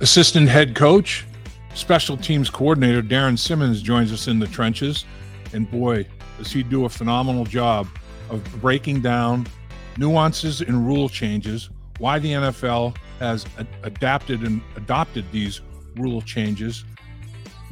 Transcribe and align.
Assistant 0.00 0.48
head 0.48 0.76
coach, 0.76 1.26
special 1.74 2.16
teams 2.16 2.50
coordinator 2.50 3.02
Darrin 3.02 3.36
Simmons 3.36 3.82
joins 3.82 4.12
us 4.12 4.28
in 4.28 4.38
the 4.38 4.46
trenches. 4.46 5.04
And 5.52 5.68
boy, 5.68 6.06
does 6.38 6.52
he 6.52 6.62
do 6.62 6.84
a 6.84 6.88
phenomenal 6.88 7.44
job 7.44 7.88
of 8.30 8.44
breaking 8.60 9.00
down 9.00 9.46
nuances 9.96 10.60
and 10.60 10.86
rule 10.86 11.08
changes, 11.08 11.70
why 11.98 12.18
the 12.20 12.30
NFL 12.30 12.96
has 13.18 13.44
adapted 13.82 14.42
and 14.42 14.62
adopted 14.76 15.24
these 15.32 15.60
rule 15.96 16.22
changes. 16.22 16.84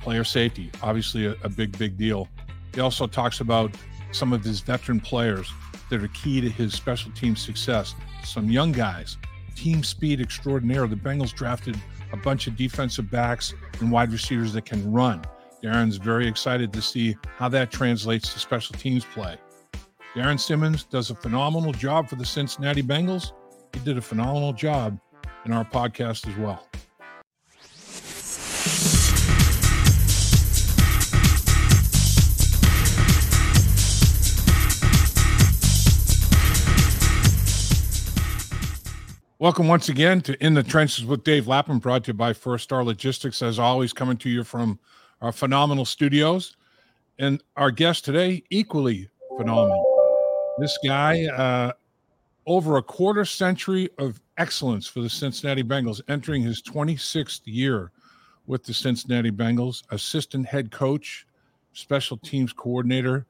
Player 0.01 0.25
safety, 0.25 0.71
obviously 0.83 1.27
a, 1.27 1.37
a 1.45 1.49
big, 1.49 1.79
big 1.79 1.97
deal. 1.97 2.29
He 2.75 2.81
also 2.81 3.07
talks 3.07 3.41
about 3.41 3.73
some 4.11 4.33
of 4.33 4.43
his 4.43 4.61
veteran 4.61 4.99
players 4.99 5.53
that 5.91 6.03
are 6.03 6.09
key 6.09 6.41
to 6.41 6.49
his 6.49 6.75
special 6.75 7.13
team 7.13 7.37
success. 7.37 7.95
Some 8.25 8.51
young 8.51 8.73
guys, 8.73 9.17
team 9.55 9.85
speed 9.85 10.21
extraordinaire. 10.21 10.89
The 10.89 10.97
Bengals 10.97 11.33
drafted 11.33 11.77
a 12.17 12.23
bunch 12.23 12.47
of 12.47 12.57
defensive 12.57 13.11
backs 13.11 13.55
and 13.81 13.91
wide 13.91 14.13
receivers 14.13 14.53
that 14.55 14.65
can 14.65 14.91
run. 14.91 15.23
Darrin's 15.63 15.97
very 15.97 16.27
excited 16.27 16.73
to 16.73 16.83
see 16.83 17.17
how 17.37 17.49
that 17.49 17.71
translates 17.71 18.33
to 18.33 18.39
special 18.39 18.77
teams 18.77 19.05
play. 19.05 19.37
Darren 20.15 20.41
Simmons 20.41 20.85
does 20.85 21.11
a 21.11 21.15
phenomenal 21.15 21.73
job 21.73 22.09
for 22.09 22.17
the 22.17 22.25
Cincinnati 22.25 22.83
Bengals. 22.83 23.33
He 23.75 23.81
did 23.81 23.99
a 23.99 24.03
phenomenal 24.03 24.53
job 24.53 24.99
in 25.45 25.53
our 25.53 25.65
podcast 25.65 26.29
as 26.29 26.37
well. 26.37 26.67
Welcome 39.39 39.69
once 39.69 39.91
again 39.91 40.23
to 40.23 40.43
In 40.43 40.55
the 40.55 40.63
Trenches 40.63 41.05
with 41.05 41.23
Dave 41.23 41.47
Lapham, 41.47 41.79
brought 41.79 42.05
to 42.05 42.09
you 42.09 42.15
by 42.15 42.33
First 42.33 42.65
Star 42.65 42.83
Logistics. 42.83 43.43
As 43.43 43.59
always, 43.59 43.93
coming 43.93 44.17
to 44.17 44.31
you 44.31 44.43
from 44.43 44.79
our 45.21 45.31
phenomenal 45.31 45.85
studios. 45.85 46.57
And 47.19 47.43
our 47.55 47.71
guest 47.71 48.07
today, 48.07 48.45
equally 48.49 49.11
phenomenal. 49.37 49.85
This 50.59 50.79
guy, 50.83 51.27
uh, 51.27 51.73
over 52.47 52.79
a 52.79 52.83
quarter 52.83 53.27
century 53.27 53.91
of 53.99 54.23
excellence 54.39 54.87
for 54.87 55.03
the 55.03 55.11
Cincinnati 55.11 55.63
Bengals, 55.63 56.01
entering 56.09 56.41
his 56.41 56.63
26th 56.63 57.43
year 57.45 57.93
with 58.47 58.65
the 58.65 58.73
Cincinnati 58.73 59.31
Bengals, 59.31 59.83
assistant 59.91 60.47
head 60.47 60.71
coach, 60.71 61.27
special 61.75 62.17
teams 62.17 62.55
coordinator, 62.55 63.27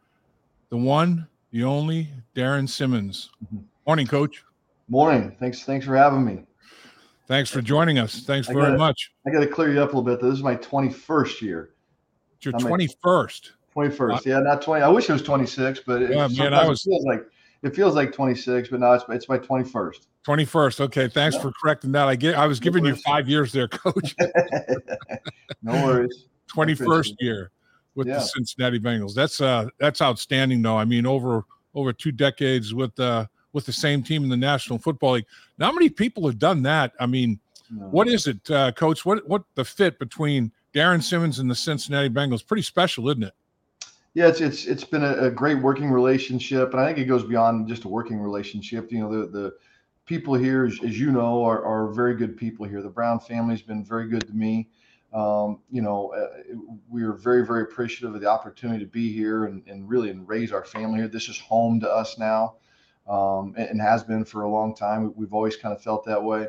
the 0.68 0.76
one, 0.76 1.26
the 1.50 1.64
only, 1.64 2.06
Darrin 2.32 2.68
Simmons. 2.68 3.30
Mm-hmm. 3.44 3.64
Morning, 3.88 4.06
coach. 4.06 4.44
Morning. 4.88 5.34
Thanks. 5.38 5.62
Thanks 5.64 5.84
for 5.84 5.96
having 5.96 6.24
me. 6.24 6.44
Thanks 7.26 7.50
for 7.50 7.60
joining 7.60 7.98
us. 7.98 8.20
Thanks 8.20 8.46
very 8.46 8.60
gotta, 8.60 8.78
much. 8.78 9.12
I 9.26 9.30
got 9.30 9.40
to 9.40 9.48
clear 9.48 9.72
you 9.72 9.80
up 9.80 9.92
a 9.92 9.96
little 9.96 10.02
bit. 10.02 10.20
This 10.20 10.34
is 10.34 10.44
my 10.44 10.54
21st 10.56 11.40
year. 11.40 11.70
It's 12.36 12.44
your 12.44 12.54
21st. 12.54 13.50
21st. 13.74 14.16
Uh, 14.16 14.20
yeah, 14.24 14.38
not 14.40 14.62
20. 14.62 14.82
I 14.82 14.88
wish 14.88 15.10
it 15.10 15.12
was 15.12 15.22
26, 15.22 15.80
but 15.86 16.02
it, 16.02 16.10
yeah, 16.10 16.28
man, 16.28 16.54
I 16.54 16.68
was, 16.68 16.82
feels 16.82 17.04
like 17.04 17.26
it 17.62 17.74
feels 17.74 17.94
like 17.94 18.12
26, 18.12 18.68
but 18.68 18.80
now 18.80 18.92
it's 18.92 19.04
it's 19.08 19.28
my 19.28 19.38
21st. 19.38 20.06
21st. 20.26 20.80
Okay, 20.82 21.08
thanks 21.08 21.36
yeah. 21.36 21.42
for 21.42 21.52
correcting 21.60 21.92
that. 21.92 22.06
I 22.08 22.16
get 22.16 22.36
I 22.36 22.46
was 22.46 22.60
giving 22.60 22.84
you 22.84 22.94
5 22.94 23.28
years 23.28 23.52
there, 23.52 23.68
coach. 23.68 24.14
no 25.62 25.84
worries. 25.84 26.26
21st 26.54 27.14
year 27.18 27.50
with 27.96 28.06
yeah. 28.06 28.14
the 28.14 28.20
Cincinnati 28.20 28.78
Bengals. 28.78 29.14
That's 29.14 29.40
uh 29.40 29.66
that's 29.78 30.00
outstanding 30.00 30.62
though. 30.62 30.76
I 30.76 30.84
mean 30.84 31.06
over 31.06 31.44
over 31.74 31.92
two 31.92 32.12
decades 32.12 32.72
with 32.72 32.98
uh 33.00 33.26
with 33.56 33.64
the 33.64 33.72
same 33.72 34.02
team 34.02 34.22
in 34.22 34.28
the 34.28 34.36
National 34.36 34.78
Football 34.78 35.12
League. 35.12 35.24
Not 35.56 35.74
many 35.74 35.88
people 35.88 36.26
have 36.26 36.38
done 36.38 36.62
that. 36.64 36.92
I 37.00 37.06
mean, 37.06 37.40
no. 37.70 37.86
what 37.86 38.06
is 38.06 38.26
it, 38.26 38.48
uh, 38.50 38.70
Coach? 38.72 39.06
What 39.06 39.26
what 39.26 39.44
the 39.54 39.64
fit 39.64 39.98
between 39.98 40.52
Darrin 40.74 41.00
Simmons 41.00 41.38
and 41.38 41.50
the 41.50 41.54
Cincinnati 41.54 42.10
Bengals? 42.10 42.46
Pretty 42.46 42.62
special, 42.62 43.08
isn't 43.08 43.22
it? 43.22 43.32
Yeah, 44.12 44.28
it's 44.28 44.42
it's 44.42 44.66
it's 44.66 44.84
been 44.84 45.02
a, 45.02 45.14
a, 45.24 45.30
great 45.30 45.60
working 45.62 45.90
relationship, 45.90 46.72
and 46.72 46.80
I 46.80 46.86
think 46.86 46.98
it 46.98 47.06
goes 47.06 47.24
beyond 47.24 47.66
just 47.66 47.84
a 47.84 47.88
working 47.88 48.20
relationship. 48.20 48.92
You 48.92 49.00
know, 49.00 49.10
the 49.10 49.26
the 49.26 49.54
people 50.04 50.34
here, 50.34 50.66
as, 50.66 50.78
as 50.84 51.00
you 51.00 51.10
know, 51.10 51.42
are, 51.42 51.64
are 51.64 51.88
very 51.88 52.14
good 52.14 52.36
people 52.36 52.66
here. 52.66 52.82
The 52.82 52.90
Brown 52.90 53.18
family's 53.18 53.62
been 53.62 53.84
very 53.84 54.06
good 54.06 54.26
to 54.26 54.34
me. 54.34 54.68
Um, 55.14 55.60
you 55.70 55.80
know, 55.80 56.12
uh, 56.12 56.54
we 56.90 57.02
are 57.02 57.14
very, 57.14 57.44
very 57.46 57.62
appreciative 57.62 58.14
of 58.14 58.20
the 58.20 58.26
opportunity 58.26 58.84
to 58.84 58.90
be 58.90 59.10
here 59.10 59.46
and, 59.46 59.62
and 59.66 59.88
really 59.88 60.10
and 60.10 60.28
raise 60.28 60.52
our 60.52 60.64
family 60.64 60.98
here. 60.98 61.08
This 61.08 61.30
is 61.30 61.38
home 61.38 61.80
to 61.80 61.90
us 61.90 62.18
now 62.18 62.56
um, 63.08 63.54
and, 63.56 63.80
has 63.80 64.02
been 64.02 64.24
for 64.24 64.42
a 64.42 64.50
long 64.50 64.74
time. 64.74 65.12
We've 65.16 65.32
always 65.32 65.56
kind 65.56 65.74
of 65.74 65.82
felt 65.82 66.04
that 66.06 66.22
way. 66.22 66.48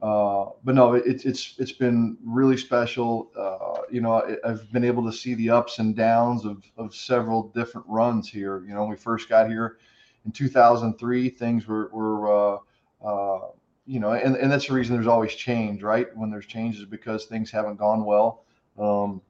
Uh, 0.00 0.46
but 0.64 0.74
no, 0.74 0.94
it, 0.94 1.24
it's 1.24 1.54
it's 1.58 1.72
been 1.72 2.16
really 2.24 2.56
special. 2.56 3.30
Uh, 3.38 3.82
you 3.90 4.00
know, 4.00 4.36
I, 4.44 4.48
have 4.48 4.72
been 4.72 4.84
able 4.84 5.04
to 5.04 5.16
see 5.16 5.34
the 5.34 5.50
ups 5.50 5.78
and 5.78 5.94
downs 5.94 6.44
of, 6.44 6.64
of 6.76 6.94
several 6.94 7.48
different 7.50 7.86
runs 7.88 8.28
here. 8.28 8.64
You 8.66 8.74
know, 8.74 8.80
when 8.80 8.90
we 8.90 8.96
first 8.96 9.28
got 9.28 9.48
here 9.48 9.78
in 10.24 10.32
2003, 10.32 11.28
things 11.28 11.68
were, 11.68 11.88
were 11.92 12.56
uh, 12.56 12.58
uh, 13.04 13.40
you 13.86 14.00
know, 14.00 14.12
and, 14.12 14.36
and 14.36 14.50
that's 14.50 14.66
the 14.66 14.74
reason 14.74 14.96
there's 14.96 15.06
always 15.06 15.34
change, 15.34 15.84
right? 15.84 16.08
When 16.16 16.30
there's 16.30 16.46
changes 16.46 16.84
because 16.84 17.26
things 17.26 17.50
haven't 17.50 17.76
gone 17.76 18.04
well. 18.04 18.44
Um, 18.78 19.20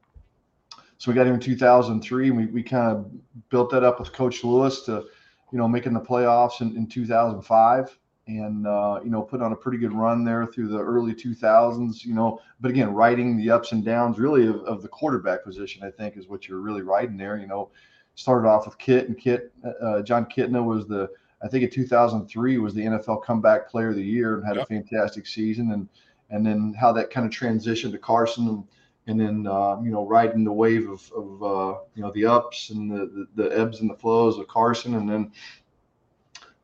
so 0.97 1.11
we 1.11 1.15
got 1.15 1.27
here 1.27 1.35
in 1.35 1.41
2003, 1.41 2.29
and 2.29 2.37
we, 2.37 2.47
we 2.47 2.63
kind 2.63 2.97
of 2.97 3.11
built 3.51 3.71
that 3.73 3.83
up 3.83 3.99
with 3.99 4.13
Coach 4.13 4.43
Lewis 4.43 4.83
to– 4.83 5.05
you 5.53 5.59
know, 5.59 5.69
making 5.69 5.93
the 5.93 6.01
playoffs 6.01 6.61
in, 6.61 6.77
in 6.77 6.87
2005 6.87 7.99
and, 8.27 8.67
uh, 8.67 9.01
you 9.05 9.11
know, 9.11 9.21
put 9.21 9.43
on 9.43 9.53
a 9.53 9.57
pretty 9.57 9.79
good 9.79 9.93
run 9.93 10.25
there 10.25 10.47
through 10.47 10.69
the 10.69 10.79
early 10.79 11.13
2000s, 11.13 12.05
you 12.05 12.15
know, 12.15 12.41
but 12.61 12.71
again, 12.71 12.93
riding 12.95 13.37
the 13.37 13.51
ups 13.51 13.73
and 13.73 13.85
downs 13.85 14.19
really 14.19 14.47
of, 14.47 14.57
of 14.65 14.81
the 14.81 14.89
quarterback 14.89 15.45
position, 15.45 15.83
I 15.85 15.91
think 15.91 16.17
is 16.17 16.29
what 16.29 16.49
you're 16.49 16.61
really 16.61 16.83
riding 16.83 17.17
there. 17.17 17.37
You 17.37 17.47
know, 17.47 17.71
started 18.15 18.49
off 18.49 18.65
with 18.65 18.79
Kit 18.79 19.09
and 19.09 19.19
Kit, 19.19 19.53
uh, 19.83 20.03
Jon 20.03 20.25
Kitna 20.27 20.65
was 20.65 20.87
the, 20.87 21.11
I 21.43 21.49
think 21.49 21.65
in 21.65 21.71
2003 21.71 22.59
was 22.59 22.73
the 22.73 22.83
NFL 22.83 23.25
comeback 23.25 23.69
player 23.69 23.91
of 23.91 23.97
the 23.97 24.03
year 24.03 24.37
and 24.37 24.47
had 24.47 24.57
yep. 24.57 24.65
a 24.65 24.67
fantastic 24.67 25.27
season. 25.27 25.73
And, 25.73 25.89
and 26.31 26.47
then 26.47 26.75
how 26.81 26.93
that 26.93 27.11
kind 27.11 27.27
of 27.27 27.33
transitioned 27.33 27.93
to 27.93 27.99
Carson 27.99 28.49
and, 28.49 28.65
and 29.07 29.21
then 29.21 29.47
uh, 29.47 29.81
you 29.83 29.91
know 29.91 30.07
riding 30.07 30.45
the 30.45 30.53
wave 30.53 30.89
of, 30.89 31.13
of 31.13 31.43
uh, 31.43 31.79
you 31.95 32.03
know 32.03 32.13
the 32.13 32.25
ups 32.25 32.71
and 32.71 32.91
the, 32.91 33.27
the, 33.35 33.43
the 33.43 33.59
ebbs 33.59 33.81
and 33.81 33.91
the 33.91 33.97
flows 33.97 34.39
of 34.39 34.49
Carson, 34.49 34.95
and 34.95 35.09
then 35.09 35.33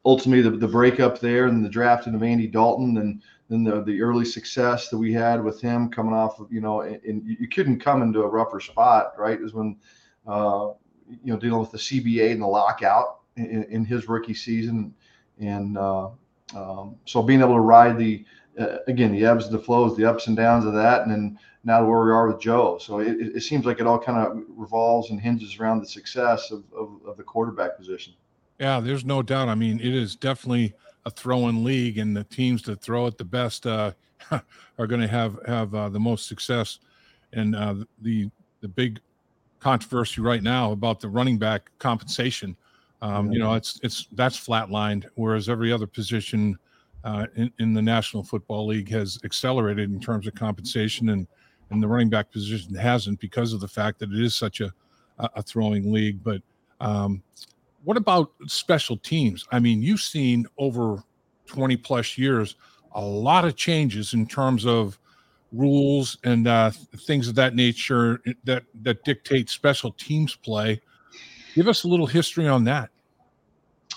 ultimately 0.05 0.43
the, 0.43 0.57
the 0.57 0.69
breakup 0.69 1.19
there 1.19 1.47
and 1.47 1.65
the 1.65 1.69
drafting 1.69 2.15
of 2.15 2.23
Andy 2.23 2.47
Dalton, 2.47 2.97
and 2.99 3.23
then 3.49 3.65
the 3.65 3.83
the 3.83 4.01
early 4.01 4.25
success 4.25 4.89
that 4.89 4.99
we 4.99 5.13
had 5.13 5.43
with 5.43 5.61
him 5.61 5.89
coming 5.89 6.15
off 6.15 6.39
of 6.39 6.53
you 6.53 6.61
know, 6.61 6.83
and, 6.83 7.25
you 7.25 7.49
couldn't 7.49 7.81
come 7.81 8.03
into 8.03 8.23
a 8.23 8.29
rougher 8.29 8.61
spot, 8.61 9.13
right? 9.19 9.41
Is 9.41 9.53
when 9.53 9.77
uh, 10.27 10.71
you 11.09 11.33
know 11.33 11.39
dealing 11.39 11.61
with 11.61 11.73
the 11.73 11.79
CBA 11.79 12.33
and 12.33 12.43
the 12.43 12.47
lockout 12.47 13.21
in, 13.37 13.65
in 13.65 13.85
his 13.85 14.09
rookie 14.09 14.35
season, 14.35 14.95
and 15.41 15.77
uh, 15.77 16.09
um, 16.55 16.97
so 17.05 17.23
being 17.23 17.41
able 17.41 17.55
to 17.55 17.61
ride 17.61 17.99
the 17.99 18.25
uh, 18.59 18.79
again 18.87 19.13
the 19.13 19.25
ebbs 19.25 19.47
and 19.47 19.55
the 19.55 19.63
flows, 19.63 19.97
the 19.97 20.05
ups 20.05 20.29
and 20.29 20.37
downs 20.37 20.65
of 20.65 20.73
that, 20.75 21.03
and 21.03 21.11
then 21.11 21.39
now 21.69 21.81
to 21.81 21.87
where 21.87 22.05
we 22.05 22.11
are 22.11 22.27
with 22.27 22.41
Joe. 22.41 22.79
So 22.79 22.99
it, 22.99 23.37
it 23.37 23.43
seems 23.43 23.67
like 23.67 23.79
it 23.79 23.87
all 23.87 23.99
kind 23.99 24.19
of 24.19 24.43
revolves 24.49 25.11
and 25.11 25.21
hinges 25.21 25.61
around 25.61 25.81
the 25.81 25.87
success 25.87 26.51
of, 26.51 26.65
of, 26.75 26.89
of, 27.07 27.17
the 27.17 27.23
quarterback 27.23 27.77
position. 27.77 28.15
Yeah, 28.59 28.81
there's 28.81 29.05
no 29.05 29.23
doubt. 29.23 29.49
I 29.49 29.55
mean, 29.55 29.79
it 29.79 29.95
is 29.95 30.17
definitely 30.17 30.75
a 31.05 31.11
throwing 31.11 31.63
league, 31.63 31.99
and 31.99 32.17
the 32.17 32.25
teams 32.25 32.63
that 32.63 32.81
throw 32.81 33.07
it 33.07 33.19
the 33.19 33.25
best 33.25 33.67
uh, 33.67 33.93
are 34.31 34.87
going 34.87 35.03
to 35.03 35.07
have 35.07 35.39
have 35.47 35.75
uh, 35.75 35.89
the 35.91 36.01
most 36.01 36.27
success. 36.27 36.81
And 37.35 37.55
uh, 37.55 37.75
the 38.01 38.31
the 38.61 38.69
big 38.69 38.99
controversy 39.61 40.21
right 40.21 40.43
now 40.43 40.73
about 40.73 41.01
the 41.01 41.09
running 41.09 41.39
back 41.39 41.71
compensation. 41.79 42.57
Um, 43.03 43.31
you 43.31 43.39
know, 43.39 43.55
it's 43.55 43.79
it's 43.83 44.07
that's 44.13 44.39
flatlined, 44.45 45.05
whereas 45.15 45.49
every 45.49 45.71
other 45.71 45.87
position 45.87 46.59
uh, 47.05 47.27
in, 47.37 47.53
in, 47.61 47.75
the 47.75 47.83
National 47.83 48.25
Football 48.25 48.67
League 48.67 48.89
has 48.89 49.21
accelerated 49.25 49.93
in 49.93 50.01
terms 50.01 50.27
of 50.27 50.35
compensation, 50.35 51.11
and 51.11 51.29
and 51.71 51.83
the 51.83 51.89
running 51.89 52.09
back 52.09 52.31
position 52.31 52.75
hasn't 52.75 53.21
because 53.21 53.53
of 53.53 53.61
the 53.61 53.69
fact 53.69 53.99
that 53.99 54.11
it 54.13 54.21
is 54.21 54.35
such 54.35 54.61
a 54.61 54.73
a 55.19 55.43
throwing 55.43 55.93
league. 55.93 56.23
But 56.23 56.43
um, 56.81 57.23
what 57.85 57.97
about 57.97 58.33
special 58.47 58.97
teams? 58.97 59.47
I 59.51 59.59
mean, 59.59 59.83
you've 59.83 60.01
seen 60.01 60.47
over 60.59 61.03
20 61.47 61.77
plus 61.77 62.19
years 62.19 62.57
a 62.93 63.01
lot 63.01 63.45
of 63.45 63.57
changes 63.57 64.15
in 64.15 64.27
terms 64.27 64.67
of 64.67 64.99
rules 65.53 66.19
and 66.25 66.47
uh, 66.47 66.71
things 67.07 67.29
of 67.29 67.35
that 67.37 67.55
nature 67.55 68.21
that 68.45 68.65
that 68.83 69.03
dictate 69.05 69.49
special 69.49 69.93
teams 69.93 70.37
play. 70.37 70.81
Give 71.55 71.69
us 71.69 71.85
a 71.85 71.89
little 71.89 72.07
history 72.07 72.47
on 72.47 72.65
that. 72.65 72.91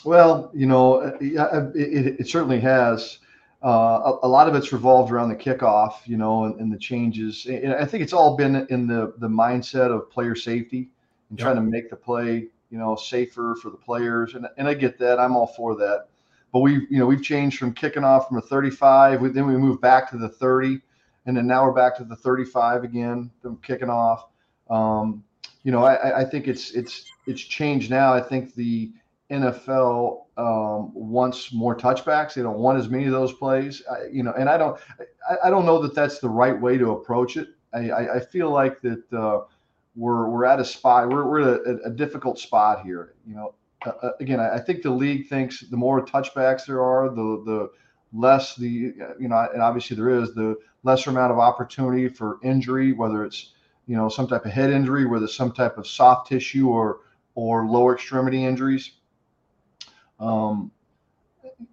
Well, 0.03 0.49
you 0.53 0.65
know, 0.65 1.01
it, 1.01 1.75
it, 1.75 2.19
it 2.21 2.27
certainly 2.27 2.59
has 2.61 3.19
uh, 3.63 4.17
a, 4.23 4.25
a, 4.25 4.27
lot 4.27 4.47
of 4.47 4.55
it's 4.55 4.73
revolved 4.73 5.11
around 5.11 5.29
the 5.29 5.35
kickoff, 5.35 5.95
you 6.05 6.17
know, 6.17 6.45
and, 6.45 6.59
and, 6.59 6.73
the 6.73 6.77
changes. 6.77 7.45
And 7.45 7.73
I 7.73 7.85
think 7.85 8.01
it's 8.01 8.13
all 8.13 8.35
been 8.35 8.65
in 8.69 8.87
the 8.87 9.13
the 9.17 9.27
mindset 9.27 9.95
of 9.95 10.09
player 10.09 10.35
safety 10.35 10.89
and 11.29 11.37
yep. 11.37 11.45
trying 11.45 11.55
to 11.57 11.61
make 11.61 11.89
the 11.89 11.95
play, 11.95 12.47
you 12.71 12.77
know, 12.79 12.95
safer 12.95 13.55
for 13.61 13.69
the 13.69 13.77
players. 13.77 14.33
And 14.33 14.47
and 14.57 14.67
I 14.67 14.73
get 14.73 14.97
that. 14.99 15.19
I'm 15.19 15.35
all 15.35 15.47
for 15.47 15.75
that. 15.75 16.07
But 16.51 16.59
we, 16.59 16.87
you 16.89 16.99
know, 16.99 17.05
we've 17.05 17.23
changed 17.23 17.59
from 17.59 17.73
kicking 17.73 18.03
off 18.03 18.27
from 18.27 18.37
a 18.37 18.41
35, 18.41 19.21
We, 19.21 19.29
then 19.29 19.47
we 19.47 19.55
moved 19.55 19.81
back 19.81 20.09
to 20.11 20.17
the 20.17 20.27
30. 20.27 20.81
and 21.25 21.37
then 21.37 21.47
now 21.47 21.63
we're 21.65 21.71
back 21.71 21.95
to 21.97 22.03
the 22.03 22.15
35 22.15 22.83
again, 22.83 23.31
them 23.41 23.57
kicking 23.63 23.89
off. 23.89 24.25
Um, 24.69 25.23
you 25.63 25.71
know, 25.71 25.83
I, 25.83 26.21
I 26.21 26.25
think 26.25 26.47
it's 26.47 26.71
it's 26.71 27.05
it's 27.27 27.41
changed 27.41 27.91
now. 27.91 28.13
I 28.13 28.21
think 28.21 28.55
the 28.55 28.91
NFL 29.31 30.25
um, 30.37 30.93
wants 30.93 31.53
more 31.53 31.75
touchbacks. 31.75 32.33
They 32.33 32.41
don't 32.41 32.59
want 32.59 32.77
as 32.77 32.89
many 32.89 33.05
of 33.05 33.11
those 33.11 33.33
plays. 33.33 33.81
I, 33.89 34.07
you 34.11 34.23
know, 34.23 34.33
and 34.33 34.49
I 34.49 34.57
don't 34.57 34.79
I, 35.29 35.47
I, 35.47 35.49
don't 35.49 35.65
know 35.65 35.81
that 35.81 35.95
that's 35.95 36.19
the 36.19 36.29
right 36.29 36.59
way 36.59 36.77
to 36.77 36.91
approach 36.91 37.37
it. 37.37 37.49
I, 37.73 38.15
I, 38.15 38.19
feel 38.19 38.49
like 38.49 38.81
that 38.81 39.13
uh, 39.13 39.41
we're 39.95 40.29
we're 40.29 40.45
at 40.45 40.59
a 40.59 40.65
spot. 40.65 41.09
We're 41.09 41.27
we're 41.27 41.53
at 41.53 41.61
a, 41.67 41.79
a 41.85 41.89
difficult 41.89 42.39
spot 42.39 42.83
here. 42.83 43.13
You 43.25 43.35
know, 43.35 43.53
uh, 43.85 43.91
uh 44.03 44.11
again, 44.19 44.39
I, 44.39 44.55
I 44.55 44.59
think 44.59 44.81
the 44.81 44.91
league 44.91 45.27
thinks 45.27 45.61
the 45.61 45.77
more 45.77 46.05
touchbacks 46.05 46.65
there 46.65 46.81
are, 46.81 47.09
the 47.09 47.43
the 47.45 47.71
less 48.13 48.55
the 48.55 48.67
you 48.67 49.27
know, 49.27 49.47
and 49.53 49.61
obviously 49.61 49.95
there 49.95 50.09
is 50.09 50.33
the 50.33 50.57
lesser 50.83 51.09
amount 51.09 51.31
of 51.31 51.39
opportunity 51.39 52.09
for 52.09 52.39
injury, 52.43 52.91
whether 52.91 53.23
it's 53.23 53.53
you 53.87 53.95
know 53.95 54.09
some 54.09 54.27
type 54.27 54.45
of 54.45 54.51
head 54.51 54.71
injury, 54.71 55.05
whether 55.05 55.25
it's 55.25 55.35
some 55.35 55.51
type 55.51 55.77
of 55.77 55.87
soft 55.87 56.27
tissue 56.27 56.69
or 56.69 56.99
or 57.35 57.65
lower 57.65 57.93
extremity 57.93 58.43
injuries. 58.43 58.91
Um, 60.21 60.71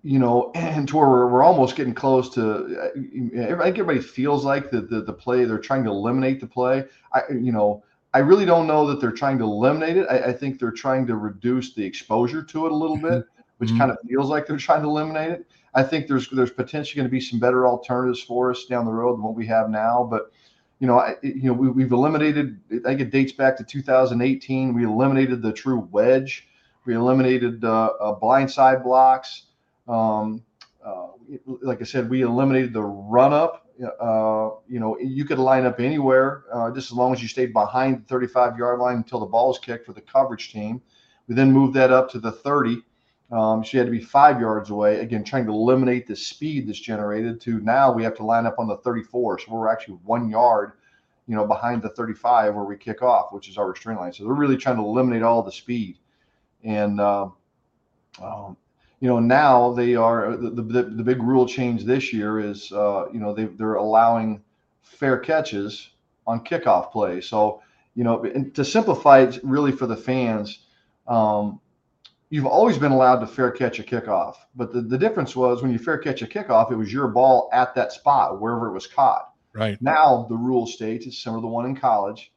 you 0.02 0.18
know, 0.18 0.50
and 0.54 0.86
to 0.88 0.96
where 0.96 1.08
we're, 1.08 1.26
we're 1.28 1.42
almost 1.42 1.76
getting 1.76 1.94
close 1.94 2.28
to. 2.34 2.90
I 2.94 2.98
think 2.98 3.78
everybody 3.78 4.00
feels 4.00 4.44
like 4.44 4.70
the, 4.70 4.80
the 4.80 5.02
the 5.02 5.12
play 5.12 5.44
they're 5.44 5.58
trying 5.58 5.84
to 5.84 5.90
eliminate 5.90 6.40
the 6.40 6.46
play. 6.46 6.84
I 7.12 7.22
you 7.30 7.52
know 7.52 7.84
I 8.14 8.18
really 8.18 8.44
don't 8.44 8.66
know 8.66 8.86
that 8.86 9.00
they're 9.00 9.12
trying 9.12 9.38
to 9.38 9.44
eliminate 9.44 9.96
it. 9.96 10.06
I, 10.10 10.30
I 10.30 10.32
think 10.32 10.58
they're 10.58 10.70
trying 10.70 11.06
to 11.06 11.16
reduce 11.16 11.74
the 11.74 11.84
exposure 11.84 12.42
to 12.42 12.66
it 12.66 12.72
a 12.72 12.74
little 12.74 12.96
bit, 12.96 13.24
which 13.58 13.70
mm-hmm. 13.70 13.78
kind 13.78 13.90
of 13.90 13.98
feels 14.08 14.28
like 14.28 14.46
they're 14.46 14.56
trying 14.56 14.82
to 14.82 14.88
eliminate 14.88 15.30
it. 15.30 15.46
I 15.74 15.82
think 15.82 16.06
there's 16.06 16.28
there's 16.30 16.50
potentially 16.50 16.96
going 16.96 17.08
to 17.08 17.12
be 17.12 17.20
some 17.20 17.38
better 17.38 17.66
alternatives 17.66 18.22
for 18.22 18.50
us 18.50 18.64
down 18.64 18.84
the 18.84 18.92
road 18.92 19.14
than 19.14 19.22
what 19.22 19.34
we 19.34 19.46
have 19.46 19.68
now. 19.68 20.06
But 20.10 20.32
you 20.80 20.86
know, 20.86 20.98
I, 20.98 21.16
you 21.22 21.42
know, 21.42 21.52
we, 21.52 21.82
have 21.82 21.92
eliminated. 21.92 22.60
I 22.72 22.78
think 22.78 23.00
it 23.00 23.10
dates 23.10 23.32
back 23.32 23.56
to 23.58 23.64
2018. 23.64 24.74
We 24.74 24.84
eliminated 24.84 25.42
the 25.42 25.52
true 25.52 25.88
wedge. 25.90 26.46
We 26.88 26.94
eliminated 26.94 27.62
uh, 27.66 27.90
uh, 28.00 28.18
blindside 28.18 28.82
blocks. 28.82 29.42
Um, 29.86 30.42
uh, 30.82 31.08
like 31.60 31.82
I 31.82 31.84
said, 31.84 32.08
we 32.08 32.22
eliminated 32.22 32.72
the 32.72 32.82
run 32.82 33.34
up. 33.34 33.66
Uh, 34.00 34.52
you 34.66 34.80
know, 34.80 34.98
you 34.98 35.26
could 35.26 35.38
line 35.38 35.66
up 35.66 35.80
anywhere 35.80 36.44
just 36.74 36.90
as 36.90 36.96
long 36.96 37.12
as 37.12 37.20
you 37.20 37.28
stayed 37.28 37.52
behind 37.52 38.00
the 38.00 38.04
35 38.06 38.56
yard 38.56 38.80
line 38.80 38.96
until 38.96 39.20
the 39.20 39.26
ball 39.26 39.48
was 39.48 39.58
kicked 39.58 39.84
for 39.84 39.92
the 39.92 40.00
coverage 40.00 40.50
team. 40.50 40.80
We 41.28 41.34
then 41.34 41.52
moved 41.52 41.74
that 41.74 41.92
up 41.92 42.10
to 42.12 42.18
the 42.18 42.32
30. 42.32 42.82
Um, 43.32 43.62
she 43.62 43.76
had 43.76 43.84
to 43.84 43.92
be 43.92 44.00
five 44.00 44.40
yards 44.40 44.70
away. 44.70 45.00
Again, 45.00 45.24
trying 45.24 45.44
to 45.44 45.52
eliminate 45.52 46.06
the 46.06 46.16
speed 46.16 46.66
that's 46.66 46.80
generated. 46.80 47.38
To 47.42 47.60
now 47.60 47.92
we 47.92 48.02
have 48.02 48.16
to 48.16 48.24
line 48.24 48.46
up 48.46 48.58
on 48.58 48.66
the 48.66 48.78
34, 48.78 49.40
so 49.40 49.52
we're 49.52 49.70
actually 49.70 49.98
one 50.04 50.30
yard, 50.30 50.72
you 51.26 51.36
know, 51.36 51.46
behind 51.46 51.82
the 51.82 51.90
35 51.90 52.54
where 52.54 52.64
we 52.64 52.78
kick 52.78 53.02
off, 53.02 53.30
which 53.30 53.50
is 53.50 53.58
our 53.58 53.68
restraint 53.68 54.00
line. 54.00 54.14
So 54.14 54.24
they're 54.24 54.32
really 54.32 54.56
trying 54.56 54.76
to 54.76 54.82
eliminate 54.82 55.22
all 55.22 55.42
the 55.42 55.52
speed, 55.52 55.98
and 56.64 57.00
uh, 57.00 57.28
um, 58.22 58.56
you 59.00 59.08
know 59.08 59.20
now 59.20 59.72
they 59.72 59.94
are 59.94 60.36
the, 60.36 60.50
the, 60.50 60.82
the 60.82 61.02
big 61.02 61.22
rule 61.22 61.46
change 61.46 61.84
this 61.84 62.12
year 62.12 62.40
is 62.40 62.72
uh, 62.72 63.06
you 63.12 63.20
know 63.20 63.32
they 63.32 63.44
they're 63.44 63.74
allowing 63.74 64.42
fair 64.82 65.18
catches 65.18 65.90
on 66.26 66.44
kickoff 66.44 66.92
plays. 66.92 67.26
So 67.26 67.62
you 67.94 68.04
know, 68.04 68.22
to 68.54 68.64
simplify 68.64 69.22
it 69.22 69.40
really 69.42 69.72
for 69.72 69.86
the 69.86 69.96
fans. 69.96 70.66
Um, 71.08 71.60
you've 72.30 72.46
always 72.46 72.78
been 72.78 72.92
allowed 72.92 73.20
to 73.20 73.26
fair 73.26 73.50
catch 73.50 73.80
a 73.80 73.82
kickoff. 73.82 74.36
But 74.54 74.72
the, 74.72 74.82
the 74.82 74.98
difference 74.98 75.34
was 75.34 75.62
when 75.62 75.72
you 75.72 75.78
fair 75.78 75.98
catch 75.98 76.22
a 76.22 76.26
kickoff, 76.26 76.70
it 76.70 76.76
was 76.76 76.92
your 76.92 77.08
ball 77.08 77.48
at 77.52 77.74
that 77.74 77.92
spot, 77.92 78.40
wherever 78.40 78.68
it 78.68 78.72
was 78.72 78.86
caught. 78.86 79.32
Right. 79.52 79.80
Now 79.82 80.26
the 80.28 80.36
rule 80.36 80.66
states 80.66 81.06
it's 81.06 81.18
similar 81.18 81.40
to 81.40 81.42
the 81.42 81.48
one 81.48 81.66
in 81.66 81.74
college 81.74 82.30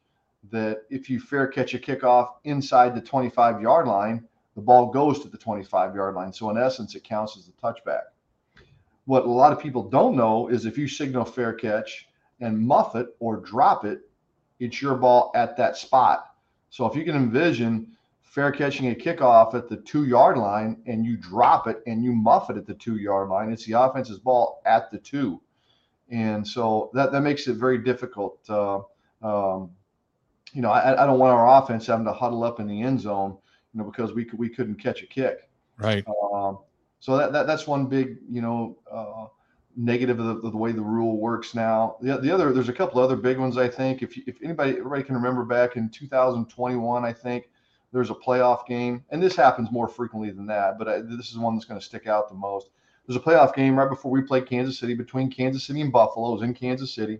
that 0.50 0.82
if 0.90 1.08
you 1.08 1.20
fair 1.20 1.46
catch 1.46 1.74
a 1.74 1.78
kickoff 1.78 2.30
inside 2.44 2.94
the 2.94 3.00
25 3.00 3.62
yard 3.62 3.86
line, 3.86 4.26
the 4.54 4.62
ball 4.62 4.90
goes 4.90 5.20
to 5.20 5.28
the 5.28 5.38
25 5.38 5.94
yard 5.94 6.14
line. 6.14 6.32
So 6.32 6.50
in 6.50 6.58
essence, 6.58 6.94
it 6.94 7.04
counts 7.04 7.36
as 7.36 7.48
a 7.48 7.52
touchback. 7.52 8.02
What 9.04 9.24
a 9.24 9.30
lot 9.30 9.52
of 9.52 9.60
people 9.60 9.88
don't 9.88 10.16
know 10.16 10.48
is 10.48 10.66
if 10.66 10.78
you 10.78 10.86
signal 10.86 11.24
fair 11.24 11.52
catch 11.52 12.08
and 12.40 12.58
muff 12.58 12.94
it 12.96 13.08
or 13.18 13.36
drop 13.38 13.84
it, 13.84 14.00
it's 14.60 14.80
your 14.80 14.94
ball 14.94 15.32
at 15.34 15.56
that 15.56 15.76
spot. 15.76 16.34
So 16.70 16.86
if 16.86 16.96
you 16.96 17.04
can 17.04 17.16
envision 17.16 17.88
fair 18.22 18.52
catching 18.52 18.90
a 18.90 18.94
kickoff 18.94 19.54
at 19.54 19.68
the 19.68 19.76
two 19.76 20.04
yard 20.04 20.38
line 20.38 20.82
and 20.86 21.04
you 21.04 21.16
drop 21.16 21.66
it 21.66 21.82
and 21.86 22.02
you 22.02 22.12
muff 22.12 22.48
it 22.48 22.56
at 22.56 22.66
the 22.66 22.74
two 22.74 22.96
yard 22.96 23.28
line, 23.28 23.52
it's 23.52 23.64
the 23.64 23.72
offense's 23.72 24.18
ball 24.18 24.62
at 24.64 24.90
the 24.90 24.98
two. 24.98 25.40
And 26.10 26.46
so 26.46 26.90
that, 26.94 27.12
that 27.12 27.22
makes 27.22 27.46
it 27.48 27.56
very 27.56 27.78
difficult. 27.78 28.38
Uh, 28.48 28.80
um, 29.22 29.70
you 30.52 30.62
know, 30.62 30.70
I, 30.70 31.02
I 31.02 31.06
don't 31.06 31.18
want 31.18 31.32
our 31.32 31.62
offense 31.62 31.86
having 31.86 32.04
to 32.06 32.12
huddle 32.12 32.44
up 32.44 32.60
in 32.60 32.66
the 32.66 32.82
end 32.82 33.00
zone, 33.00 33.36
you 33.72 33.80
know, 33.80 33.84
because 33.84 34.12
we, 34.12 34.28
we 34.36 34.48
couldn't 34.48 34.76
catch 34.76 35.02
a 35.02 35.06
kick. 35.06 35.48
Right. 35.78 36.04
Um, 36.32 36.58
so 37.00 37.16
that, 37.16 37.32
that 37.32 37.46
that's 37.46 37.66
one 37.66 37.86
big, 37.86 38.18
you 38.30 38.42
know, 38.42 38.78
uh, 38.90 39.26
negative 39.76 40.20
of 40.20 40.26
the, 40.26 40.46
of 40.46 40.52
the, 40.52 40.58
way 40.58 40.72
the 40.72 40.82
rule 40.82 41.18
works 41.18 41.54
now. 41.54 41.96
The, 42.00 42.18
the 42.18 42.30
other, 42.30 42.52
there's 42.52 42.68
a 42.68 42.74
couple 42.74 43.00
other 43.00 43.16
big 43.16 43.38
ones. 43.38 43.56
I 43.56 43.68
think 43.68 44.02
if, 44.02 44.16
if 44.28 44.36
anybody, 44.42 44.72
everybody 44.72 45.02
can 45.02 45.14
remember 45.14 45.44
back 45.44 45.76
in 45.76 45.88
2021, 45.88 47.04
I 47.04 47.12
think 47.12 47.48
there's 47.92 48.10
a 48.10 48.14
playoff 48.14 48.66
game, 48.66 49.04
and 49.10 49.22
this 49.22 49.36
happens 49.36 49.70
more 49.70 49.88
frequently 49.88 50.30
than 50.30 50.46
that, 50.46 50.78
but 50.78 50.88
I, 50.88 51.00
this 51.00 51.30
is 51.30 51.38
one 51.38 51.54
that's 51.54 51.66
going 51.66 51.80
to 51.80 51.84
stick 51.84 52.06
out 52.06 52.28
the 52.28 52.34
most. 52.34 52.68
There's 53.06 53.16
a 53.16 53.20
playoff 53.20 53.54
game 53.54 53.78
right 53.78 53.88
before 53.88 54.10
we 54.10 54.22
play 54.22 54.40
Kansas 54.40 54.78
City 54.78 54.94
between 54.94 55.30
Kansas 55.30 55.64
City 55.64 55.80
and 55.80 55.92
Buffalo. 55.92 56.30
It 56.30 56.34
was 56.34 56.42
in 56.42 56.54
Kansas 56.54 56.94
City. 56.94 57.18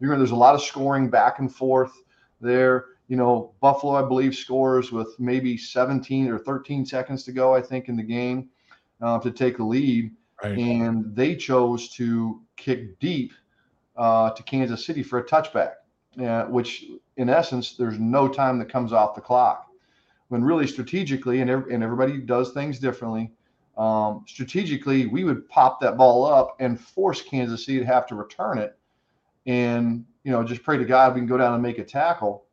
You're 0.00 0.16
there's 0.16 0.30
a 0.30 0.36
lot 0.36 0.54
of 0.54 0.62
scoring 0.62 1.10
back 1.10 1.38
and 1.38 1.54
forth 1.54 1.92
there. 2.40 2.86
You 3.08 3.16
know, 3.16 3.54
Buffalo, 3.60 3.94
I 3.94 4.06
believe, 4.06 4.34
scores 4.34 4.92
with 4.92 5.18
maybe 5.18 5.56
17 5.56 6.28
or 6.28 6.38
13 6.38 6.84
seconds 6.84 7.24
to 7.24 7.32
go, 7.32 7.54
I 7.54 7.62
think, 7.62 7.88
in 7.88 7.96
the 7.96 8.02
game 8.02 8.50
uh, 9.00 9.18
to 9.20 9.30
take 9.30 9.56
the 9.56 9.64
lead. 9.64 10.12
Right. 10.42 10.56
And 10.56 11.16
they 11.16 11.34
chose 11.34 11.88
to 11.94 12.42
kick 12.56 12.98
deep 13.00 13.32
uh, 13.96 14.30
to 14.30 14.42
Kansas 14.42 14.84
City 14.84 15.02
for 15.02 15.18
a 15.18 15.24
touchback, 15.24 15.72
uh, 16.22 16.44
which 16.44 16.84
in 17.16 17.28
essence, 17.28 17.74
there's 17.76 17.98
no 17.98 18.28
time 18.28 18.58
that 18.60 18.70
comes 18.70 18.92
off 18.92 19.14
the 19.14 19.20
clock 19.20 19.68
when 20.28 20.44
really 20.44 20.66
strategically, 20.66 21.40
and, 21.40 21.50
and 21.50 21.82
everybody 21.82 22.18
does 22.18 22.52
things 22.52 22.78
differently. 22.78 23.32
Um, 23.76 24.24
strategically, 24.26 25.06
we 25.06 25.24
would 25.24 25.48
pop 25.48 25.80
that 25.80 25.96
ball 25.96 26.24
up 26.24 26.56
and 26.60 26.80
force 26.80 27.22
Kansas 27.22 27.66
City 27.66 27.78
to 27.78 27.84
have 27.84 28.06
to 28.08 28.14
return 28.14 28.58
it, 28.58 28.77
and 29.48 30.04
you 30.22 30.30
know 30.30 30.44
just 30.44 30.62
pray 30.62 30.76
to 30.76 30.84
God 30.84 31.14
we 31.14 31.20
can 31.20 31.26
go 31.26 31.38
down 31.38 31.54
and 31.54 31.62
make 31.62 31.78
a 31.78 31.84
tackle. 31.84 32.44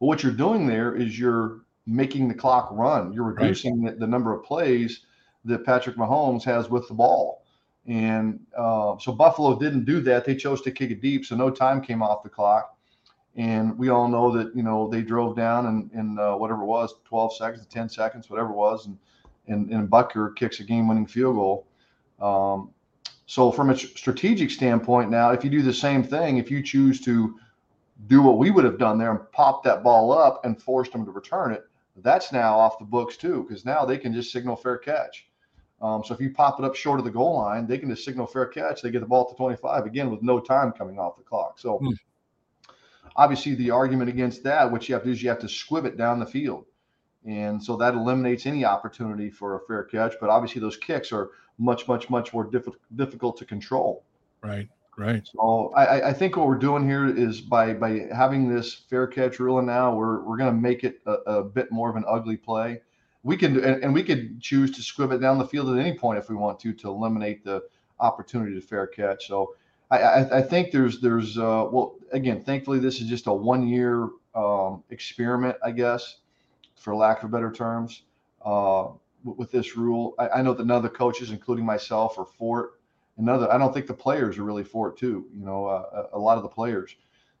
But 0.00 0.06
what 0.06 0.22
you're 0.24 0.32
doing 0.32 0.66
there 0.66 0.96
is 0.96 1.16
you're 1.16 1.60
making 1.86 2.28
the 2.28 2.34
clock 2.34 2.70
run. 2.72 3.12
You're 3.12 3.24
reducing 3.24 3.84
right. 3.84 3.94
the, 3.94 4.00
the, 4.00 4.06
number 4.06 4.32
of 4.34 4.44
plays 4.44 5.02
that 5.44 5.64
Patrick 5.64 5.96
Mahomes 5.96 6.44
has 6.44 6.68
with 6.68 6.86
the 6.88 6.94
ball. 6.94 7.44
And 7.86 8.40
uh, 8.56 8.98
so 8.98 9.12
Buffalo 9.12 9.58
didn't 9.58 9.86
do 9.86 10.00
that. 10.02 10.24
They 10.24 10.36
chose 10.36 10.60
to 10.62 10.70
kick 10.70 10.90
it 10.90 11.00
deep, 11.00 11.24
so 11.24 11.36
no 11.36 11.50
time 11.50 11.80
came 11.80 12.02
off 12.02 12.22
the 12.22 12.28
clock. 12.28 12.76
And 13.36 13.78
we 13.78 13.88
all 13.88 14.08
know 14.08 14.30
that 14.36 14.54
you 14.56 14.62
know 14.62 14.88
they 14.88 15.02
drove 15.02 15.36
down 15.36 15.66
and 15.66 15.90
in 15.92 16.18
uh, 16.18 16.36
whatever 16.36 16.62
it 16.62 16.66
was, 16.66 16.94
12 17.04 17.36
seconds, 17.36 17.66
10 17.66 17.88
seconds, 17.88 18.28
whatever 18.28 18.50
it 18.50 18.56
was, 18.56 18.86
and 18.86 18.98
and, 19.46 19.70
and 19.70 19.88
Butker 19.88 20.36
kicks 20.36 20.60
a 20.60 20.64
game-winning 20.64 21.06
field 21.06 21.36
goal. 21.36 21.66
Um, 22.20 22.70
so 23.28 23.52
from 23.52 23.68
a 23.68 23.76
strategic 23.76 24.50
standpoint, 24.50 25.10
now 25.10 25.32
if 25.32 25.44
you 25.44 25.50
do 25.50 25.60
the 25.60 25.72
same 25.72 26.02
thing, 26.02 26.38
if 26.38 26.50
you 26.50 26.62
choose 26.62 26.98
to 27.02 27.38
do 28.06 28.22
what 28.22 28.38
we 28.38 28.50
would 28.50 28.64
have 28.64 28.78
done 28.78 28.96
there 28.96 29.10
and 29.10 29.32
pop 29.32 29.62
that 29.64 29.82
ball 29.82 30.12
up 30.12 30.46
and 30.46 30.60
forced 30.60 30.92
them 30.92 31.04
to 31.04 31.10
return 31.10 31.52
it, 31.52 31.64
that's 31.96 32.32
now 32.32 32.58
off 32.58 32.78
the 32.78 32.86
books 32.86 33.18
too, 33.18 33.44
because 33.46 33.66
now 33.66 33.84
they 33.84 33.98
can 33.98 34.14
just 34.14 34.32
signal 34.32 34.56
fair 34.56 34.78
catch. 34.78 35.28
Um, 35.82 36.02
so 36.02 36.14
if 36.14 36.22
you 36.22 36.30
pop 36.30 36.58
it 36.58 36.64
up 36.64 36.74
short 36.74 37.00
of 37.00 37.04
the 37.04 37.10
goal 37.10 37.36
line, 37.36 37.66
they 37.66 37.76
can 37.76 37.90
just 37.90 38.02
signal 38.02 38.26
fair 38.26 38.46
catch. 38.46 38.80
They 38.80 38.90
get 38.90 39.00
the 39.00 39.06
ball 39.06 39.28
to 39.28 39.36
25 39.36 39.84
again 39.84 40.10
with 40.10 40.22
no 40.22 40.40
time 40.40 40.72
coming 40.72 40.98
off 40.98 41.18
the 41.18 41.22
clock. 41.22 41.58
So 41.58 41.78
hmm 41.78 41.90
obviously 43.14 43.56
the 43.56 43.70
argument 43.70 44.08
against 44.08 44.42
that, 44.44 44.72
what 44.72 44.88
you 44.88 44.94
have 44.94 45.02
to 45.02 45.08
do 45.08 45.12
is 45.12 45.22
you 45.22 45.28
have 45.28 45.40
to 45.40 45.48
squib 45.50 45.84
it 45.84 45.98
down 45.98 46.18
the 46.18 46.24
field. 46.24 46.64
And 47.26 47.62
so 47.62 47.76
that 47.76 47.92
eliminates 47.92 48.46
any 48.46 48.64
opportunity 48.64 49.28
for 49.28 49.56
a 49.56 49.60
fair 49.66 49.84
catch. 49.84 50.14
But 50.18 50.30
obviously 50.30 50.62
those 50.62 50.78
kicks 50.78 51.12
are 51.12 51.30
much, 51.58 51.88
much, 51.88 52.08
much 52.10 52.32
more 52.32 52.44
diff- 52.44 52.68
difficult 52.96 53.36
to 53.38 53.44
control. 53.44 54.04
Right. 54.42 54.68
Right. 54.96 55.24
So 55.28 55.72
I, 55.76 56.08
I 56.08 56.12
think 56.12 56.36
what 56.36 56.48
we're 56.48 56.56
doing 56.56 56.84
here 56.84 57.06
is 57.06 57.40
by 57.40 57.72
by 57.72 58.08
having 58.12 58.52
this 58.52 58.74
fair 58.74 59.06
catch 59.06 59.38
rule 59.38 59.62
now, 59.62 59.94
we're 59.94 60.22
we're 60.22 60.36
going 60.36 60.52
to 60.52 60.60
make 60.60 60.82
it 60.82 61.00
a, 61.06 61.12
a, 61.12 61.44
bit 61.44 61.70
more 61.70 61.88
of 61.88 61.94
an 61.94 62.04
ugly 62.08 62.36
play. 62.36 62.80
We 63.22 63.36
can 63.36 63.64
and, 63.64 63.84
and 63.84 63.94
we 63.94 64.02
could 64.02 64.40
choose 64.40 64.72
to 64.72 64.82
squib 64.82 65.12
it 65.12 65.18
down 65.18 65.38
the 65.38 65.46
field 65.46 65.68
at 65.70 65.78
any 65.78 65.96
point 65.96 66.18
if 66.18 66.28
we 66.28 66.34
want 66.34 66.58
to 66.60 66.72
to 66.72 66.88
eliminate 66.88 67.44
the 67.44 67.62
opportunity 68.00 68.56
to 68.56 68.60
fair 68.60 68.88
catch. 68.88 69.28
So 69.28 69.54
I, 69.90 70.38
I, 70.38 70.42
think 70.42 70.70
there's 70.70 71.00
there's 71.00 71.38
uh, 71.38 71.66
well 71.70 71.94
again 72.12 72.42
thankfully 72.42 72.78
this 72.78 73.00
is 73.00 73.06
just 73.06 73.26
a 73.26 73.32
one 73.32 73.66
year 73.66 74.08
um, 74.34 74.82
experiment 74.90 75.56
I 75.64 75.70
guess 75.70 76.16
for 76.74 76.94
lack 76.94 77.22
of 77.22 77.30
better 77.30 77.50
terms 77.50 78.02
uh, 78.44 78.88
with, 79.24 79.50
this 79.50 79.76
rule 79.76 80.14
I, 80.18 80.28
I, 80.28 80.42
know 80.42 80.54
that 80.54 80.66
none 80.66 80.76
of 80.76 80.82
the 80.82 80.88
coaches 80.88 81.30
including 81.30 81.64
myself 81.64 82.18
are 82.18 82.24
for 82.24 82.64
it 82.64 82.70
another. 83.18 83.52
I 83.52 83.58
don't 83.58 83.74
think 83.74 83.86
the 83.86 83.94
players 83.94 84.38
are 84.38 84.44
really 84.44 84.64
for 84.64 84.88
it 84.88 84.96
too. 84.96 85.26
You 85.36 85.44
know, 85.44 85.66
uh, 85.66 86.08
a 86.12 86.18
lot 86.18 86.36
of 86.36 86.42
the 86.42 86.48
players, 86.48 86.94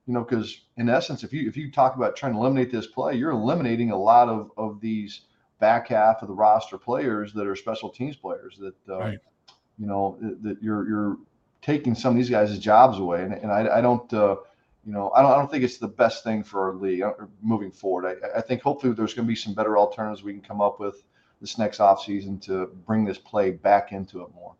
you 0.06 0.12
know, 0.12 0.22
because 0.22 0.62
in 0.76 0.88
essence, 0.88 1.24
if 1.24 1.32
you 1.32 1.48
if 1.48 1.56
you 1.56 1.70
talk 1.70 1.96
about 1.96 2.16
trying 2.16 2.32
to 2.32 2.38
eliminate 2.38 2.70
this 2.70 2.86
play, 2.86 3.14
you're 3.14 3.30
eliminating 3.30 3.90
a 3.90 3.96
lot 3.98 4.28
of 4.28 4.50
of 4.56 4.80
these 4.80 5.22
back 5.60 5.88
half 5.88 6.22
of 6.22 6.28
the 6.28 6.34
roster 6.34 6.78
players 6.78 7.32
that 7.32 7.46
are 7.46 7.56
special 7.56 7.88
teams 7.88 8.16
players 8.16 8.58
that 8.58 8.74
uh, 8.88 8.98
right. 8.98 9.18
you 9.78 9.86
know 9.86 10.18
that 10.20 10.58
you're 10.60 10.88
you're 10.88 11.16
taking 11.62 11.94
some 11.94 12.12
of 12.12 12.16
these 12.16 12.30
guys' 12.30 12.58
jobs 12.58 12.98
away, 12.98 13.22
and, 13.22 13.32
and 13.32 13.50
I, 13.50 13.78
I 13.78 13.80
don't. 13.80 14.12
Uh, 14.12 14.36
you 14.86 14.94
know, 14.94 15.10
I 15.10 15.20
don't, 15.20 15.32
I 15.32 15.34
don't 15.34 15.50
think 15.50 15.64
it's 15.64 15.76
the 15.76 15.88
best 15.88 16.24
thing 16.24 16.42
for 16.42 16.70
our 16.70 16.74
league 16.74 17.02
uh, 17.02 17.12
moving 17.42 17.70
forward. 17.70 18.06
I, 18.06 18.38
I 18.38 18.40
think 18.40 18.62
hopefully 18.62 18.94
there's 18.94 19.12
going 19.12 19.26
to 19.26 19.28
be 19.28 19.36
some 19.36 19.52
better 19.52 19.76
alternatives 19.76 20.22
we 20.22 20.32
can 20.32 20.40
come 20.40 20.62
up 20.62 20.80
with 20.80 21.04
this 21.40 21.58
next 21.58 21.78
offseason 21.78 22.40
to 22.42 22.66
bring 22.86 23.04
this 23.04 23.18
play 23.18 23.50
back 23.50 23.92
into 23.92 24.22
it 24.22 24.28
more. 24.34 24.54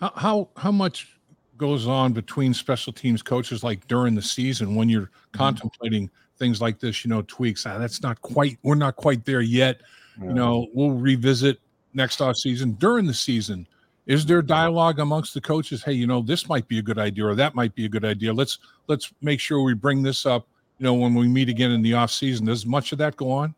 How, 0.00 0.12
how, 0.16 0.48
how 0.56 0.72
much 0.72 1.16
goes 1.56 1.86
on 1.86 2.12
between 2.12 2.52
special 2.52 2.92
teams 2.92 3.22
coaches 3.22 3.62
like 3.62 3.86
during 3.86 4.14
the 4.14 4.22
season 4.22 4.74
when 4.74 4.88
you're 4.88 5.02
mm-hmm. 5.02 5.38
contemplating 5.38 6.10
things 6.36 6.60
like 6.60 6.80
this, 6.80 7.04
you 7.04 7.08
know, 7.08 7.22
tweaks. 7.22 7.64
Ah, 7.64 7.78
that's 7.78 8.02
not 8.02 8.20
quite, 8.22 8.58
we're 8.62 8.74
not 8.74 8.96
quite 8.96 9.24
there 9.24 9.40
yet. 9.40 9.82
Yeah. 10.18 10.28
You 10.28 10.34
know, 10.34 10.66
we'll 10.74 10.90
revisit 10.90 11.60
next 11.94 12.20
off 12.20 12.36
season 12.36 12.72
during 12.72 13.06
the 13.06 13.14
season 13.14 13.66
is 14.06 14.26
there 14.26 14.42
dialogue 14.42 14.98
amongst 14.98 15.32
the 15.32 15.40
coaches 15.40 15.82
hey 15.82 15.92
you 15.92 16.06
know 16.06 16.20
this 16.20 16.48
might 16.48 16.66
be 16.68 16.78
a 16.78 16.82
good 16.82 16.98
idea 16.98 17.24
or 17.24 17.34
that 17.34 17.54
might 17.54 17.74
be 17.74 17.86
a 17.86 17.88
good 17.88 18.04
idea 18.04 18.32
let's 18.32 18.58
let's 18.88 19.12
make 19.22 19.40
sure 19.40 19.62
we 19.62 19.74
bring 19.74 20.02
this 20.02 20.26
up 20.26 20.46
you 20.78 20.84
know 20.84 20.94
when 20.94 21.14
we 21.14 21.26
meet 21.26 21.48
again 21.48 21.70
in 21.70 21.82
the 21.82 21.94
off 21.94 22.10
season 22.10 22.46
does 22.46 22.66
much 22.66 22.92
of 22.92 22.98
that 22.98 23.16
go 23.16 23.30
on 23.30 23.54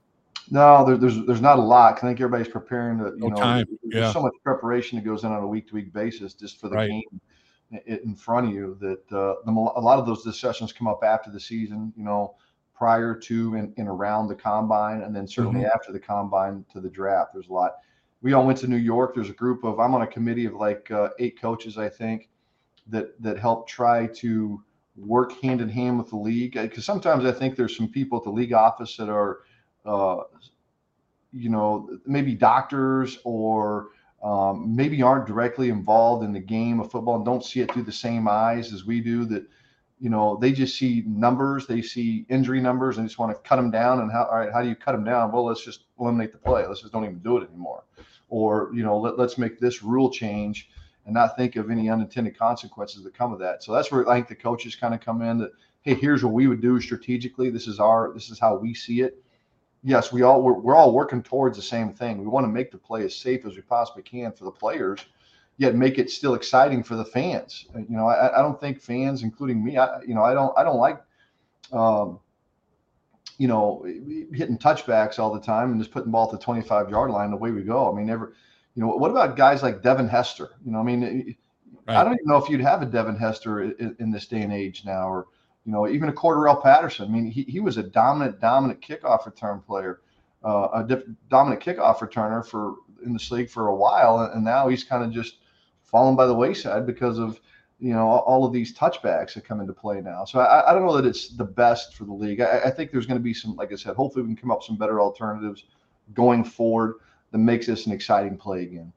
no 0.51 0.85
there, 0.85 0.97
there's 0.97 1.25
there's 1.27 1.41
not 1.41 1.59
a 1.59 1.63
lot 1.63 1.95
i 1.97 2.01
think 2.01 2.21
everybody's 2.21 2.49
preparing 2.53 2.99
to 2.99 3.07
you 3.07 3.17
no 3.17 3.29
know 3.29 3.37
time. 3.37 3.67
there's 3.85 4.07
yeah. 4.07 4.13
so 4.13 4.21
much 4.21 4.33
preparation 4.45 4.99
that 4.99 5.05
goes 5.05 5.25
in 5.25 5.33
on 5.33 5.43
a 5.43 5.47
week 5.47 5.69
to 5.69 5.75
week 5.75 5.93
basis 5.93 6.35
just 6.35 6.61
for 6.61 6.69
the 6.69 6.77
right. 6.77 6.91
game 6.91 7.21
in 7.87 8.15
front 8.15 8.47
of 8.47 8.53
you 8.53 8.77
that 8.81 9.03
uh, 9.13 9.35
the, 9.45 9.51
a 9.51 9.81
lot 9.81 9.99
of 9.99 10.07
those 10.07 10.23
discussions 10.23 10.73
come 10.73 10.87
up 10.87 11.01
after 11.03 11.31
the 11.31 11.41
season 11.41 11.93
you 11.97 12.05
know 12.05 12.35
prior 12.75 13.15
to 13.15 13.55
and, 13.55 13.73
and 13.77 13.89
around 13.89 14.29
the 14.29 14.35
combine 14.35 15.03
and 15.03 15.17
then 15.17 15.27
certainly 15.27 15.61
mm-hmm. 15.61 15.71
after 15.75 15.93
the 15.93 15.99
combine 15.99 16.65
to 16.73 16.81
the 16.81 16.91
draft 16.91 17.33
there's 17.35 17.49
a 17.49 17.53
lot 17.53 17.77
we 18.23 18.33
all 18.33 18.47
went 18.47 18.59
to 18.59 18.67
New 18.67 18.77
York. 18.77 19.15
There's 19.15 19.31
a 19.31 19.35
group 19.35 19.65
of 19.65 19.79
I'm 19.79 19.95
on 19.95 20.03
a 20.03 20.07
committee 20.07 20.47
of 20.47 20.55
like 20.55 20.91
uh, 20.91 21.11
eight 21.19 21.41
coaches, 21.41 21.79
I 21.79 21.89
think, 21.89 22.29
that 22.89 23.21
that 23.23 23.39
help 23.39 23.69
try 23.69 24.07
to 24.07 24.63
work 24.97 25.41
hand 25.41 25.61
in 25.61 25.69
hand 25.69 25.99
with 25.99 26.11
the 26.11 26.17
league. 26.17 26.55
Because 26.55 26.85
sometimes 26.85 27.25
I 27.25 27.33
think 27.33 27.57
there's 27.57 27.77
some 27.77 27.89
people 27.89 28.19
at 28.19 28.25
the 28.25 28.31
league 28.31 28.53
office 28.53 28.97
that 28.97 29.09
are, 29.09 29.41
uh, 29.87 30.25
you 31.33 31.49
know, 31.49 31.99
maybe 32.07 32.35
doctors 32.35 33.19
or 33.25 33.89
um, 34.23 34.75
maybe 34.75 35.03
aren't 35.03 35.27
directly 35.27 35.69
involved 35.69 36.25
in 36.25 36.33
the 36.33 36.41
game 36.41 36.81
of 36.81 36.91
football 36.91 37.17
and 37.17 37.25
don't 37.25 37.45
see 37.45 37.61
it 37.61 37.73
through 37.73 37.85
the 37.85 37.93
same 37.93 38.27
eyes 38.29 38.73
as 38.73 38.85
we 38.85 39.01
do. 39.01 39.25
That 39.25 39.47
you 40.01 40.11
know 40.11 40.37
they 40.41 40.53
just 40.53 40.77
see 40.77 41.05
numbers, 41.07 41.67
they 41.67 41.83
see 41.83 42.27
injury 42.29 42.61
numbers, 42.61 42.99
and 42.99 43.07
just 43.07 43.19
want 43.19 43.33
to 43.33 43.49
cut 43.49 43.57
them 43.57 43.71
down. 43.71 44.01
And 44.01 44.11
how 44.11 44.25
all 44.25 44.39
right, 44.39 44.53
how 44.53 44.63
do 44.63 44.69
you 44.69 44.77
cut 44.77 44.93
them 44.93 45.05
down? 45.05 45.33
Well, 45.33 45.45
let's 45.45 45.65
just 45.65 45.85
eliminate 46.01 46.33
the 46.33 46.39
play. 46.39 46.67
Let's 46.67 46.81
just 46.81 46.93
don't 46.93 47.05
even 47.05 47.19
do 47.19 47.39
it 47.39 47.49
anymore 47.49 47.85
or 48.29 48.71
you 48.75 48.83
know 48.83 48.99
let, 48.99 49.19
let's 49.19 49.39
make 49.39 49.59
this 49.59 49.83
rule 49.83 50.11
change 50.11 50.71
and 51.05 51.15
not 51.15 51.37
think 51.37 51.57
of 51.57 51.71
any 51.71 51.89
unintended 51.89 52.37
consequences 52.37 53.05
that 53.05 53.15
come 53.15 53.33
of 53.33 53.39
that 53.39 53.63
so 53.63 53.73
that's 53.73 53.91
where 53.91 54.09
i 54.09 54.17
think 54.17 54.29
the 54.29 54.35
coaches 54.35 54.75
kind 54.75 54.95
of 54.95 55.01
come 55.01 55.23
in 55.23 55.39
that 55.39 55.53
hey 55.83 55.95
here's 55.95 56.25
what 56.25 56.33
we 56.33 56.47
would 56.47 56.61
do 56.61 56.81
strategically 56.81 57.51
this 57.51 57.67
is 57.67 57.79
our 57.79 58.13
this 58.15 58.31
is 58.31 58.39
how 58.39 58.57
we 58.57 58.75
see 58.75 59.01
it 59.01 59.23
yes 59.87 60.13
we 60.13 60.23
all 60.23 60.43
we're, 60.43 60.53
we're 60.53 60.77
all 60.77 60.93
working 60.93 61.23
towards 61.23 61.57
the 61.57 61.63
same 61.63 61.93
thing 61.93 62.19
we 62.19 62.27
want 62.27 62.45
to 62.45 62.49
make 62.49 62.71
the 62.71 62.77
play 62.77 63.05
as 63.05 63.17
safe 63.17 63.47
as 63.47 63.57
we 63.57 63.63
possibly 63.63 64.03
can 64.03 64.33
for 64.33 64.45
the 64.45 64.51
players 64.51 65.07
yet 65.57 65.75
make 65.75 65.99
it 65.99 66.11
still 66.11 66.35
exciting 66.35 66.83
for 66.83 66.97
the 66.97 67.05
fans 67.05 67.67
you 67.75 67.97
know 67.97 68.07
i, 68.07 68.39
I 68.39 68.43
don't 68.43 68.61
think 68.61 68.81
fans 68.81 69.23
including 69.23 69.65
me 69.65 69.79
I, 69.79 70.03
you 70.03 70.15
know 70.15 70.23
i 70.23 70.35
don't 70.35 70.53
i 70.59 70.63
don't 70.63 70.77
like 70.77 71.03
um, 71.73 72.21
you 73.39 73.49
know, 73.49 73.85
hitting 74.33 74.59
touchbacks 74.59 75.19
all 75.19 75.33
the 75.33 75.41
time 75.41 75.73
and 75.73 75.81
just 75.81 75.91
putting 75.91 76.09
the 76.09 76.13
ball 76.13 76.27
at 76.27 76.39
the 76.39 76.43
25 76.43 76.91
yard 76.91 77.11
line. 77.11 77.31
The 77.31 77.37
way 77.37 77.51
we 77.51 77.63
go. 77.63 77.91
I 77.91 77.95
mean, 77.95 78.07
never, 78.07 78.35
you 78.75 78.83
know, 78.83 78.89
what 78.89 79.11
about 79.11 79.37
guys 79.37 79.63
like 79.63 79.83
Devin 79.83 80.09
Hester? 80.09 80.51
You 80.65 80.73
know, 80.73 80.81
I 80.81 80.83
mean, 80.83 81.37
right. 81.87 81.97
I 81.97 82.05
don't 82.05 82.15
even 82.15 82.27
know 82.27 82.39
if 82.39 82.49
you'd 82.49 82.61
have 82.61 82.83
a 82.83 82.87
Devin 82.87 83.17
Hester 83.17 83.63
in, 83.63 83.97
in, 83.99 84.11
this 84.11 84.27
day 84.27 84.43
and 84.43 84.53
age 84.53 84.85
now, 84.87 85.09
or, 85.09 85.27
you 85.67 85.73
know, 85.73 85.89
even 85.89 86.09
a 86.09 86.13
Cordarrelle 86.13 86.63
Patterson. 86.63 87.07
I 87.07 87.09
mean, 87.09 87.31
he, 87.31 87.43
he 87.43 87.61
was 87.61 87.77
a 87.77 87.83
dominant, 87.83 88.41
dominant 88.41 88.81
kickoff 88.81 89.27
return 89.27 89.61
player, 89.61 90.01
uh, 90.45 90.69
a 90.73 90.85
diff- 90.85 91.05
dominant 91.29 91.63
kickoff 91.63 91.99
returner 91.99 92.47
for 92.47 92.77
in 93.05 93.13
this 93.13 93.31
league 93.31 93.51
for 93.51 93.69
a 93.69 93.75
while. 93.75 94.21
And 94.21 94.45
now 94.45 94.69
he's 94.69 94.85
kind 94.85 95.05
of 95.05 95.13
just 95.13 95.39
fallen 95.83 96.17
by 96.17 96.27
the 96.27 96.35
wayside 96.35 96.87
because 96.87 97.19
of, 97.19 97.41
you 97.79 97.93
know 97.93 98.09
all 98.09 98.45
of 98.45 98.53
these 98.53 98.77
touchbacks 98.77 99.35
that 99.35 99.45
come 99.45 99.61
into 99.61 99.73
play 99.73 100.01
now. 100.01 100.25
So 100.25 100.41
I, 100.41 100.71
I 100.71 100.73
don't 100.73 100.87
know 100.87 100.97
that 100.97 101.07
it's 101.07 101.29
the 101.29 101.45
best 101.45 101.95
for 101.95 102.05
the 102.05 102.13
league. 102.13 102.41
I, 102.41 102.61
I 102.61 102.71
think 102.71 102.91
there's 102.91 103.07
going 103.07 103.19
to 103.19 103.23
be 103.23 103.35
some, 103.35 103.55
like 103.57 103.73
I 103.73 103.77
said, 103.77 103.97
hopefully 103.97 104.23
we 104.23 104.29
can 104.29 104.37
come 104.37 104.51
up 104.51 104.59
with 104.59 104.67
some 104.67 104.77
better 104.77 105.01
alternatives 105.01 105.65
going 106.15 106.45
forward 106.45 106.95
that 107.33 107.39
makes 107.39 107.67
this 107.67 107.87
an 107.87 107.93
exciting 107.93 108.37
play 108.37 108.63
again. 108.63 108.93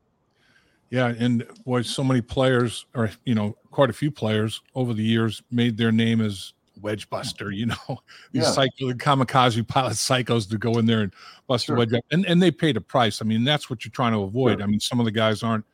Yeah, 0.90 1.14
and 1.20 1.46
boy, 1.66 1.84
so 1.84 2.04
many 2.04 2.22
players, 2.22 2.86
or 2.96 3.12
you 3.26 3.36
know, 3.36 3.58
quite 3.70 3.90
a 3.90 3.94
few 3.94 4.12
players 4.12 4.62
over 4.74 4.94
the 4.94 5.04
years 5.04 5.44
made 5.52 5.78
their 5.78 5.92
name 5.92 6.22
as 6.22 6.54
wedge 6.82 7.10
buster. 7.10 7.52
You 7.52 7.68
know, 7.68 7.76
these 8.32 8.44
yeah. 8.44 8.52
psycho, 8.52 8.88
the 8.88 8.94
kamikaze 8.96 9.68
pilot 9.68 9.94
psychos 9.94 10.50
to 10.50 10.58
go 10.58 10.78
in 10.80 10.86
there 10.86 11.02
and 11.02 11.14
bust 11.48 11.66
sure. 11.66 11.76
a 11.76 11.80
wedge 11.80 11.94
up, 11.94 12.04
and 12.12 12.26
and 12.26 12.42
they 12.42 12.52
paid 12.52 12.78
a 12.78 12.82
price. 12.82 13.22
I 13.22 13.26
mean, 13.26 13.44
that's 13.44 13.70
what 13.70 13.86
you're 13.86 13.92
trying 13.92 14.14
to 14.14 14.20
avoid. 14.20 14.60
Sure. 14.60 14.64
I 14.64 14.66
mean, 14.68 14.80
some 14.80 15.00
of 15.00 15.06
the 15.06 15.12
guys 15.12 15.44
aren't 15.44 15.66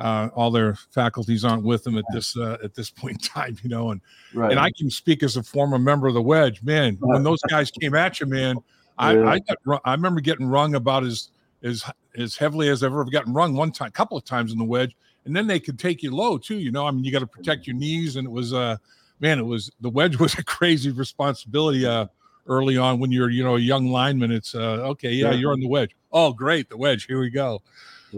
uh, 0.00 0.30
all 0.34 0.50
their 0.50 0.74
faculties 0.74 1.44
aren't 1.44 1.62
with 1.62 1.84
them 1.84 1.98
at 1.98 2.04
this 2.12 2.36
uh, 2.36 2.56
at 2.64 2.74
this 2.74 2.90
point 2.90 3.12
in 3.12 3.18
time, 3.18 3.56
you 3.62 3.68
know. 3.68 3.90
And 3.90 4.00
right. 4.34 4.50
and 4.50 4.58
I 4.58 4.70
can 4.76 4.90
speak 4.90 5.22
as 5.22 5.36
a 5.36 5.42
former 5.42 5.78
member 5.78 6.08
of 6.08 6.14
the 6.14 6.22
wedge, 6.22 6.62
man. 6.62 6.96
When 7.00 7.22
those 7.22 7.40
guys 7.48 7.70
came 7.70 7.94
at 7.94 8.18
you, 8.18 8.26
man, 8.26 8.56
I 8.98 9.18
I, 9.18 9.38
got, 9.38 9.80
I 9.84 9.92
remember 9.92 10.20
getting 10.20 10.46
rung 10.46 10.74
about 10.74 11.04
as 11.04 11.30
as 11.62 11.84
as 12.16 12.36
heavily 12.36 12.68
as 12.70 12.82
I've 12.82 12.92
ever 12.92 13.04
gotten 13.04 13.32
rung 13.32 13.54
one 13.54 13.70
time, 13.70 13.88
a 13.88 13.92
couple 13.92 14.16
of 14.16 14.24
times 14.24 14.52
in 14.52 14.58
the 14.58 14.64
wedge, 14.64 14.96
and 15.26 15.36
then 15.36 15.46
they 15.46 15.60
could 15.60 15.78
take 15.78 16.02
you 16.02 16.14
low 16.14 16.38
too. 16.38 16.58
You 16.58 16.72
know, 16.72 16.86
I 16.86 16.90
mean, 16.90 17.04
you 17.04 17.12
got 17.12 17.20
to 17.20 17.26
protect 17.26 17.66
your 17.66 17.76
knees, 17.76 18.16
and 18.16 18.26
it 18.26 18.30
was 18.30 18.54
uh, 18.54 18.78
man, 19.20 19.38
it 19.38 19.46
was 19.46 19.70
the 19.80 19.90
wedge 19.90 20.16
was 20.20 20.34
a 20.34 20.44
crazy 20.44 20.90
responsibility 20.90 21.86
uh 21.86 22.06
early 22.46 22.76
on 22.76 22.98
when 22.98 23.12
you're 23.12 23.30
you 23.30 23.44
know 23.44 23.56
a 23.56 23.60
young 23.60 23.88
lineman. 23.88 24.32
It's 24.32 24.54
uh 24.54 24.88
okay, 24.92 25.12
yeah, 25.12 25.32
you're 25.32 25.52
on 25.52 25.60
the 25.60 25.68
wedge. 25.68 25.94
Oh, 26.12 26.32
great, 26.32 26.68
the 26.68 26.76
wedge. 26.76 27.06
Here 27.06 27.20
we 27.20 27.30
go. 27.30 27.62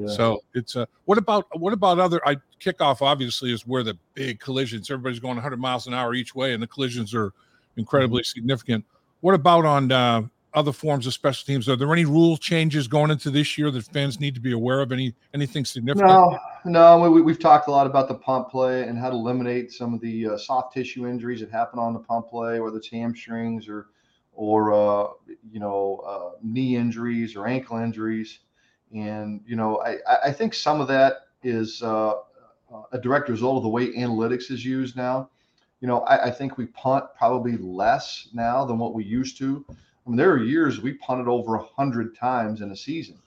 So 0.06 0.42
it's 0.54 0.76
uh, 0.76 0.86
what 1.04 1.18
about 1.18 1.46
what 1.58 1.72
about 1.72 1.98
other? 1.98 2.20
I 2.26 2.36
kickoff 2.60 3.02
obviously 3.02 3.52
is 3.52 3.66
where 3.66 3.82
the 3.82 3.96
big 4.14 4.40
collisions. 4.40 4.90
Everybody's 4.90 5.18
going 5.18 5.36
100 5.36 5.58
miles 5.58 5.86
an 5.86 5.94
hour 5.94 6.14
each 6.14 6.34
way, 6.34 6.54
and 6.54 6.62
the 6.62 6.66
collisions 6.66 7.14
are 7.14 7.32
incredibly 7.76 8.22
mm-hmm. 8.22 8.38
significant. 8.38 8.84
What 9.20 9.34
about 9.34 9.64
on 9.64 9.92
uh, 9.92 10.22
other 10.54 10.72
forms 10.72 11.06
of 11.06 11.12
special 11.12 11.46
teams? 11.46 11.68
Are 11.68 11.76
there 11.76 11.92
any 11.92 12.04
rule 12.04 12.36
changes 12.36 12.88
going 12.88 13.10
into 13.10 13.30
this 13.30 13.58
year 13.58 13.70
that 13.70 13.84
fans 13.84 14.18
need 14.18 14.34
to 14.34 14.40
be 14.40 14.52
aware 14.52 14.80
of? 14.80 14.92
Any 14.92 15.14
anything 15.34 15.64
significant? 15.64 16.08
No, 16.08 16.38
no. 16.64 17.10
We, 17.10 17.22
we've 17.22 17.38
talked 17.38 17.68
a 17.68 17.70
lot 17.70 17.86
about 17.86 18.08
the 18.08 18.14
punt 18.14 18.48
play 18.48 18.82
and 18.82 18.98
how 18.98 19.10
to 19.10 19.16
eliminate 19.16 19.72
some 19.72 19.94
of 19.94 20.00
the 20.00 20.28
uh, 20.28 20.38
soft 20.38 20.74
tissue 20.74 21.06
injuries 21.06 21.40
that 21.40 21.50
happen 21.50 21.78
on 21.78 21.92
the 21.92 22.00
punt 22.00 22.28
play, 22.28 22.60
whether 22.60 22.76
it's 22.76 22.88
hamstrings 22.88 23.68
or 23.68 23.88
or 24.34 24.72
uh, 24.72 25.08
you 25.50 25.60
know 25.60 26.02
uh, 26.06 26.38
knee 26.42 26.76
injuries 26.76 27.36
or 27.36 27.46
ankle 27.46 27.78
injuries. 27.78 28.40
And, 28.94 29.40
you 29.46 29.56
know, 29.56 29.78
I, 29.80 29.98
I 30.24 30.32
think 30.32 30.54
some 30.54 30.80
of 30.80 30.88
that 30.88 31.28
is 31.42 31.82
uh, 31.82 32.14
a 32.92 32.98
direct 32.98 33.28
result 33.28 33.56
of 33.56 33.62
the 33.62 33.68
way 33.68 33.92
analytics 33.94 34.50
is 34.50 34.64
used 34.64 34.96
now. 34.96 35.30
You 35.80 35.88
know, 35.88 36.00
I, 36.00 36.26
I, 36.26 36.30
think 36.30 36.58
we 36.58 36.66
punt 36.66 37.06
probably 37.16 37.56
less 37.56 38.28
now 38.32 38.64
than 38.64 38.78
what 38.78 38.94
we 38.94 39.02
used 39.04 39.36
to. 39.38 39.64
I 39.68 40.08
mean, 40.08 40.16
there 40.16 40.30
are 40.30 40.38
years 40.38 40.80
we 40.80 40.92
punted 40.94 41.26
over 41.26 41.56
100 41.56 42.16
times 42.16 42.60
in 42.60 42.70
a 42.70 42.76
season. 42.76 43.18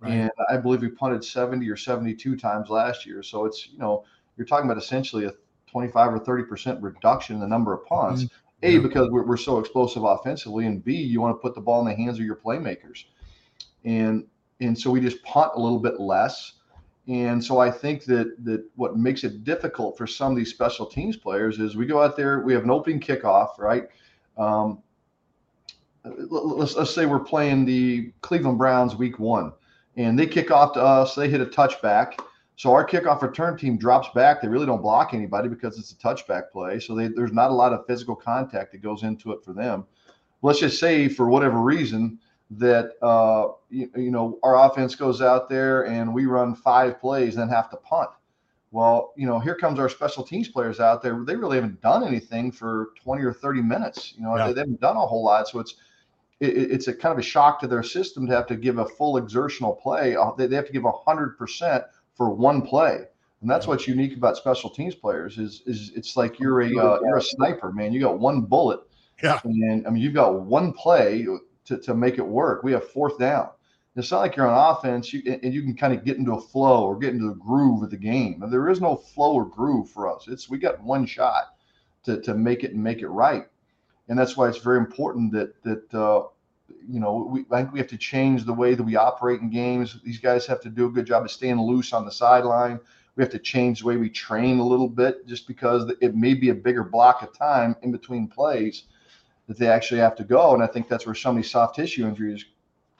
Right. 0.00 0.12
And 0.12 0.30
I 0.48 0.56
believe 0.56 0.80
we 0.80 0.88
punted 0.88 1.22
70 1.22 1.68
or 1.68 1.76
72 1.76 2.36
times 2.36 2.70
last 2.70 3.04
year. 3.04 3.22
So 3.22 3.44
it's, 3.44 3.68
you 3.68 3.78
know, 3.78 4.04
you're 4.36 4.46
talking 4.46 4.64
about 4.64 4.82
essentially 4.82 5.26
a 5.26 5.32
25 5.66 6.14
or 6.14 6.20
30% 6.20 6.78
reduction 6.80 7.36
in 7.36 7.40
the 7.40 7.46
number 7.46 7.74
of 7.74 7.84
punts. 7.86 8.24
Mm-hmm. 8.24 8.34
A, 8.62 8.78
because 8.78 9.08
we're, 9.10 9.24
we're 9.24 9.38
so 9.38 9.58
explosive 9.58 10.04
offensively, 10.04 10.66
and 10.66 10.84
B, 10.84 10.94
you 10.94 11.20
want 11.20 11.34
to 11.34 11.40
put 11.40 11.54
the 11.54 11.62
ball 11.62 11.80
in 11.80 11.86
the 11.86 11.94
hands 11.94 12.18
of 12.18 12.26
your 12.26 12.36
playmakers. 12.36 13.04
And 13.84 14.26
and 14.60 14.78
so 14.78 14.90
we 14.90 15.00
just 15.00 15.22
punt 15.22 15.52
a 15.54 15.60
little 15.60 15.78
bit 15.78 15.98
less. 15.98 16.52
And 17.08 17.42
so 17.42 17.58
I 17.58 17.70
think 17.70 18.04
that 18.04 18.36
that 18.44 18.64
what 18.76 18.98
makes 18.98 19.24
it 19.24 19.44
difficult 19.44 19.96
for 19.96 20.06
some 20.06 20.32
of 20.32 20.36
these 20.36 20.50
special 20.50 20.84
teams 20.84 21.16
players 21.16 21.58
is 21.58 21.74
we 21.74 21.86
go 21.86 22.02
out 22.02 22.16
there, 22.16 22.40
we 22.40 22.52
have 22.52 22.64
an 22.64 22.70
opening 22.70 23.00
kickoff, 23.00 23.58
right? 23.58 23.88
Um, 24.36 24.82
let's 26.04 26.76
let's 26.76 26.94
say 26.94 27.06
we're 27.06 27.18
playing 27.18 27.64
the 27.64 28.12
Cleveland 28.20 28.58
Browns 28.58 28.94
week 28.94 29.18
one, 29.18 29.52
and 30.04 30.18
they 30.18 30.26
kick 30.26 30.50
off 30.50 30.72
to 30.74 30.82
us, 30.82 31.14
they 31.14 31.28
hit 31.28 31.40
a 31.40 31.46
touchback. 31.46 32.18
So 32.56 32.72
our 32.72 32.86
kickoff 32.86 33.22
return 33.22 33.56
team 33.56 33.78
drops 33.78 34.08
back. 34.14 34.42
They 34.42 34.48
really 34.48 34.66
don't 34.66 34.82
block 34.82 35.14
anybody 35.14 35.48
because 35.48 35.78
it's 35.78 35.92
a 35.92 35.96
touchback 35.96 36.50
play. 36.52 36.78
So 36.78 36.94
they, 36.94 37.08
there's 37.08 37.32
not 37.32 37.50
a 37.50 37.54
lot 37.54 37.72
of 37.72 37.86
physical 37.86 38.14
contact 38.14 38.72
that 38.72 38.82
goes 38.82 39.02
into 39.02 39.32
it 39.32 39.42
for 39.42 39.52
them. 39.52 39.86
Let's 40.42 40.60
just 40.60 40.78
say 40.78 41.08
for 41.08 41.28
whatever 41.28 41.60
reason 41.60 42.18
that 42.50 42.92
uh, 43.00 43.48
you, 43.70 43.90
you, 43.96 44.10
know 44.10 44.38
our 44.42 44.68
offense 44.68 44.94
goes 44.94 45.22
out 45.22 45.48
there 45.48 45.86
and 45.86 46.12
we 46.12 46.26
run 46.26 46.54
five 46.54 47.00
plays, 47.00 47.36
then 47.36 47.48
have 47.48 47.70
to 47.70 47.76
punt. 47.78 48.10
Well, 48.72 49.12
you 49.16 49.26
know, 49.26 49.38
here 49.38 49.54
comes 49.54 49.78
our 49.78 49.88
special 49.88 50.22
teams 50.22 50.48
players 50.48 50.80
out 50.80 51.02
there. 51.02 51.24
They 51.24 51.36
really 51.36 51.56
haven't 51.56 51.80
done 51.80 52.04
anything 52.06 52.52
for 52.52 52.90
20 53.02 53.22
or 53.24 53.32
30 53.32 53.62
minutes. 53.62 54.14
You 54.16 54.24
know, 54.24 54.36
Yeah. 54.36 54.52
they 54.52 54.60
haven't 54.60 54.80
done 54.80 54.96
a 54.96 55.00
whole 55.00 55.24
lot. 55.24 55.48
So 55.48 55.58
it's 55.58 55.76
it, 56.40 56.72
it's 56.72 56.88
a 56.88 56.94
kind 56.94 57.12
of 57.12 57.18
a 57.18 57.22
shock 57.22 57.60
to 57.60 57.66
their 57.66 57.82
system 57.82 58.26
to 58.26 58.34
have 58.34 58.46
to 58.48 58.56
give 58.56 58.78
a 58.78 58.86
full 58.86 59.16
exertional 59.16 59.74
play. 59.74 60.16
Uh, 60.16 60.32
They, 60.36 60.46
they 60.46 60.56
have 60.56 60.66
to 60.66 60.72
give 60.72 60.84
hundred 61.06 61.36
percent 61.38 61.84
for 62.14 62.30
one 62.30 62.62
play, 62.62 63.04
and 63.40 63.50
that's 63.50 63.66
what's 63.66 63.86
unique 63.86 64.16
about 64.16 64.36
special 64.36 64.70
teams 64.70 64.94
players 64.94 65.38
is 65.38 65.62
is 65.66 65.92
it's 65.94 66.16
like 66.16 66.38
you're 66.38 66.62
a 66.62 66.66
uh, 66.66 66.98
you're 67.02 67.18
a 67.18 67.22
sniper, 67.22 67.72
man. 67.72 67.92
You 67.92 68.00
got 68.00 68.18
one 68.18 68.42
bullet, 68.42 68.80
Yeah. 69.22 69.40
and 69.44 69.86
I 69.86 69.90
mean 69.90 70.02
you've 70.02 70.14
got 70.14 70.40
one 70.40 70.72
play 70.72 71.26
to, 71.66 71.78
to 71.78 71.94
make 71.94 72.18
it 72.18 72.26
work. 72.26 72.62
We 72.62 72.72
have 72.72 72.88
fourth 72.90 73.18
down. 73.18 73.50
It's 73.96 74.10
not 74.12 74.20
like 74.20 74.36
you're 74.36 74.46
on 74.48 74.76
offense, 74.76 75.12
you, 75.12 75.20
and 75.42 75.52
you 75.52 75.62
can 75.62 75.76
kind 75.76 75.92
of 75.92 76.04
get 76.04 76.16
into 76.16 76.32
a 76.34 76.40
flow 76.40 76.84
or 76.84 76.96
get 76.96 77.12
into 77.12 77.26
the 77.28 77.34
groove 77.34 77.82
of 77.82 77.90
the 77.90 77.96
game. 77.96 78.40
And 78.42 78.52
there 78.52 78.68
is 78.70 78.80
no 78.80 78.96
flow 78.96 79.34
or 79.34 79.44
groove 79.44 79.90
for 79.90 80.08
us. 80.08 80.26
It's 80.28 80.48
we 80.48 80.58
got 80.58 80.80
one 80.82 81.04
shot 81.06 81.56
to, 82.04 82.20
to 82.22 82.34
make 82.34 82.62
it 82.64 82.72
and 82.72 82.82
make 82.82 83.00
it 83.00 83.08
right, 83.08 83.46
and 84.10 84.18
that's 84.18 84.36
why 84.36 84.48
it's 84.48 84.58
very 84.58 84.78
important 84.78 85.32
that 85.32 85.62
that 85.62 85.94
uh, 85.94 86.24
you 86.86 87.00
know 87.00 87.28
we 87.30 87.46
I 87.50 87.62
think 87.62 87.72
we 87.72 87.78
have 87.78 87.88
to 87.88 87.96
change 87.96 88.44
the 88.44 88.52
way 88.52 88.74
that 88.74 88.82
we 88.82 88.96
operate 88.96 89.40
in 89.40 89.48
games. 89.48 89.98
These 90.04 90.18
guys 90.18 90.44
have 90.46 90.60
to 90.62 90.68
do 90.68 90.86
a 90.86 90.90
good 90.90 91.06
job 91.06 91.24
of 91.24 91.30
staying 91.30 91.60
loose 91.60 91.92
on 91.92 92.04
the 92.04 92.10
sideline. 92.12 92.80
We 93.16 93.22
have 93.22 93.32
to 93.32 93.38
change 93.38 93.80
the 93.80 93.86
way 93.86 93.96
we 93.96 94.10
train 94.10 94.58
a 94.58 94.66
little 94.66 94.88
bit, 94.88 95.26
just 95.26 95.46
because 95.46 95.90
it 96.00 96.14
may 96.16 96.34
be 96.34 96.50
a 96.50 96.54
bigger 96.54 96.82
block 96.82 97.22
of 97.22 97.36
time 97.36 97.76
in 97.82 97.92
between 97.92 98.26
plays 98.26 98.84
that 99.46 99.58
they 99.58 99.68
actually 99.68 100.00
have 100.00 100.16
to 100.16 100.24
go. 100.24 100.54
And 100.54 100.62
I 100.62 100.66
think 100.66 100.88
that's 100.88 101.06
where 101.06 101.14
some 101.14 101.36
of 101.36 101.42
these 101.42 101.50
soft 101.50 101.76
tissue 101.76 102.06
injuries 102.06 102.44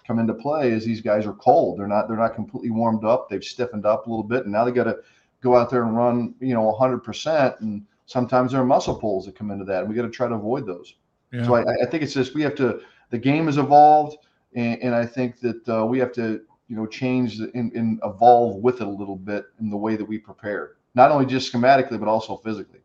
come 0.06 0.20
into 0.20 0.34
play 0.34 0.70
is 0.70 0.84
these 0.84 1.00
guys 1.00 1.26
are 1.26 1.32
cold. 1.34 1.78
They're 1.80 1.88
not 1.88 2.06
they're 2.06 2.16
not 2.16 2.36
completely 2.36 2.70
warmed 2.70 3.04
up. 3.04 3.28
They've 3.28 3.42
stiffened 3.42 3.84
up 3.84 4.06
a 4.06 4.10
little 4.10 4.22
bit, 4.22 4.44
and 4.44 4.52
now 4.52 4.64
they 4.64 4.70
got 4.70 4.84
to 4.84 4.98
go 5.40 5.56
out 5.56 5.70
there 5.70 5.82
and 5.82 5.96
run, 5.96 6.34
you 6.38 6.54
know, 6.54 6.76
100%. 6.78 7.60
And 7.60 7.84
sometimes 8.06 8.52
there 8.52 8.60
are 8.60 8.64
muscle 8.64 8.94
pulls 8.94 9.26
that 9.26 9.34
come 9.34 9.50
into 9.50 9.64
that, 9.64 9.80
and 9.80 9.88
we 9.88 9.96
got 9.96 10.02
to 10.02 10.10
try 10.10 10.28
to 10.28 10.34
avoid 10.34 10.66
those. 10.66 10.94
Yeah. 11.32 11.44
So 11.44 11.54
I, 11.54 11.62
I 11.82 11.86
think 11.86 12.02
it's 12.02 12.14
just 12.14 12.34
we 12.34 12.42
have 12.42 12.54
to. 12.56 12.80
The 13.10 13.18
game 13.18 13.46
has 13.46 13.58
evolved, 13.58 14.18
and, 14.54 14.80
and 14.82 14.94
I 14.94 15.06
think 15.06 15.40
that 15.40 15.68
uh, 15.68 15.84
we 15.84 15.98
have 15.98 16.12
to, 16.12 16.40
you 16.68 16.76
know, 16.76 16.86
change 16.86 17.38
the, 17.38 17.50
and, 17.54 17.72
and 17.72 18.00
evolve 18.04 18.56
with 18.62 18.80
it 18.80 18.86
a 18.86 18.90
little 18.90 19.16
bit 19.16 19.46
in 19.60 19.70
the 19.70 19.76
way 19.76 19.96
that 19.96 20.04
we 20.04 20.18
prepare, 20.18 20.76
not 20.94 21.10
only 21.10 21.26
just 21.26 21.52
schematically 21.52 21.98
but 21.98 22.08
also 22.08 22.36
physically. 22.36 22.80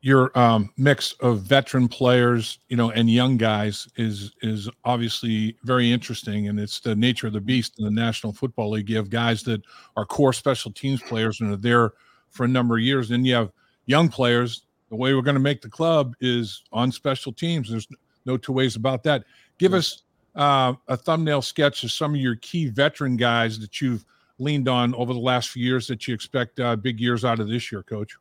your 0.00 0.36
um, 0.38 0.70
mix 0.76 1.12
of 1.14 1.42
veteran 1.42 1.88
players, 1.88 2.60
you 2.68 2.76
know, 2.76 2.90
and 2.90 3.10
young 3.10 3.36
guys 3.36 3.88
is 3.96 4.32
is 4.42 4.68
obviously 4.84 5.56
very 5.64 5.90
interesting, 5.90 6.48
and 6.48 6.60
it's 6.60 6.80
the 6.80 6.94
nature 6.94 7.26
of 7.26 7.32
the 7.32 7.40
beast 7.40 7.78
in 7.78 7.84
the 7.84 7.90
National 7.90 8.32
Football 8.32 8.70
League. 8.70 8.88
You 8.88 8.96
have 8.96 9.10
guys 9.10 9.42
that 9.44 9.62
are 9.96 10.04
core 10.04 10.32
special 10.32 10.70
teams 10.70 11.02
players 11.02 11.40
and 11.40 11.52
are 11.52 11.56
there 11.56 11.92
for 12.30 12.44
a 12.44 12.48
number 12.48 12.76
of 12.76 12.82
years. 12.82 13.08
Then 13.08 13.24
you 13.24 13.34
have 13.34 13.50
young 13.86 14.08
players. 14.08 14.62
The 14.90 14.96
way 14.96 15.14
we're 15.14 15.22
going 15.22 15.34
to 15.34 15.40
make 15.40 15.60
the 15.60 15.68
club 15.68 16.14
is 16.20 16.62
on 16.72 16.90
special 16.92 17.32
teams. 17.32 17.70
There's 17.70 17.88
no 18.24 18.36
two 18.36 18.52
ways 18.52 18.76
about 18.76 19.02
that. 19.04 19.24
Give 19.58 19.74
us 19.74 20.02
uh, 20.34 20.74
a 20.86 20.96
thumbnail 20.96 21.42
sketch 21.42 21.84
of 21.84 21.90
some 21.90 22.14
of 22.14 22.20
your 22.20 22.36
key 22.36 22.68
veteran 22.68 23.16
guys 23.16 23.58
that 23.58 23.80
you've 23.80 24.04
leaned 24.38 24.68
on 24.68 24.94
over 24.94 25.12
the 25.12 25.18
last 25.18 25.50
few 25.50 25.64
years 25.64 25.86
that 25.88 26.06
you 26.06 26.14
expect 26.14 26.60
uh, 26.60 26.76
big 26.76 27.00
years 27.00 27.24
out 27.24 27.40
of 27.40 27.48
this 27.48 27.70
year, 27.72 27.82
Coach. 27.82 28.16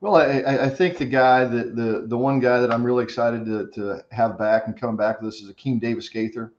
Well, 0.00 0.16
I, 0.16 0.66
I 0.66 0.68
think 0.68 0.98
the 0.98 1.06
guy 1.06 1.44
that 1.44 1.74
the 1.74 2.04
the 2.06 2.18
one 2.18 2.38
guy 2.38 2.60
that 2.60 2.70
I'm 2.70 2.84
really 2.84 3.02
excited 3.02 3.46
to, 3.46 3.70
to 3.74 4.04
have 4.12 4.38
back 4.38 4.66
and 4.66 4.78
coming 4.78 4.96
back 4.96 5.20
with 5.20 5.34
us 5.34 5.40
is 5.40 5.50
Akeem 5.50 5.80
Davis 5.80 6.08
Gaither. 6.08 6.52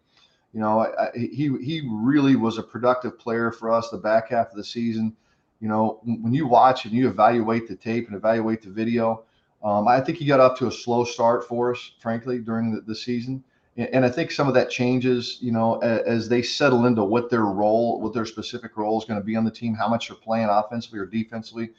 You 0.53 0.59
know, 0.59 0.79
I, 0.79 1.03
I, 1.03 1.09
he 1.13 1.55
he 1.61 1.87
really 1.89 2.35
was 2.35 2.57
a 2.57 2.63
productive 2.63 3.19
player 3.19 3.51
for 3.51 3.71
us 3.71 3.89
the 3.89 3.97
back 3.97 4.29
half 4.29 4.49
of 4.49 4.57
the 4.57 4.63
season. 4.63 5.15
You 5.61 5.67
know, 5.67 5.99
when 6.03 6.33
you 6.33 6.47
watch 6.47 6.85
and 6.85 6.93
you 6.93 7.07
evaluate 7.07 7.67
the 7.67 7.75
tape 7.75 8.07
and 8.07 8.15
evaluate 8.15 8.63
the 8.63 8.69
video, 8.71 9.23
um, 9.63 9.87
I 9.87 9.99
think 10.01 10.17
he 10.17 10.25
got 10.25 10.39
off 10.39 10.57
to 10.59 10.67
a 10.67 10.71
slow 10.71 11.03
start 11.03 11.47
for 11.47 11.73
us, 11.73 11.91
frankly, 11.99 12.39
during 12.39 12.73
the, 12.73 12.81
the 12.81 12.95
season. 12.95 13.43
And, 13.75 13.89
and 13.93 14.05
I 14.05 14.09
think 14.09 14.31
some 14.31 14.47
of 14.47 14.53
that 14.53 14.69
changes, 14.69 15.37
you 15.41 15.51
know, 15.51 15.77
as, 15.79 16.01
as 16.01 16.29
they 16.29 16.41
settle 16.41 16.85
into 16.85 17.03
what 17.03 17.29
their 17.29 17.45
role, 17.45 17.99
what 18.01 18.13
their 18.13 18.25
specific 18.25 18.77
role 18.77 18.97
is 18.99 19.05
going 19.05 19.19
to 19.19 19.25
be 19.25 19.35
on 19.35 19.45
the 19.45 19.51
team, 19.51 19.73
how 19.73 19.87
much 19.87 20.07
they're 20.07 20.17
playing 20.17 20.47
offensively 20.49 20.99
or 20.99 21.05
defensively 21.05 21.71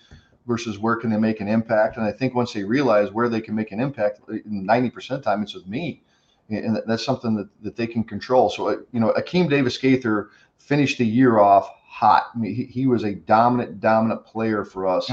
versus 0.46 0.78
where 0.78 0.96
can 0.96 1.10
they 1.10 1.18
make 1.18 1.40
an 1.40 1.48
impact. 1.48 1.96
And 1.96 2.06
I 2.06 2.12
think 2.12 2.34
once 2.34 2.52
they 2.52 2.64
realize 2.64 3.12
where 3.12 3.28
they 3.28 3.40
can 3.40 3.54
make 3.54 3.70
an 3.70 3.80
impact, 3.80 4.20
ninety 4.46 4.90
percent 4.90 5.18
of 5.18 5.24
the 5.24 5.30
time 5.30 5.42
it's 5.42 5.54
with 5.54 5.66
me, 5.66 6.02
and 6.48 6.80
that's 6.86 7.04
something 7.04 7.36
that, 7.36 7.48
that 7.62 7.76
they 7.76 7.86
can 7.86 8.02
control. 8.02 8.48
So 8.48 8.68
uh, 8.68 8.76
you 8.92 9.00
know, 9.00 9.12
Akeem 9.12 9.50
Davis 9.50 9.76
Gaither 9.76 10.30
finished 10.56 10.98
the 10.98 11.06
year 11.06 11.38
off 11.38 11.70
hot. 11.86 12.30
I 12.34 12.38
mean, 12.38 12.54
he, 12.54 12.64
he 12.64 12.86
was 12.86 13.04
a 13.04 13.14
dominant, 13.14 13.80
dominant 13.80 14.24
player 14.24 14.64
for 14.64 14.86
us 14.86 15.10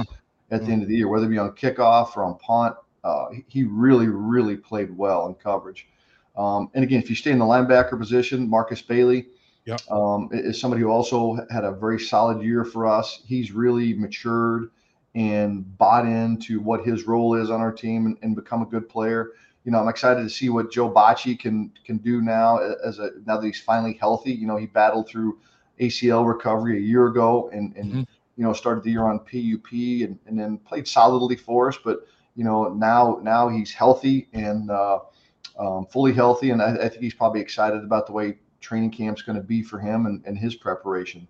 at 0.52 0.66
the 0.66 0.72
end 0.72 0.84
of 0.84 0.90
the 0.90 0.96
year, 0.96 1.08
whether 1.08 1.26
it 1.26 1.30
be 1.30 1.38
on 1.38 1.52
kickoff 1.52 2.16
or 2.18 2.24
on 2.24 2.38
punt. 2.40 2.76
Uh, 3.04 3.28
he- 3.48 3.64
really, 3.64 4.08
really 4.08 4.56
played 4.58 4.96
well 4.98 5.28
in 5.28 5.36
coverage. 5.36 5.88
Um, 6.36 6.70
and 6.74 6.84
again, 6.84 7.00
if 7.00 7.10
you 7.10 7.16
stay 7.16 7.32
in 7.32 7.38
the 7.40 7.46
linebacker 7.46 7.98
position, 8.00 8.50
Markus 8.50 8.82
Bailey 8.82 9.28
Yep. 9.66 9.82
um, 9.92 10.30
is 10.32 10.60
somebody 10.60 10.82
who 10.82 10.90
also 10.90 11.38
had 11.50 11.64
a 11.64 11.72
very 11.72 12.00
solid 12.00 12.42
year 12.42 12.66
for 12.66 12.88
us. 12.88 13.22
He's 13.26 13.52
really 13.52 13.94
matured 13.94 14.70
and 15.16 15.78
bought 15.78 16.06
into 16.06 16.60
what 16.60 16.86
his 16.86 17.08
role 17.08 17.36
is 17.36 17.50
on 17.50 17.62
our 17.62 17.72
team 17.72 18.06
and, 18.06 18.18
and 18.22 18.36
become 18.36 18.62
a 18.62 18.66
good 18.66 18.90
player. 18.90 19.32
You 19.64 19.72
know, 19.72 19.80
I'm 19.80 19.88
excited 19.88 20.22
to 20.22 20.30
see 20.30 20.50
what 20.50 20.72
Joe 20.72 20.92
Bachie 20.92 21.40
can 21.40 21.72
can 21.84 21.98
do 21.98 22.22
now 22.22 22.58
as 22.58 23.00
a 23.00 23.12
now 23.26 23.38
that 23.38 23.46
he's 23.46 23.60
finally 23.62 23.94
healthy. 23.94 24.32
You 24.34 24.46
know, 24.48 24.58
he 24.58 24.68
battled 24.68 25.08
through 25.10 25.40
ACL 25.80 26.24
recovery 26.24 26.78
a 26.78 26.82
year 26.82 27.08
ago 27.08 27.50
and 27.52 27.76
and 27.76 27.92
Mhm. 27.94 28.08
You 28.38 28.44
know 28.44 28.54
started 28.54 28.84
the 28.84 28.92
year 28.92 29.04
on 29.04 29.20
PUP 29.20 29.72
and, 29.72 30.20
and 30.26 30.38
then 30.40 30.58
played 30.58 30.88
solidly 30.88 31.36
for 31.36 31.70
us. 31.70 31.78
But 31.84 32.08
you 32.36 32.44
know 32.44 32.74
now 32.74 33.20
now 33.22 33.50
he's 33.50 33.72
healthy 33.74 34.28
and 34.34 34.70
uh, 34.70 35.00
um, 35.60 35.86
fully 35.86 36.14
healthy, 36.14 36.52
and 36.52 36.62
I, 36.62 36.76
I 36.76 36.90
think 36.90 37.02
he's 37.02 37.14
probably 37.14 37.42
excited 37.42 37.84
about 37.84 38.08
the 38.08 38.14
way 38.14 38.38
training 38.62 38.92
camp's 38.92 39.22
going 39.22 39.38
to 39.38 39.44
be 39.44 39.62
for 39.62 39.80
him 39.80 40.06
and, 40.06 40.24
and 40.26 40.38
his 40.38 40.56
preparation. 40.56 41.28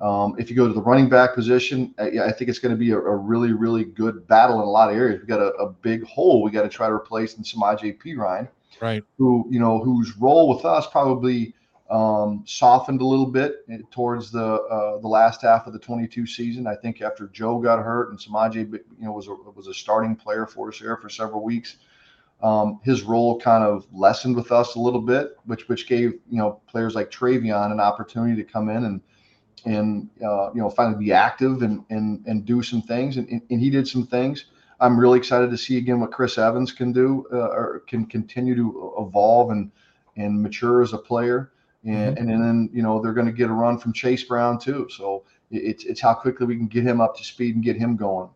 Um, 0.00 0.34
if 0.38 0.50
you 0.50 0.56
go 0.56 0.66
to 0.66 0.74
the 0.74 0.82
running 0.82 1.08
back 1.08 1.34
position, 1.34 1.94
yeah, 2.12 2.24
I 2.24 2.32
think 2.32 2.50
it's 2.50 2.58
going 2.58 2.74
to 2.74 2.78
be 2.78 2.90
a, 2.90 2.98
a 2.98 3.16
really, 3.16 3.52
really 3.52 3.84
good 3.84 4.26
battle 4.26 4.60
in 4.60 4.66
a 4.66 4.70
lot 4.70 4.90
of 4.90 4.96
areas. 4.96 5.20
We 5.20 5.26
got 5.26 5.40
a, 5.40 5.52
a 5.54 5.70
big 5.70 6.04
hole 6.04 6.42
we 6.42 6.50
got 6.50 6.62
to 6.62 6.68
try 6.68 6.88
to 6.88 6.92
replace 6.92 7.36
in 7.36 7.44
Samaje 7.44 7.96
Perine, 7.98 8.48
Right. 8.80 9.04
who 9.18 9.46
you 9.50 9.60
know 9.60 9.78
whose 9.78 10.16
role 10.16 10.54
with 10.54 10.64
us 10.64 10.86
probably 10.90 11.54
um, 11.94 12.42
softened 12.44 13.00
a 13.02 13.06
little 13.06 13.26
bit 13.26 13.64
towards 13.92 14.32
the 14.32 14.44
uh, 14.44 14.98
the 14.98 15.06
last 15.06 15.42
half 15.42 15.68
of 15.68 15.72
the 15.72 15.78
22 15.78 16.26
season. 16.26 16.66
I 16.66 16.74
think 16.74 17.00
after 17.00 17.28
Joe 17.28 17.60
got 17.60 17.78
hurt 17.78 18.10
and 18.10 18.18
Samaje, 18.18 18.56
you 18.72 18.80
know, 18.98 19.12
was 19.12 19.28
a 19.28 19.34
was 19.54 19.68
a 19.68 19.74
starting 19.74 20.16
player 20.16 20.44
for 20.44 20.70
us 20.70 20.80
there 20.80 20.96
for 20.96 21.08
several 21.08 21.44
weeks. 21.44 21.76
Um, 22.42 22.80
his 22.82 23.02
role 23.02 23.38
kind 23.38 23.62
of 23.62 23.86
lessened 23.92 24.34
with 24.34 24.50
us 24.50 24.74
a 24.74 24.80
little 24.80 25.00
bit, 25.00 25.36
which 25.44 25.68
which 25.68 25.86
gave 25.86 26.14
you 26.28 26.38
know 26.38 26.60
players 26.66 26.96
like 26.96 27.12
Trayveon 27.12 27.70
an 27.70 27.78
opportunity 27.78 28.34
to 28.42 28.52
come 28.52 28.70
in 28.70 28.86
and 28.86 29.00
and 29.64 30.10
uh, 30.20 30.50
you 30.52 30.60
know 30.60 30.70
finally 30.70 30.98
be 30.98 31.12
active 31.12 31.62
and 31.62 31.84
and 31.90 32.26
and 32.26 32.44
do 32.44 32.60
some 32.60 32.82
things, 32.82 33.18
and, 33.18 33.28
and 33.28 33.60
he 33.60 33.70
did 33.70 33.86
some 33.86 34.04
things. 34.04 34.46
I'm 34.80 34.98
really 34.98 35.18
excited 35.18 35.48
to 35.52 35.56
see 35.56 35.78
again 35.78 36.00
what 36.00 36.10
Chris 36.10 36.38
Evans 36.38 36.72
can 36.72 36.92
do 36.92 37.24
uh, 37.32 37.50
or 37.50 37.84
can 37.86 38.04
continue 38.04 38.56
to 38.56 38.94
evolve 38.98 39.50
and 39.52 39.70
and 40.16 40.42
mature 40.42 40.82
as 40.82 40.92
a 40.92 40.98
player. 40.98 41.52
And, 41.86 42.18
and 42.30 42.42
then 42.42 42.70
you 42.72 42.82
know 42.82 43.00
they're 43.00 43.12
going 43.12 43.26
to 43.26 43.32
get 43.32 43.50
a 43.50 43.52
run 43.52 43.78
from 43.78 43.92
Chase 43.92 44.24
Brown 44.24 44.58
too. 44.58 44.88
So 44.90 45.24
it's 45.50 45.84
it's 45.84 46.00
how 46.00 46.14
quickly 46.14 46.46
we 46.46 46.56
can 46.56 46.66
get 46.66 46.82
him 46.84 47.00
up 47.00 47.16
to 47.18 47.24
speed 47.24 47.54
and 47.56 47.64
get 47.64 47.76
him 47.76 47.96
going. 47.96 48.30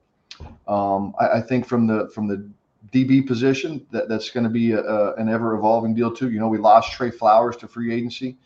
Um, 0.66 1.14
I, 1.18 1.38
I 1.38 1.40
think 1.40 1.66
from 1.66 1.86
the 1.86 2.08
from 2.14 2.28
the 2.28 2.48
DB 2.92 3.26
position 3.26 3.86
that 3.90 4.08
that's 4.08 4.30
going 4.30 4.44
to 4.44 4.50
be 4.50 4.72
a, 4.72 4.80
a, 4.82 5.14
an 5.14 5.28
ever 5.28 5.54
evolving 5.54 5.94
deal 5.94 6.12
too. 6.14 6.30
You 6.30 6.40
know 6.40 6.48
we 6.48 6.58
lost 6.58 6.92
Tre 6.92 7.10
Flowers 7.10 7.56
to 7.58 7.68
free 7.68 7.92
agency. 7.92 8.36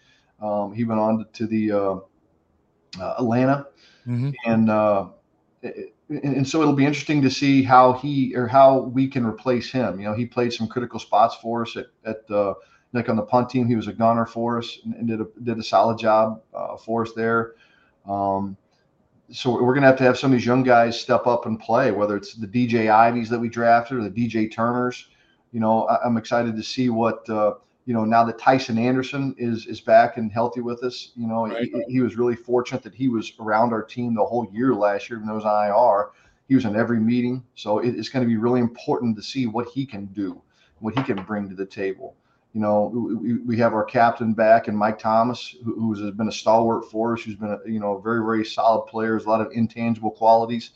Um, 0.40 0.72
he 0.72 0.84
went 0.84 1.00
on 1.00 1.24
to, 1.32 1.46
the 1.46 1.70
uh, 1.72 1.94
uh, 3.00 3.14
Atlanta 3.18 3.66
Mhm. 4.06 4.34
and 4.46 4.70
uh, 4.70 5.08
it- 5.62 5.94
and, 6.08 6.36
and 6.36 6.48
so 6.48 6.60
it'll 6.60 6.74
be 6.74 6.84
interesting 6.84 7.22
to 7.22 7.30
see 7.30 7.62
how 7.62 7.94
he 7.94 8.34
or 8.36 8.46
how 8.46 8.80
we 8.80 9.08
can 9.08 9.24
replace 9.24 9.70
him. 9.70 9.98
You 9.98 10.06
know, 10.08 10.14
he 10.14 10.26
played 10.26 10.52
some 10.52 10.66
critical 10.68 10.98
spots 11.00 11.36
for 11.36 11.62
us 11.62 11.74
at 11.76 11.86
at 12.04 12.30
like 12.92 13.08
on 13.08 13.16
the 13.16 13.22
punt 13.22 13.48
team. 13.50 13.66
He 13.66 13.76
was 13.76 13.88
a 13.88 13.92
gunner 13.92 14.26
for 14.26 14.58
us 14.58 14.78
and, 14.84 14.94
and 14.94 15.08
did 15.08 15.20
a 15.20 15.26
did 15.42 15.58
a 15.58 15.62
solid 15.62 15.98
job 15.98 16.42
uh, 16.54 16.76
for 16.76 17.02
us 17.02 17.12
there. 17.14 17.54
Um, 18.06 18.56
so 19.30 19.50
we're 19.52 19.72
going 19.72 19.82
to 19.82 19.86
have 19.86 19.96
to 19.98 20.04
have 20.04 20.18
some 20.18 20.32
of 20.32 20.38
these 20.38 20.46
young 20.46 20.62
guys 20.62 21.00
step 21.00 21.26
up 21.26 21.46
and 21.46 21.58
play, 21.58 21.90
whether 21.90 22.16
it's 22.16 22.34
the 22.34 22.46
DJ 22.46 22.86
Iveys 22.86 23.28
that 23.30 23.38
we 23.38 23.48
drafted 23.48 23.98
or 23.98 24.02
the 24.02 24.10
DJ 24.10 24.52
Turners. 24.52 25.08
You 25.52 25.60
know, 25.60 25.84
I, 25.84 26.04
I'm 26.04 26.16
excited 26.18 26.54
to 26.56 26.62
see 26.62 26.90
what 26.90 27.28
uh, 27.30 27.54
you 27.86 27.94
know 27.94 28.04
now 28.04 28.24
that 28.24 28.38
Tycen 28.38 28.78
Anderson 28.78 29.34
is 29.38 29.66
is 29.66 29.80
back 29.80 30.16
and 30.18 30.30
healthy 30.30 30.60
with 30.60 30.82
us. 30.82 31.12
You 31.16 31.26
know, 31.26 31.46
Right. 31.46 31.70
he, 31.88 31.94
he 31.94 32.00
was 32.00 32.16
really 32.16 32.36
fortunate 32.36 32.82
that 32.82 32.94
he 32.94 33.08
was 33.08 33.32
around 33.40 33.72
our 33.72 33.82
team 33.82 34.14
the 34.14 34.24
whole 34.24 34.48
year 34.52 34.74
last 34.74 35.08
year, 35.08 35.18
even 35.18 35.28
though 35.28 35.38
IR. 35.38 36.10
He 36.48 36.54
was 36.56 36.66
in 36.66 36.76
every 36.76 37.00
meeting, 37.00 37.42
so 37.54 37.78
it, 37.78 37.94
it's 37.96 38.10
going 38.10 38.22
to 38.22 38.28
be 38.28 38.36
really 38.36 38.60
important 38.60 39.16
to 39.16 39.22
see 39.22 39.46
what 39.46 39.68
he 39.68 39.86
can 39.86 40.06
do, 40.06 40.42
what 40.80 40.94
he 40.98 41.02
can 41.02 41.22
bring 41.22 41.48
to 41.48 41.54
the 41.54 41.64
table. 41.64 42.14
You 42.52 42.60
know, 42.60 42.84
we, 43.20 43.34
we 43.38 43.56
have 43.56 43.72
our 43.72 43.84
captain 43.84 44.34
back 44.34 44.68
and 44.68 44.76
Mike 44.76 44.98
Thomas, 44.98 45.56
who, 45.64 45.74
who's 45.74 46.10
been 46.12 46.28
a 46.28 46.32
stalwart 46.32 46.90
for 46.90 47.14
us, 47.14 47.22
who's 47.22 47.34
been 47.34 47.52
a, 47.52 47.70
you 47.70 47.80
know, 47.80 47.96
a 47.96 48.02
very, 48.02 48.22
very 48.22 48.44
solid 48.44 48.86
player, 48.86 49.14
has 49.14 49.24
a 49.24 49.28
lot 49.28 49.40
of 49.40 49.50
intangible 49.52 50.10
qualities, 50.10 50.70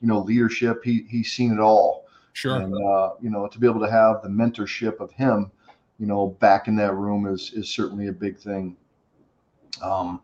you 0.00 0.08
know, 0.08 0.20
leadership. 0.20 0.82
He, 0.82 1.04
he's 1.08 1.30
seen 1.32 1.52
it 1.52 1.60
all. 1.60 2.06
Sure. 2.32 2.56
And, 2.56 2.74
uh, 2.74 3.14
you 3.20 3.30
know, 3.30 3.46
to 3.46 3.58
be 3.58 3.66
able 3.66 3.80
to 3.80 3.90
have 3.90 4.22
the 4.22 4.28
mentorship 4.28 5.00
of 5.00 5.10
him, 5.12 5.50
you 5.98 6.06
know, 6.06 6.28
back 6.40 6.68
in 6.68 6.76
that 6.76 6.94
room 6.94 7.26
is, 7.26 7.52
is 7.52 7.68
certainly 7.68 8.06
a 8.06 8.12
big 8.12 8.38
thing. 8.38 8.76
Um, 9.82 10.22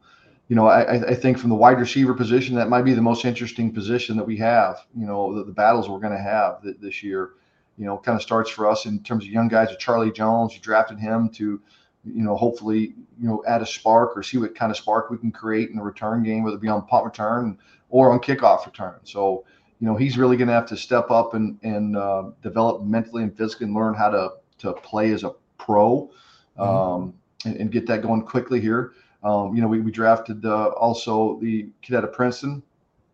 you 0.49 0.57
know, 0.57 0.69
I, 0.69 1.11
I 1.11 1.15
think 1.15 1.39
from 1.39 1.51
the 1.51 1.57
wide 1.57 1.81
receiver 1.81 2.15
position, 2.15 2.55
that 2.57 2.69
might 2.69 2.83
be 2.83 2.93
the 2.93 3.03
most 3.03 3.25
interesting 3.25 3.73
position 3.73 4.17
that 4.17 4.25
we 4.25 4.37
have, 4.37 4.87
you 4.97 5.07
know, 5.07 5.35
the, 5.35 5.45
the 5.45 5.53
battles 5.53 5.89
we're 5.89 5.99
going 5.99 6.17
to 6.17 6.23
have 6.23 6.63
th- 6.63 6.77
this 6.81 7.03
year 7.03 7.31
you 7.77 7.85
know, 7.85 7.99
kind 7.99 8.17
of 8.17 8.23
starts 8.23 8.51
for 8.51 8.69
us 8.69 8.87
in 8.87 9.03
terms 9.03 9.25
of 9.25 9.31
young 9.31 9.49
guys 9.49 9.71
with 9.71 9.79
Charlie 9.79 10.13
Jones. 10.13 10.55
You 10.55 10.61
drafted 10.61 10.99
him 10.99 11.29
to, 11.31 11.61
you 12.05 12.23
know, 12.23 12.37
hopefully, 12.37 12.95
you 13.21 13.29
know, 13.29 13.43
add 13.47 13.63
a 13.63 13.67
spark 13.67 14.17
or 14.17 14.23
see 14.23 14.39
what 14.39 14.55
kind 14.55 14.71
of 14.71 14.77
spark 14.77 15.11
we 15.11 15.19
can 15.19 15.33
create 15.33 15.71
in 15.71 15.77
the 15.77 15.83
return 15.83 16.23
game, 16.23 16.45
whether 16.45 16.57
it 16.57 16.63
be 16.63 16.69
on 16.69 16.87
punt 16.87 17.05
return 17.05 17.59
or 17.89 18.13
on 18.13 18.21
kickoff 18.21 18.67
return. 18.67 19.01
So, 19.05 19.45
you 19.81 19.89
know, 19.89 19.97
he's 19.97 20.17
really 20.17 20.37
going 20.37 20.49
to 20.49 20.55
have 20.55 20.67
to 20.67 20.77
step 20.77 21.11
up 21.11 21.35
and 21.35 21.59
and 21.63 21.97
uh, 21.97 22.31
develop 22.43 22.83
mentally 22.83 23.23
and 23.23 23.37
physically 23.37 23.67
and 23.67 23.75
learn 23.75 23.95
how 23.95 24.11
to 24.11 24.31
to 24.59 24.73
play 24.73 25.11
as 25.11 25.25
a 25.25 25.33
pro, 25.59 26.11
mm-hmm. 26.59 26.63
um, 26.63 27.15
and, 27.45 27.57
and, 27.57 27.73
get 27.73 27.87
that 27.87 28.03
going 28.03 28.23
quickly 28.23 28.61
here. 28.61 28.93
Um, 29.25 29.55
you 29.55 29.61
know, 29.61 29.69
we, 29.69 29.81
we 29.81 29.91
drafted 29.91 30.45
uh, 30.45 30.69
also 30.69 31.39
the 31.41 31.69
kid 31.83 31.97
out 31.97 32.05
of 32.05 32.13
Princeton, 32.13 32.63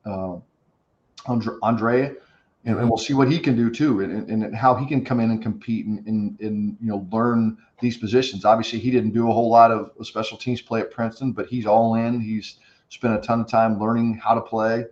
uh, 0.05 0.37
Andre, 1.27 1.55
Andre 1.63 2.15
and, 2.65 2.79
and, 2.79 2.89
we'll 2.89 2.99
see 2.99 3.15
what 3.15 3.31
he 3.31 3.39
can 3.39 3.57
do 3.57 3.71
too, 3.71 4.01
and, 4.01 4.29
and, 4.29 4.55
how 4.55 4.75
he 4.75 4.87
can 4.87 5.05
come 5.05 5.19
in 5.21 5.31
and 5.31 5.43
compete 5.43 5.87
and, 5.87 6.07
and, 6.07 6.39
and, 6.41 6.77
you 6.81 6.89
know 6.89 7.07
learn 7.11 7.57
these 7.81 7.97
positions. 7.97 8.45
Obviously, 8.45 8.79
he 8.79 8.91
didn't 8.91 9.13
do 9.13 9.31
a 9.31 9.33
whole 9.33 9.49
lot 9.49 9.71
of 9.71 9.91
special 10.07 10.37
teams 10.37 10.61
play 10.61 10.81
at 10.81 10.91
Princeton, 10.91 11.33
but 11.33 11.47
he's 11.47 11.65
all 11.65 11.95
in. 11.95 12.21
He's 12.21 12.57
spent 12.91 13.15
a 13.15 13.21
ton 13.27 13.41
of 13.41 13.49
time 13.49 13.81
learning 13.81 14.21
how 14.23 14.35
to 14.35 14.43
play 14.43 14.85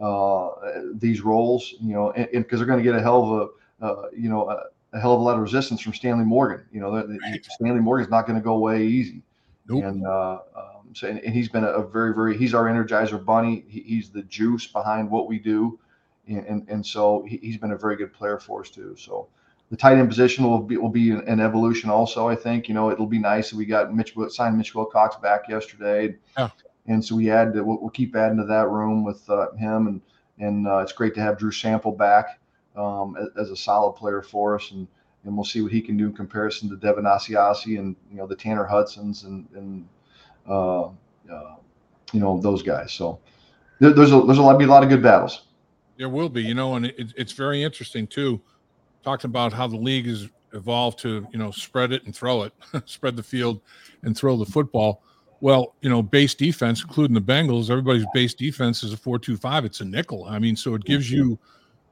uh, 0.00 0.50
these 0.94 1.22
roles, 1.22 1.74
you 1.80 1.94
know, 1.94 2.10
and 2.12 2.28
because 2.32 2.58
they're 2.58 2.66
going 2.66 2.78
to 2.78 2.84
get 2.84 2.94
a 2.94 3.02
hell 3.02 3.22
of 3.22 3.50
a 3.80 3.84
uh, 3.84 4.08
you 4.14 4.28
know 4.28 4.50
a, 4.50 4.64
a, 4.92 5.00
hell 5.00 5.14
of 5.14 5.20
a 5.20 5.22
lot 5.22 5.36
of 5.36 5.40
resistance 5.40 5.80
from 5.80 5.94
Stanley 5.94 6.24
Morgan. 6.24 6.66
You 6.70 6.80
know, 6.80 6.96
right. 6.96 7.44
Stanley 7.44 7.80
Morgan's 7.80 8.10
not 8.10 8.26
going 8.26 8.38
to 8.38 8.44
go 8.44 8.54
away 8.54 8.84
easy. 8.84 9.22
Nope. 9.68 9.84
And 9.84 10.06
uh, 10.06 10.38
um, 10.54 10.92
so, 10.92 11.08
and, 11.08 11.18
he's 11.20 11.48
been 11.48 11.64
a, 11.64 11.68
a, 11.68 11.86
very, 11.86 12.14
very. 12.14 12.36
He's 12.36 12.54
our 12.54 12.64
energizer 12.64 13.22
bunny. 13.24 13.64
He, 13.68 13.80
he's 13.80 14.10
the 14.10 14.22
juice 14.24 14.66
behind 14.66 15.10
what 15.10 15.28
we 15.28 15.38
do 15.38 15.78
and 16.26 16.66
and 16.68 16.84
so 16.84 17.24
he, 17.26 17.50
has 17.50 17.56
been 17.56 17.72
a 17.72 17.76
very 17.76 17.96
good 17.96 18.12
player 18.12 18.38
for 18.38 18.60
us 18.60 18.70
too. 18.70 18.96
So 18.98 19.28
the 19.70 19.76
tight 19.76 19.98
end 19.98 20.08
position 20.08 20.44
will 20.44 20.58
be 20.58 20.76
will 20.76 20.88
be 20.88 21.10
an 21.10 21.40
evolution 21.40 21.90
also. 21.90 22.28
I 22.28 22.36
think 22.36 22.68
you 22.68 22.74
know 22.74 22.90
it'll 22.90 23.06
be 23.06 23.18
nice 23.18 23.50
that 23.50 23.56
we 23.56 23.66
got 23.66 23.94
Mitch 23.94 24.14
signed 24.28 24.56
Mitch 24.56 24.74
Wilcox 24.74 25.16
back 25.16 25.48
yesterday, 25.48 26.16
and 26.86 27.04
so 27.04 27.16
we 27.16 27.30
add 27.30 27.54
we'll, 27.54 27.80
we'll 27.80 27.90
keep 27.90 28.14
adding 28.16 28.38
to 28.38 28.44
that 28.44 28.68
room 28.68 29.04
with 29.04 29.28
uh, 29.30 29.52
him 29.52 29.86
and 29.86 30.00
and 30.38 30.68
uh, 30.68 30.78
it's 30.78 30.92
great 30.92 31.14
to 31.14 31.20
have 31.20 31.38
Drew 31.38 31.50
Sample 31.50 31.92
back 31.92 32.40
um, 32.76 33.16
as, 33.16 33.28
as, 33.46 33.50
a 33.50 33.56
solid 33.56 33.94
player 33.94 34.22
for 34.22 34.54
us 34.56 34.70
and. 34.70 34.86
And 35.24 35.34
we'll 35.34 35.44
see 35.44 35.60
what 35.60 35.72
he 35.72 35.80
can 35.80 35.96
do 35.96 36.06
in 36.06 36.12
comparison 36.12 36.68
to 36.68 36.76
Devin 36.76 37.02
Asiasi 37.02 37.80
and 37.80 37.96
you 38.12 38.16
know 38.16 38.28
the 38.28 38.36
Tanner 38.36 38.64
Hudsons 38.64 39.24
and 39.24 39.48
and 39.56 39.88
uh, 40.48 40.82
uh 40.84 41.56
you 42.12 42.20
know 42.20 42.40
those 42.40 42.62
guys. 42.62 42.92
So 42.92 43.18
there's 43.80 44.12
a 44.12 44.20
there's 44.22 44.38
a 44.38 44.42
lot 44.42 44.58
be 44.58 44.64
a 44.64 44.68
lot 44.68 44.82
of 44.82 44.88
good 44.88 45.02
battles. 45.02 45.45
There 45.98 46.08
will 46.08 46.28
be, 46.28 46.42
you 46.42 46.54
know, 46.54 46.74
and 46.74 46.86
it, 46.86 47.12
it's 47.16 47.32
very 47.32 47.62
interesting 47.62 48.06
too. 48.06 48.40
Talking 49.02 49.30
about 49.30 49.52
how 49.52 49.66
the 49.66 49.76
league 49.76 50.06
has 50.06 50.28
evolved 50.52 50.98
to, 51.00 51.26
you 51.32 51.38
know, 51.38 51.50
spread 51.50 51.92
it 51.92 52.04
and 52.04 52.14
throw 52.14 52.42
it, 52.42 52.52
spread 52.86 53.16
the 53.16 53.22
field 53.22 53.60
and 54.02 54.16
throw 54.16 54.36
the 54.36 54.46
football. 54.46 55.02
Well, 55.40 55.74
you 55.82 55.90
know, 55.90 56.02
base 56.02 56.34
defense, 56.34 56.82
including 56.82 57.14
the 57.14 57.20
Bengals, 57.20 57.70
everybody's 57.70 58.06
base 58.14 58.34
defense 58.34 58.82
is 58.82 58.92
a 58.92 58.96
four-two-five. 58.96 59.64
It's 59.64 59.80
a 59.80 59.84
nickel. 59.84 60.24
I 60.24 60.38
mean, 60.38 60.56
so 60.56 60.74
it 60.74 60.84
gives 60.84 61.10
you 61.10 61.38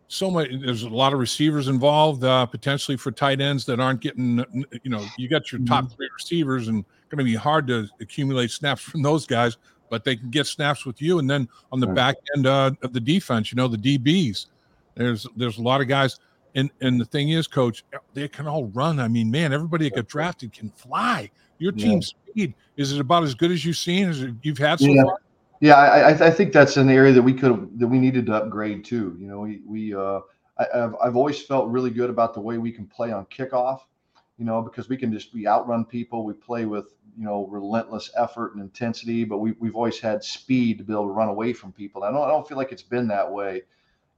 so 0.09 0.31
much. 0.31 0.49
There's 0.65 0.85
a 0.85 0.89
lot 0.89 1.13
of 1.13 1.19
receivers 1.19 1.69
involved, 1.69 2.25
uh, 2.25 2.47
potentially 2.47 2.97
for 2.97 3.13
tight 3.13 3.43
ends 3.43 3.67
that 3.67 3.81
aren't 3.81 4.01
getting. 4.01 4.45
You 4.83 4.91
know, 4.91 5.05
you 5.19 5.29
got 5.29 5.53
your 5.53 5.61
top 5.67 5.85
mm-hmm. 5.85 5.95
three 5.95 6.09
receivers, 6.17 6.69
and 6.69 6.85
going 7.11 7.19
to 7.19 7.25
be 7.25 7.35
hard 7.35 7.67
to 7.69 7.89
accumulate 8.01 8.51
snaps 8.51 8.83
from 8.91 9.03
those 9.03 9.27
guys 9.27 9.57
but 9.91 10.05
they 10.05 10.17
can 10.17 10.31
get 10.31 10.47
snaps 10.47 10.85
with 10.85 11.01
you. 11.01 11.19
And 11.19 11.29
then 11.29 11.49
on 11.73 11.81
the 11.81 11.87
back 11.87 12.17
end 12.35 12.47
uh, 12.47 12.73
of 12.83 12.93
the 12.93 13.01
defense, 13.01 13.53
you 13.53 13.57
know, 13.57 13.69
the 13.69 13.77
DBs, 13.77 14.47
there's 14.95 15.27
there's 15.37 15.59
a 15.59 15.63
lot 15.63 15.81
of 15.81 15.89
guys. 15.89 16.19
And 16.55 16.71
and 16.81 17.01
the 17.01 17.05
thing 17.05 17.31
is, 17.31 17.47
coach, 17.47 17.85
they 18.13 18.29
can 18.29 18.47
all 18.47 18.67
run. 18.67 19.01
I 19.01 19.09
mean, 19.09 19.31
man, 19.31 19.53
everybody 19.53 19.89
that 19.89 19.97
got 19.97 20.07
drafted 20.07 20.53
can 20.53 20.71
fly. 20.71 21.31
Your 21.59 21.73
team 21.73 22.01
yeah. 22.01 22.01
speed 22.01 22.55
is 22.77 22.93
it 22.93 23.01
about 23.01 23.23
as 23.23 23.35
good 23.35 23.51
as 23.51 23.65
you've 23.65 23.77
seen 23.77 24.09
as 24.09 24.27
you've 24.43 24.59
had 24.59 24.81
so 24.81 24.87
yeah. 24.87 25.03
far? 25.05 25.19
Yeah, 25.61 25.77
I, 25.77 26.27
I 26.27 26.31
think 26.31 26.53
that's 26.53 26.77
an 26.77 26.91
area 26.91 27.13
that 27.13 27.23
we 27.23 27.33
could 27.33 27.79
that 27.79 27.87
we 27.87 27.99
needed 27.99 28.27
to 28.27 28.35
upgrade 28.35 28.85
too. 28.85 29.17
You 29.19 29.27
know, 29.27 29.41
we 29.41 29.63
we 29.67 29.95
uh, 29.95 30.21
I, 30.59 30.67
have 30.75 30.97
I've 31.03 31.17
always 31.17 31.41
felt 31.43 31.69
really 31.69 31.91
good 31.91 32.11
about 32.11 32.35
the 32.35 32.41
way 32.41 32.59
we 32.59 32.71
can 32.71 32.87
play 32.87 33.13
on 33.13 33.25
kickoff. 33.27 33.81
You 34.37 34.45
know, 34.45 34.63
because 34.63 34.89
we 34.89 34.97
can 34.97 35.13
just 35.13 35.33
we 35.33 35.47
outrun 35.47 35.85
people. 35.85 36.25
We 36.25 36.35
play 36.35 36.67
with 36.67 36.93
you 37.17 37.25
know 37.25 37.47
relentless 37.47 38.11
effort 38.17 38.55
and 38.55 38.63
intensity, 38.63 39.25
but 39.25 39.39
we, 39.39 39.53
we've 39.59 39.77
always 39.77 39.99
had 39.99 40.25
speed 40.25 40.79
to 40.79 40.85
be 40.85 40.93
able 40.93 41.05
to 41.05 41.11
run 41.11 41.29
away 41.29 41.53
from 41.53 41.73
people. 41.73 42.05
I 42.05 42.11
don't 42.11 42.23
I 42.23 42.29
don't 42.29 42.47
feel 42.47 42.57
like 42.57 42.73
it's 42.73 42.83
been 42.83 43.09
that 43.09 43.31
way, 43.31 43.63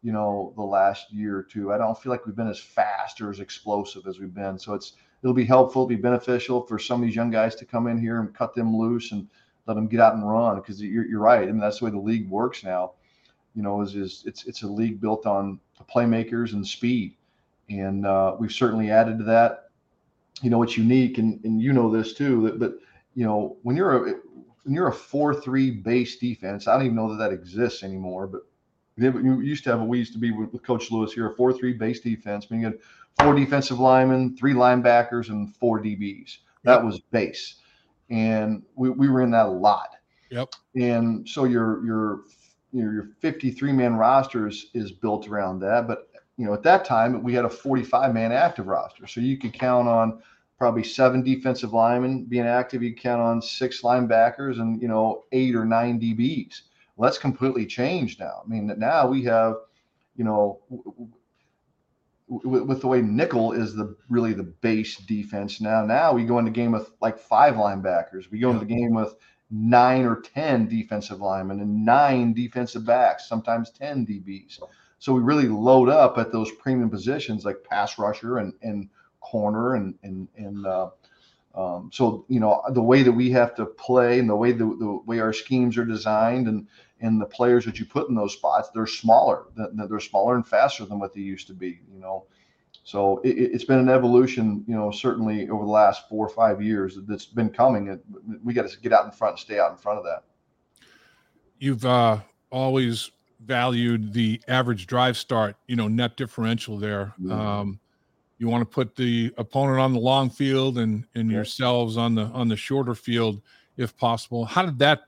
you 0.03 0.13
know, 0.13 0.53
the 0.57 0.63
last 0.63 1.13
year 1.13 1.37
or 1.37 1.43
two. 1.43 1.73
I 1.73 1.79
don't 1.79 2.01
feel 2.01 2.11
like 2.11 2.27
we've 2.27 2.37
been 2.37 2.49
as 2.49 2.61
fast 2.61 3.21
or 3.21 3.31
as 3.31 3.41
explosive 3.41 4.07
as 4.07 4.19
we've 4.19 4.35
been. 4.35 4.59
So 4.59 4.75
it's 4.75 4.95
it'll 5.23 5.35
be 5.35 5.45
helpful, 5.45 5.83
it'll 5.83 5.89
be 5.89 5.97
beneficial 5.97 6.63
for 6.63 6.79
some 6.79 7.01
of 7.03 7.07
these 7.07 7.17
young 7.17 7.31
guys 7.31 7.55
to 7.57 7.65
come 7.65 7.87
in 7.87 7.99
here 7.99 8.21
and 8.21 8.35
cut 8.35 8.55
them 8.55 8.77
loose 8.77 9.13
and 9.13 9.29
let 9.67 9.75
them 9.75 9.89
get 9.89 10.01
out 10.01 10.15
and 10.15 10.29
run 10.29 10.57
because 10.57 10.81
you're, 10.81 11.07
you're 11.07 11.21
right. 11.21 11.43
I 11.43 11.47
mean 11.47 11.61
that's 11.61 11.81
the 11.81 11.87
way 11.87 11.91
the 11.91 11.99
league 11.99 12.29
works 12.29 12.65
now. 12.65 12.93
You 13.55 13.63
know, 13.63 13.81
is 13.81 13.95
is 13.95 14.23
it's 14.27 14.47
it's 14.47 14.63
a 14.63 14.69
league 14.69 15.01
built 15.01 15.27
on 15.27 15.61
playmakers 15.91 16.53
and 16.53 16.67
speed, 16.67 17.15
and 17.69 18.07
uh, 18.07 18.37
we've 18.39 18.53
certainly 18.53 18.91
added 18.91 19.19
to 19.19 19.25
that 19.25 19.67
you 20.43 20.51
know 20.51 20.59
what's 20.59 20.77
unique 20.77 21.19
and, 21.19 21.43
and 21.45 21.61
you 21.61 21.73
know 21.73 21.91
this 21.91 22.13
too 22.13 22.53
but 22.59 22.75
you 23.16 23.24
know, 23.24 23.57
when 23.62 23.74
you're 23.76 23.96
a 23.96 24.14
when 24.62 24.74
you're 24.74 24.88
a 24.88 24.92
four 24.92 25.35
three 25.35 25.70
base 25.70 26.18
defense, 26.18 26.68
I 26.68 26.74
don't 26.74 26.85
even 26.85 26.96
know 26.96 27.11
that 27.11 27.16
that 27.16 27.33
exists 27.33 27.83
anymore. 27.83 28.29
But 28.29 28.42
you 28.96 29.40
used 29.40 29.64
to 29.64 29.70
have 29.70 29.81
a 29.81 29.85
we 29.85 29.98
used 29.98 30.12
to 30.12 30.18
be 30.18 30.31
with, 30.31 30.62
Coach 30.62 30.90
Lewis 30.90 31.12
here 31.12 31.33
a 31.33 31.35
four 31.35 31.52
three 31.52 31.72
base 31.72 32.00
defense. 32.00 32.46
I 32.48 32.55
mean, 32.55 32.61
you 32.61 32.66
had 32.66 32.79
four 33.18 33.35
defensive 33.35 33.81
linemen, 33.81 34.37
three 34.37 34.52
linebackers, 34.52 35.31
and 35.31 35.55
four 35.57 35.81
DBs. 35.81 36.38
That 36.64 36.85
was 36.85 36.98
base, 36.98 37.57
and 38.11 38.62
we, 38.74 38.90
we 38.90 39.09
were 39.09 39.22
in 39.22 39.31
that 39.31 39.46
a 39.46 39.50
lot. 39.50 39.90
Yep. 40.31 40.55
And 40.74 41.26
so 41.26 41.44
your 41.44 41.85
your 41.87 42.24
your, 42.72 42.92
your 42.92 43.09
53 43.20 43.72
man 43.72 43.94
roster 43.94 44.48
is, 44.48 44.66
is 44.74 44.92
built 44.92 45.29
around 45.29 45.61
that. 45.61 45.87
But 45.87 46.09
you 46.37 46.44
know, 46.44 46.52
at 46.52 46.62
that 46.64 46.85
time 46.85 47.22
we 47.22 47.33
had 47.33 47.46
a 47.46 47.48
45 47.48 48.12
man 48.12 48.33
active 48.33 48.66
roster, 48.66 49.07
so 49.07 49.20
you 49.20 49.38
could 49.38 49.55
count 49.55 49.88
on 49.88 50.20
probably 50.59 50.83
seven 50.85 51.23
defensive 51.23 51.73
linemen 51.73 52.25
being 52.25 52.47
active. 52.47 52.83
You 52.83 52.95
count 52.95 53.21
on 53.21 53.42
six 53.42 53.83
linebackers 53.83 54.61
and 54.61 54.81
you 54.81 54.88
know 54.88 55.25
eight 55.33 55.55
or 55.55 55.64
nine 55.64 56.01
DBs. 56.01 56.62
Well, 56.97 57.09
that's 57.09 57.19
completely 57.19 57.66
changed 57.66 58.21
now. 58.21 58.42
I 58.45 58.49
mean, 58.49 58.73
now 58.79 59.07
we 59.07 59.23
have, 59.25 59.57
you 60.16 60.25
know, 60.25 60.61
with 62.29 62.81
the 62.81 62.87
way 62.88 63.01
nickel 63.03 63.53
is 63.53 63.75
the 63.75 63.97
really 64.09 64.33
the 64.33 64.42
base 64.42 64.97
defense 64.97 65.61
now. 65.61 65.85
Now 65.85 66.12
we 66.12 66.25
go 66.25 66.38
into 66.38 66.51
game 66.51 66.73
with 66.73 66.90
like 67.01 67.19
five 67.19 67.55
linebackers. 67.55 68.31
We 68.31 68.38
go 68.40 68.51
into 68.51 68.64
the 68.64 68.75
game 68.75 68.95
with 68.95 69.14
nine 69.51 70.05
or 70.05 70.21
ten 70.21 70.66
defensive 70.66 71.21
linemen 71.21 71.61
and 71.61 71.85
nine 71.85 72.33
defensive 72.33 72.85
backs, 72.85 73.29
sometimes 73.29 73.71
ten 73.71 74.05
DBs. 74.05 74.59
So 74.99 75.12
we 75.12 75.21
really 75.21 75.47
load 75.47 75.88
up 75.88 76.19
at 76.19 76.33
those 76.33 76.51
premium 76.53 76.90
positions 76.90 77.45
like 77.45 77.62
pass 77.62 77.99
rusher 77.99 78.38
and 78.38 78.55
and 78.62 78.88
corner 79.31 79.75
and 79.75 79.95
and 80.03 80.29
and 80.37 80.67
uh, 80.67 80.91
um, 81.55 81.91
so 81.93 82.25
you 82.29 82.39
know 82.39 82.62
the 82.73 82.83
way 82.83 83.03
that 83.03 83.12
we 83.12 83.31
have 83.31 83.55
to 83.57 83.67
play 83.67 84.19
and 84.19 84.29
the 84.29 84.37
way 84.37 84.53
the, 84.53 84.65
the 84.65 85.01
way 85.07 85.21
our 85.21 85.33
schemes 85.33 85.77
are 85.77 85.85
designed 85.85 86.47
and 86.47 86.67
and 87.01 87.21
the 87.21 87.27
players 87.27 87.65
that 87.65 87.79
you 87.79 87.85
put 87.85 88.09
in 88.09 88.15
those 88.15 88.35
spots 88.35 88.71
they're 88.75 88.87
smaller 88.87 89.47
they're 89.57 90.01
smaller 90.01 90.37
and 90.37 90.47
faster 90.47 90.85
than 90.85 90.99
what 90.99 91.12
they 91.12 91.21
used 91.21 91.47
to 91.47 91.55
be 91.55 91.81
you 91.93 92.01
know? 92.01 92.27
So 92.85 93.21
it, 93.25 93.53
has 93.53 93.65
been 93.65 93.79
an 93.79 93.89
evolution 93.89 94.65
you 94.69 94.75
know 94.75 94.91
certainly 94.91 95.49
over 95.49 95.65
the 95.65 95.71
last 95.71 96.09
four 96.09 96.27
or 96.27 96.31
five 96.31 96.62
years 96.62 96.99
that's 97.09 97.27
been 97.27 97.51
coming 97.51 97.99
we 98.45 98.55
got 98.55 98.69
to 98.69 98.81
get 98.81 98.93
out 98.93 99.07
in 99.07 99.11
front 99.11 99.33
and 99.33 99.41
stay 99.41 99.59
out 99.59 99.73
in 99.73 99.77
front 99.77 99.99
of 99.99 100.05
that. 100.05 100.25
You've 101.59 101.87
uh, 101.87 102.21
always 102.51 103.11
valued 103.41 104.12
the 104.12 104.41
average 104.47 104.87
drive 104.87 105.17
start 105.17 105.57
you 105.67 105.77
know 105.77 105.89
net 105.89 106.17
differential 106.17 106.77
there. 106.77 107.15
Mm-hmm. 107.21 107.33
um, 107.33 107.81
you 108.38 108.49
want 108.49 108.61
to 108.61 108.66
put 108.66 108.94
the 108.96 109.33
opponent 109.38 109.79
on 109.79 109.92
the 109.92 109.99
long 109.99 110.31
field 110.31 110.79
and 110.79 111.05
and 111.14 111.31
yourselves 111.31 111.96
on 111.96 112.14
the 112.14 112.25
on 112.27 112.49
the 112.49 112.57
shorter 112.57 112.94
field 112.94 113.40
if 113.77 113.96
possible 113.96 114.44
how 114.44 114.64
did 114.64 114.79
that 114.79 115.03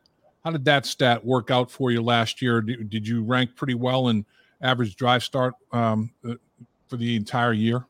how 0.45 0.51
did 0.51 0.65
that 0.65 0.87
stat 0.87 1.25
work 1.25 1.51
out 1.51 1.71
for 1.71 1.91
you 1.91 2.03
last 2.03 2.41
year 2.41 2.61
did, 2.61 2.89
did 2.89 3.07
you 3.07 3.23
rank 3.23 3.55
pretty 3.57 3.75
well 3.75 4.09
in 4.09 4.25
average 4.63 4.97
drive 4.97 5.23
start 5.23 5.55
um, 5.73 6.11
uh, 6.29 6.35
for 6.89 6.97
the 6.97 7.17
entire 7.17 7.53
year 7.53 7.85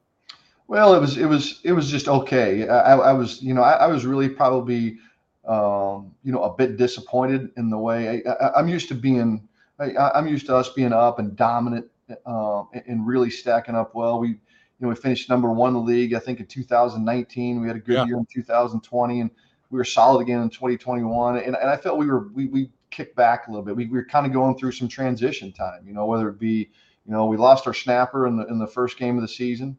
Well, 0.67 0.95
it 0.95 1.01
was 1.01 1.17
it 1.17 1.25
was 1.27 1.61
it 1.65 1.73
was 1.73 1.91
just 1.91 2.09
okay. 2.09 2.69
I, 2.69 2.95
I 2.97 3.13
was 3.13 3.41
you 3.41 3.55
know 3.55 3.63
I, 3.63 3.73
I 3.73 3.87
was 3.87 4.05
really 4.05 4.29
probably 4.29 4.99
um, 5.47 6.15
you 6.23 6.31
know 6.31 6.43
a 6.43 6.55
bit 6.55 6.77
disappointed 6.77 7.51
in 7.57 7.71
the 7.71 7.79
way 7.79 8.23
I, 8.27 8.61
am 8.61 8.69
used 8.69 8.89
to 8.89 8.95
being 8.95 9.49
I, 9.79 10.19
am 10.19 10.29
used 10.29 10.47
to 10.47 10.57
us 10.57 10.69
being 10.71 10.93
up 10.93 11.19
and 11.19 11.35
dominant 11.37 11.87
um, 12.27 12.69
and 12.87 13.07
really 13.07 13.31
stacking 13.31 13.75
up 13.75 13.95
well. 13.95 14.21
We 14.21 14.41
you 14.79 14.87
know 14.87 14.89
we 14.89 14.95
finished 14.95 15.29
number 15.29 15.51
one 15.51 15.69
in 15.69 15.75
the 15.75 15.81
league 15.81 16.15
I 16.15 16.19
think 16.19 16.41
in 16.41 16.47
2019. 16.47 17.61
We 17.61 17.67
had 17.67 17.77
a 17.77 17.81
good 17.81 17.95
yeah. 17.95 18.07
year 18.07 18.17
in 18.17 18.27
2020 18.33 19.21
and 19.21 19.31
we 19.71 19.77
were 19.77 19.85
solid 19.85 20.23
again 20.23 20.41
in 20.41 20.49
2021. 20.49 21.37
And, 21.37 21.57
and 21.57 21.71
I 21.71 21.77
felt 21.77 21.99
we 21.99 22.07
were 22.07 22.29
we 22.29 22.47
we 22.47 22.71
kicked 22.91 23.17
back 23.17 23.47
a 23.47 23.51
little 23.51 23.65
bit. 23.65 23.77
We, 23.77 23.87
we 23.87 23.99
were 23.99 24.05
kind 24.05 24.27
of 24.27 24.33
going 24.33 24.57
through 24.57 24.73
some 24.73 24.89
transition 24.89 25.53
time. 25.53 25.87
You 25.87 25.95
know 25.95 26.07
whether 26.07 26.29
it 26.29 26.39
be 26.39 26.71
you 27.07 27.13
know 27.13 27.27
we 27.27 27.37
lost 27.37 27.67
our 27.67 27.75
snapper 27.75 28.27
in 28.27 28.37
the 28.37 28.47
in 28.47 28.59
the 28.59 28.67
first 28.67 28.99
game 28.99 29.17
of 29.17 29.23
the 29.23 29.29
season 29.29 29.79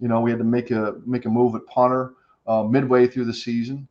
you 0.00 0.08
know, 0.08 0.20
we 0.20 0.30
had 0.30 0.38
to 0.38 0.44
make 0.44 0.70
a 0.70 0.96
make 1.04 1.26
a 1.26 1.28
move 1.28 1.54
at 1.54 1.66
punter 1.66 2.14
uh, 2.46 2.62
midway 2.62 3.06
through 3.06 3.26
the 3.26 3.34
season. 3.34 3.86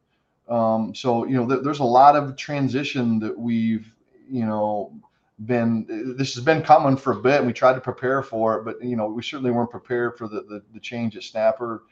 Um, 0.50 0.94
so 0.96 1.26
you 1.26 1.36
know, 1.36 1.48
th- 1.48 1.62
there's 1.64 1.80
a 1.80 1.86
lot 1.86 2.16
of 2.16 2.36
transition 2.36 3.20
that 3.20 3.38
we've 3.38 3.94
you 4.28 4.46
know 4.46 5.00
been. 5.46 6.16
This 6.18 6.36
has 6.36 6.44
been 6.44 6.62
coming 6.62 6.98
for 6.98 7.14
a 7.14 7.22
bit, 7.22 7.38
and 7.38 7.48
we 7.48 7.54
tried 7.54 7.74
to 7.74 7.82
prepare 7.82 8.22
for 8.22 8.58
it, 8.58 8.66
but 8.66 8.84
you 8.84 8.96
know, 8.96 9.08
we 9.08 9.24
certainly 9.24 9.52
weren't 9.52 9.72
prepared 9.72 10.18
for 10.18 10.28
the 10.28 10.42
the, 10.42 10.64
the 10.74 10.80
change 10.80 11.16
at 11.18 11.24
snapper. 11.24 11.84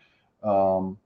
Um, 0.44 0.98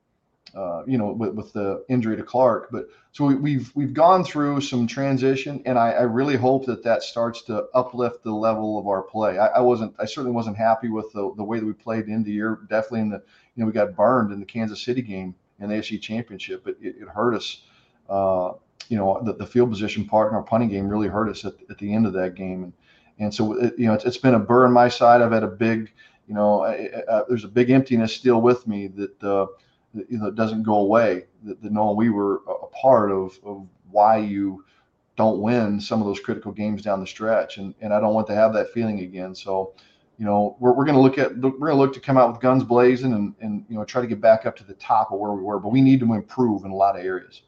uh, 0.56 0.84
you 0.86 0.98
know, 0.98 1.12
with, 1.14 1.34
with 1.34 1.54
the 1.54 1.84
injury 1.88 2.18
to 2.18 2.24
Clark. 2.24 2.70
But 2.72 2.90
so 3.12 3.26
we, 3.26 3.34
have 3.34 3.42
we've, 3.42 3.72
we've 3.76 3.94
gone 3.94 4.24
through 4.24 4.62
some 4.62 4.86
transition, 4.86 5.62
and 5.66 5.78
I, 5.78 5.92
I, 5.92 6.02
really 6.02 6.36
hope 6.36 6.66
that 6.66 6.84
that 6.84 7.04
starts 7.04 7.44
to 7.44 7.68
uplift 7.74 8.24
the 8.24 8.34
level 8.34 8.78
of 8.78 8.88
our 8.88 9.02
play. 9.02 9.38
I, 9.38 9.48
I, 9.48 9.60
wasn't, 9.62 9.96
I 9.98 10.06
certainly 10.06 10.34
wasn't 10.34 10.58
happy 10.58 10.90
with 10.90 11.12
the, 11.14 11.34
the 11.38 11.44
way 11.44 11.60
that 11.60 11.66
we 11.66 11.74
played 11.74 12.08
in 12.08 12.24
the 12.24 12.32
year. 12.32 12.60
Definitely 12.70 13.00
in 13.02 13.10
the, 13.10 13.24
you 13.56 13.62
know, 13.62 13.66
we 13.66 13.72
got 13.72 13.96
burned 13.96 14.34
in 14.34 14.40
the 14.40 14.46
Kansas 14.46 14.82
City 14.82 15.02
game 15.02 15.36
in 15.60 15.70
the 15.70 15.76
AFC 15.76 16.02
Championship. 16.02 16.68
It, 16.68 16.78
it, 16.82 16.96
it 17.00 17.08
hurt 17.08 17.36
us. 17.36 17.62
Uh, 18.10 18.54
you 18.90 18.98
know, 18.98 19.22
the, 19.24 19.34
the 19.34 19.46
field 19.46 19.70
position 19.70 20.06
part 20.06 20.32
in 20.32 20.36
our 20.36 20.44
punting 20.44 20.70
game 20.70 20.88
really 20.88 21.08
hurt 21.08 21.30
us 21.30 21.46
at, 21.46 21.54
at 21.70 21.78
the 21.78 21.94
end 21.94 22.06
of 22.06 22.14
that 22.14 22.36
game. 22.36 22.64
And, 22.64 22.74
and 23.20 23.34
so, 23.34 23.54
it, 23.54 23.74
you 23.78 23.88
know, 23.88 23.94
it's, 23.94 24.06
it's 24.06 24.18
been 24.18 24.36
a 24.36 24.40
burr 24.40 24.66
on 24.66 24.74
my 24.74 24.90
side. 24.90 25.22
I've 25.22 25.32
had 25.32 25.44
a 25.44 25.48
big, 25.48 25.92
you 26.28 26.34
know, 26.34 26.64
I, 26.64 26.90
there's 27.28 27.44
a 27.44 27.50
big 27.50 27.70
emptiness 27.70 28.14
still 28.14 28.42
with 28.42 28.68
me 28.68 28.88
that, 28.88 29.24
uh, 29.24 29.48
you 29.94 30.18
know, 30.18 30.32
doesn't 30.32 30.64
go 30.64 30.76
away. 30.76 31.26
That, 31.44 31.62
that 31.62 31.72
knowing 31.72 31.98
we 31.98 32.10
were 32.10 32.42
a 32.48 32.68
part 32.68 33.12
of, 33.12 33.38
of 33.44 33.68
why 33.90 34.18
you 34.18 34.64
don't 35.18 35.42
win 35.42 35.80
some 35.80 36.02
of 36.02 36.08
those 36.08 36.20
critical 36.20 36.52
games 36.52 36.82
down 36.82 37.00
the 37.00 37.08
stretch, 37.08 37.58
and 37.58 37.76
and 37.82 37.94
I 37.94 38.00
don't 38.00 38.14
want 38.14 38.28
to 38.28 38.36
have 38.36 38.54
that 38.54 38.72
feeling 38.72 39.02
again. 39.02 39.36
So, 39.36 39.74
you 40.18 40.26
know, 40.26 40.56
we're, 40.60 40.72
we're 40.72 40.86
going 40.86 40.96
to 40.96 41.02
look 41.02 41.18
at 41.18 41.38
we're 41.38 41.52
going 41.52 41.72
to 41.72 41.76
look 41.76 41.94
to 41.94 42.00
come 42.00 42.18
out 42.18 42.32
with 42.32 42.42
guns 42.42 42.64
blazing 42.64 43.14
and 43.14 43.36
and 43.42 43.66
you 43.70 43.76
know 43.76 43.84
try 43.84 44.02
to 44.02 44.08
get 44.08 44.22
back 44.22 44.46
up 44.46 44.56
to 44.58 44.64
the 44.64 44.74
top 44.76 45.12
of 45.12 45.20
where 45.20 45.32
we 45.34 45.44
were, 45.44 45.60
but 45.60 45.70
we 45.70 45.82
need 45.82 46.00
to 46.00 46.14
improve 46.14 46.66
in 46.66 46.72
a 46.72 46.76
lot 46.76 46.98
of 46.98 47.06
areas. 47.06 47.42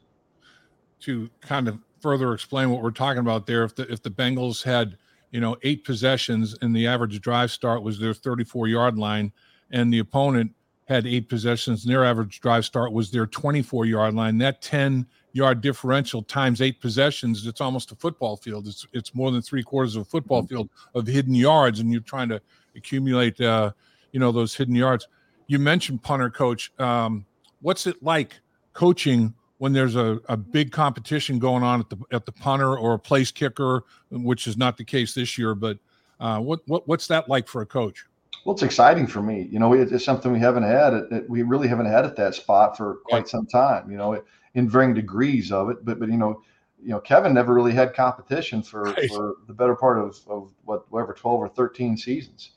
To 1.04 1.28
kind 1.40 1.68
of 1.68 1.78
further 2.00 2.32
explain 2.34 2.70
what 2.70 2.82
we're 2.82 2.90
talking 2.90 3.20
about 3.20 3.46
there, 3.46 3.64
if 3.64 3.74
the 3.74 3.90
if 3.92 4.02
the 4.02 4.10
Bengals 4.10 4.62
had 4.62 4.96
you 5.30 5.40
know 5.40 5.56
eight 5.62 5.84
possessions 5.84 6.56
and 6.62 6.74
the 6.74 6.86
average 6.86 7.20
drive 7.20 7.50
start 7.50 7.82
was 7.82 7.98
their 7.98 8.14
34 8.14 8.68
yard 8.68 8.98
line, 8.98 9.32
and 9.70 9.92
the 9.92 9.98
opponent 9.98 10.52
had 10.86 11.06
eight 11.06 11.28
possessions, 11.28 11.84
and 11.84 11.92
their 11.92 12.04
average 12.04 12.40
drive 12.40 12.64
start 12.64 12.92
was 12.92 13.10
their 13.10 13.26
24 13.26 13.86
yard 13.86 14.14
line. 14.14 14.38
That 14.38 14.62
10 14.62 15.06
yard 15.32 15.60
differential 15.60 16.22
times 16.22 16.60
eight 16.60 16.80
possessions, 16.80 17.46
it's 17.46 17.60
almost 17.60 17.90
a 17.92 17.96
football 17.96 18.36
field. 18.36 18.66
It's 18.66 18.86
it's 18.92 19.14
more 19.14 19.30
than 19.30 19.42
three 19.42 19.62
quarters 19.62 19.96
of 19.96 20.02
a 20.02 20.04
football 20.04 20.42
mm-hmm. 20.42 20.54
field 20.54 20.70
of 20.94 21.06
hidden 21.06 21.34
yards, 21.34 21.80
and 21.80 21.90
you're 21.90 22.00
trying 22.00 22.28
to 22.28 22.40
accumulate, 22.76 23.40
uh, 23.40 23.72
you 24.12 24.20
know, 24.20 24.32
those 24.32 24.54
hidden 24.54 24.74
yards. 24.74 25.08
You 25.46 25.58
mentioned 25.58 26.02
punter 26.02 26.30
coach. 26.30 26.72
Um, 26.78 27.26
what's 27.60 27.86
it 27.86 28.02
like 28.02 28.40
coaching 28.72 29.34
when 29.58 29.72
there's 29.72 29.96
a, 29.96 30.20
a 30.28 30.36
big 30.36 30.72
competition 30.72 31.38
going 31.38 31.62
on 31.62 31.80
at 31.80 31.90
the 31.90 31.98
at 32.12 32.26
the 32.26 32.32
punter 32.32 32.76
or 32.76 32.94
a 32.94 32.98
place 32.98 33.30
kicker, 33.30 33.84
which 34.10 34.46
is 34.46 34.56
not 34.56 34.76
the 34.76 34.84
case 34.84 35.14
this 35.14 35.38
year? 35.38 35.54
But 35.54 35.78
uh, 36.20 36.40
what 36.40 36.60
what 36.66 36.86
what's 36.88 37.06
that 37.08 37.28
like 37.28 37.48
for 37.48 37.62
a 37.62 37.66
coach? 37.66 38.04
Well, 38.44 38.54
it's 38.54 38.62
exciting 38.62 39.06
for 39.06 39.22
me. 39.22 39.48
You 39.50 39.58
know, 39.58 39.72
it's 39.72 40.04
something 40.04 40.30
we 40.30 40.38
haven't 40.38 40.64
had. 40.64 40.92
It, 40.92 41.30
we 41.30 41.42
really 41.42 41.66
haven't 41.66 41.86
had 41.86 42.04
at 42.04 42.16
that 42.16 42.34
spot 42.34 42.76
for 42.76 42.96
quite 43.06 43.26
some 43.26 43.46
time. 43.46 43.90
You 43.90 43.96
know, 43.96 44.22
in 44.54 44.68
varying 44.68 44.94
degrees 44.94 45.52
of 45.52 45.70
it. 45.70 45.84
But 45.84 45.98
but 45.98 46.08
you 46.08 46.16
know, 46.16 46.42
you 46.82 46.90
know, 46.90 47.00
Kevin 47.00 47.34
never 47.34 47.54
really 47.54 47.72
had 47.72 47.94
competition 47.94 48.62
for 48.62 48.82
right. 48.82 49.10
for 49.10 49.36
the 49.46 49.54
better 49.54 49.74
part 49.74 49.98
of 49.98 50.18
of 50.28 50.52
what 50.64 50.90
whatever 50.90 51.12
twelve 51.12 51.40
or 51.40 51.48
thirteen 51.48 51.96
seasons. 51.96 52.50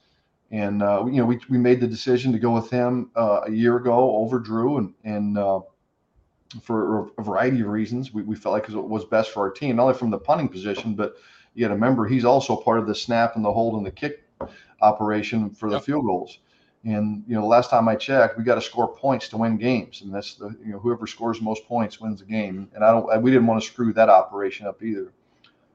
And 0.52 0.82
uh, 0.82 1.06
you 1.06 1.18
know, 1.18 1.26
we 1.26 1.40
we 1.50 1.58
made 1.58 1.82
the 1.82 1.88
decision 1.88 2.32
to 2.32 2.40
go 2.40 2.52
with 2.52 2.70
him 2.70 3.12
uh, 3.16 3.42
a 3.48 3.52
year 3.52 3.78
ago 3.78 4.18
over 4.18 4.40
Drue, 4.40 4.78
and 4.78 4.94
and 5.04 5.38
uh, 5.38 5.62
for 6.62 7.10
a 7.18 7.24
variety 7.24 7.62
of 7.62 7.68
reasons, 7.68 8.14
we, 8.14 8.22
we 8.24 8.36
felt 8.36 8.54
like 8.54 8.70
it 8.70 8.76
was 8.76 9.06
best 9.06 9.32
for 9.32 9.42
our 9.42 9.52
team, 9.52 9.76
not 9.76 9.84
only 9.84 9.96
from 9.96 10.10
the 10.10 10.18
punting 10.18 10.48
position, 10.50 10.96
but 10.96 11.16
you 11.54 11.66
got 11.66 11.70
to 11.70 11.74
remember 11.74 12.08
he's 12.08 12.26
also 12.26 12.56
part 12.56 12.80
of 12.80 12.88
the 12.88 12.96
snap 12.96 13.36
and 13.36 13.44
the 13.44 13.52
hold 13.52 13.76
and 13.76 13.86
the 13.86 13.92
kick 13.92 14.24
operation 14.82 15.50
for 15.50 15.70
the 15.70 15.78
yep. 15.78 15.86
field 15.86 16.06
goals. 16.06 16.40
And 16.84 17.24
you 17.28 17.36
know, 17.36 17.46
last 17.46 17.70
time 17.70 17.90
I 17.90 17.96
checked, 17.96 18.38
we 18.38 18.44
got 18.44 18.56
to 18.56 18.62
score 18.62 18.88
points 18.96 19.28
to 19.30 19.38
win 19.38 19.58
games, 19.58 20.02
and 20.02 20.14
that's 20.14 20.36
the 20.36 20.56
you 20.64 20.72
know 20.72 20.80
whoever 20.80 21.06
scores 21.08 21.42
most 21.42 21.66
points 21.66 22.00
wins 22.00 22.20
the 22.20 22.26
game. 22.26 22.70
And 22.74 22.84
I 22.84 22.92
don't, 22.92 23.22
we 23.22 23.32
didn't 23.32 23.48
want 23.48 23.62
to 23.62 23.68
screw 23.68 23.92
that 23.94 24.10
operation 24.10 24.68
up 24.68 24.82
either. 24.82 25.12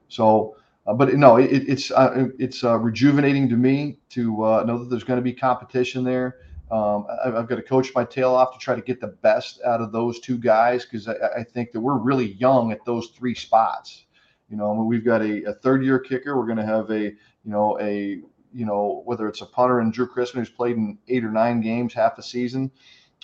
So, 0.07 0.55
uh, 0.87 0.93
but 0.93 1.13
no, 1.13 1.35
it, 1.35 1.51
it's 1.51 1.91
uh, 1.91 2.29
it's 2.39 2.63
uh, 2.63 2.79
rejuvenating 2.79 3.49
to 3.49 3.55
me 3.55 3.99
to 4.11 4.43
uh, 4.43 4.63
know 4.63 4.79
that 4.79 4.89
there's 4.89 5.03
going 5.03 5.17
to 5.17 5.23
be 5.23 5.33
competition 5.33 6.03
there. 6.03 6.37
Um, 6.73 7.05
I, 7.23 7.29
have 7.29 7.47
got 7.47 7.57
to 7.57 7.61
coach 7.61 7.91
my 7.93 8.03
tail 8.03 8.33
off 8.33 8.53
to 8.53 8.59
try 8.59 8.73
to 8.73 8.81
get 8.81 8.99
the 8.99 9.07
best 9.07 9.61
out 9.63 9.81
of 9.81 9.91
those 9.91 10.19
two 10.19 10.37
guys 10.37 10.85
because 10.85 11.07
I, 11.07 11.15
I, 11.37 11.43
think 11.43 11.71
that 11.71 11.79
we're 11.79 11.97
really 11.97 12.33
young 12.33 12.71
at 12.71 12.83
those 12.85 13.09
three 13.09 13.35
spots. 13.35 14.05
You 14.49 14.57
know, 14.57 14.71
I 14.71 14.73
mean, 14.73 14.87
we've 14.87 15.05
got 15.05 15.21
a, 15.21 15.43
a 15.49 15.53
third 15.53 15.83
year 15.83 15.99
kicker. 15.99 16.37
We're 16.37 16.45
going 16.45 16.57
to 16.57 16.65
have 16.65 16.89
a 16.89 17.03
you 17.03 17.51
know 17.51 17.77
a 17.79 18.21
you 18.53 18.65
know, 18.65 19.01
whether 19.05 19.27
it's 19.27 19.41
a 19.41 19.45
punter 19.45 19.79
and 19.79 19.91
Drue 19.91 20.07
Chrisman 20.07 20.35
who's 20.35 20.49
played 20.49 20.77
in 20.77 20.97
eight 21.07 21.25
or 21.25 21.31
nine 21.31 21.59
games 21.61 21.93
half 21.93 22.17
a 22.17 22.23
season, 22.23 22.71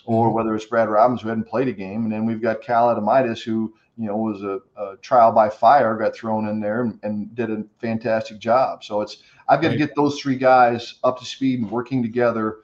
or 0.06 0.28
mm-hmm. 0.28 0.36
whether 0.36 0.56
it's 0.56 0.66
Brad 0.66 0.90
Robbins 0.90 1.22
who 1.22 1.30
hadn't 1.30 1.48
played 1.48 1.68
a 1.68 1.74
game. 1.74 2.04
And 2.04 2.12
then 2.12 2.26
we've 2.26 2.42
got 2.42 2.62
Cal 2.62 2.94
Adomaitis 2.94 3.44
who, 3.44 3.74
you 3.98 4.08
know, 4.08 4.18
was 4.18 4.42
a, 4.44 4.60
a 4.82 4.98
trial 4.98 5.32
by 5.32 5.50
fire, 5.50 5.96
got 5.98 6.16
thrown 6.16 6.48
in 6.48 6.60
there 6.60 6.82
and, 6.84 7.00
and, 7.04 7.36
did 7.36 7.52
a 7.52 7.64
fantastic 7.80 8.40
job. 8.40 8.84
So 8.84 9.02
it's, 9.02 9.18
I've 9.48 9.62
got 9.62 9.70
to 9.70 9.78
get 9.78 9.96
those 9.96 10.20
three 10.20 10.38
guys 10.38 10.96
up 11.04 11.20
to 11.20 11.26
speed 11.26 11.60
and 11.60 11.70
working 11.70 12.02
together, 12.02 12.60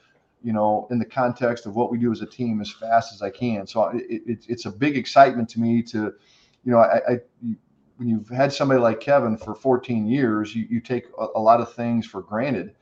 you 0.45 0.53
know, 0.53 0.87
in 0.91 0.99
the 0.99 1.05
context 1.05 1.65
of 1.65 1.75
what 1.75 1.89
we 1.89 1.97
do 1.97 2.11
as 2.11 2.21
a 2.21 2.25
team 2.25 2.61
as 2.61 2.69
fast 2.69 3.11
as 3.11 3.23
I 3.23 3.31
can. 3.31 3.65
So 3.65 3.87
it, 3.87 4.21
it, 4.27 4.45
it's 4.47 4.65
a 4.65 4.71
big 4.71 4.95
excitement 4.95 5.49
to 5.49 5.59
me 5.59 5.81
to, 5.81 6.13
you 6.63 6.71
know, 6.71 6.77
I, 6.77 7.13
I 7.13 7.19
when 7.97 8.07
you've 8.07 8.29
had 8.29 8.53
somebody 8.53 8.79
like 8.79 8.99
Kevin 8.99 9.37
for 9.37 9.55
14 9.55 10.05
years, 10.05 10.55
you, 10.55 10.67
you 10.69 10.81
take 10.81 11.05
a, 11.19 11.25
a 11.35 11.39
lot 11.39 11.61
of 11.61 11.73
things 11.73 12.05
for 12.05 12.21
granted. 12.21 12.75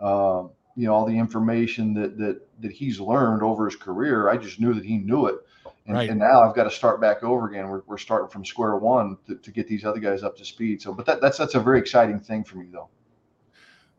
Uh, 0.00 0.44
you 0.76 0.86
know, 0.86 0.94
all 0.94 1.04
the 1.04 1.18
information 1.18 1.92
that 1.92 2.16
that 2.16 2.40
that 2.60 2.72
he's 2.72 2.98
learned 2.98 3.42
over 3.42 3.66
his 3.66 3.76
career, 3.76 4.30
I 4.30 4.38
just 4.38 4.58
knew 4.58 4.72
that 4.72 4.84
he 4.84 4.96
knew 4.96 5.26
it. 5.26 5.36
And, 5.86 5.96
right. 5.96 6.08
and 6.08 6.18
now 6.18 6.40
I've 6.40 6.56
got 6.56 6.64
to 6.64 6.70
start 6.70 7.02
back 7.02 7.22
over 7.22 7.50
again. 7.50 7.68
We're, 7.68 7.82
we're 7.86 7.98
starting 7.98 8.30
from 8.30 8.46
square 8.46 8.76
one 8.76 9.18
to, 9.26 9.34
to 9.34 9.50
get 9.50 9.68
these 9.68 9.84
other 9.84 10.00
guys 10.00 10.22
up 10.22 10.38
to 10.38 10.44
speed. 10.44 10.80
So, 10.80 10.94
but 10.94 11.04
that, 11.04 11.20
that's 11.20 11.36
that's 11.36 11.54
a 11.54 11.60
very 11.60 11.80
exciting 11.80 12.18
thing 12.18 12.44
for 12.44 12.56
me, 12.56 12.68
though. 12.72 12.88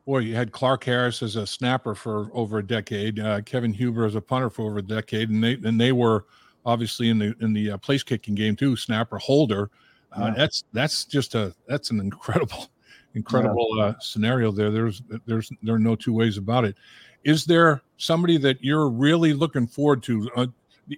Boy, 0.05 0.19
you 0.19 0.35
had 0.35 0.51
Clark 0.51 0.83
Harris 0.83 1.21
as 1.21 1.35
a 1.35 1.45
snapper 1.45 1.93
for 1.93 2.31
over 2.33 2.57
a 2.57 2.65
decade, 2.65 3.19
uh, 3.19 3.41
Kevin 3.41 3.73
Huber 3.73 4.05
as 4.05 4.15
a 4.15 4.21
punter 4.21 4.49
for 4.49 4.63
over 4.63 4.79
a 4.79 4.83
decade, 4.83 5.29
and 5.29 5.43
they 5.43 5.53
and 5.63 5.79
they 5.79 5.91
were 5.91 6.25
obviously 6.65 7.09
in 7.09 7.19
the 7.19 7.35
in 7.39 7.53
the 7.53 7.71
uh, 7.71 7.77
place 7.77 8.03
kicking 8.03 8.35
game 8.35 8.55
too, 8.55 8.75
snapper 8.75 9.17
holder. 9.17 9.69
Uh, 10.11 10.25
yeah. 10.25 10.33
That's 10.35 10.63
that's 10.73 11.05
just 11.05 11.35
a 11.35 11.53
that's 11.67 11.91
an 11.91 11.99
incredible, 11.99 12.67
incredible 13.13 13.67
yeah. 13.77 13.83
uh, 13.83 13.99
scenario 13.99 14.51
there. 14.51 14.71
There's 14.71 15.03
there's 15.25 15.51
there 15.61 15.75
are 15.75 15.79
no 15.79 15.95
two 15.95 16.13
ways 16.13 16.37
about 16.37 16.65
it. 16.65 16.75
Is 17.23 17.45
there 17.45 17.81
somebody 17.97 18.37
that 18.37 18.63
you're 18.63 18.89
really 18.89 19.33
looking 19.33 19.67
forward 19.67 20.01
to? 20.03 20.29
Uh, 20.35 20.47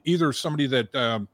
either 0.05 0.31
somebody 0.31 0.67
that 0.67 0.95
um, 0.95 1.27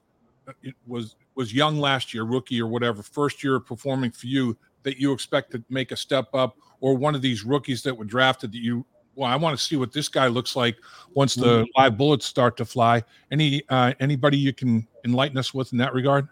was 0.88 1.15
was 1.36 1.53
young 1.53 1.77
last 1.77 2.13
year, 2.13 2.23
rookie 2.23 2.62
or 2.62 2.67
whatever, 2.67 3.03
first 3.03 3.43
year 3.43 3.60
performing 3.60 4.12
for 4.12 4.27
you 4.27 4.58
that 4.89 4.99
you 4.99 5.13
expect 5.13 5.52
to 5.52 5.63
make 5.69 5.91
a 5.91 5.97
step 5.97 6.28
up, 6.34 6.58
or 6.82 6.95
one 6.95 7.13
of 7.13 7.21
these 7.21 7.45
rookies 7.45 7.84
that 7.84 7.95
were 7.95 8.06
drafted 8.06 8.52
that 8.52 8.60
you 8.60 8.86
well, 9.15 9.30
I 9.30 9.36
want 9.36 9.58
to 9.58 9.63
see 9.63 9.75
what 9.75 9.91
this 9.91 10.08
guy 10.08 10.28
looks 10.28 10.56
like 10.56 10.78
once 11.13 11.36
the 11.36 11.63
mm-hmm. 11.63 11.82
live 11.82 11.97
bullets 11.97 12.25
start 12.25 12.56
to 12.58 12.65
fly. 12.65 13.04
Any 13.32 13.62
uh, 13.67 13.93
anybody 13.99 14.38
you 14.38 14.54
can 14.54 14.88
enlighten 15.04 15.38
us 15.38 15.54
with 15.54 15.73
in 15.73 15.78
that 15.80 15.93
regard? 15.93 16.30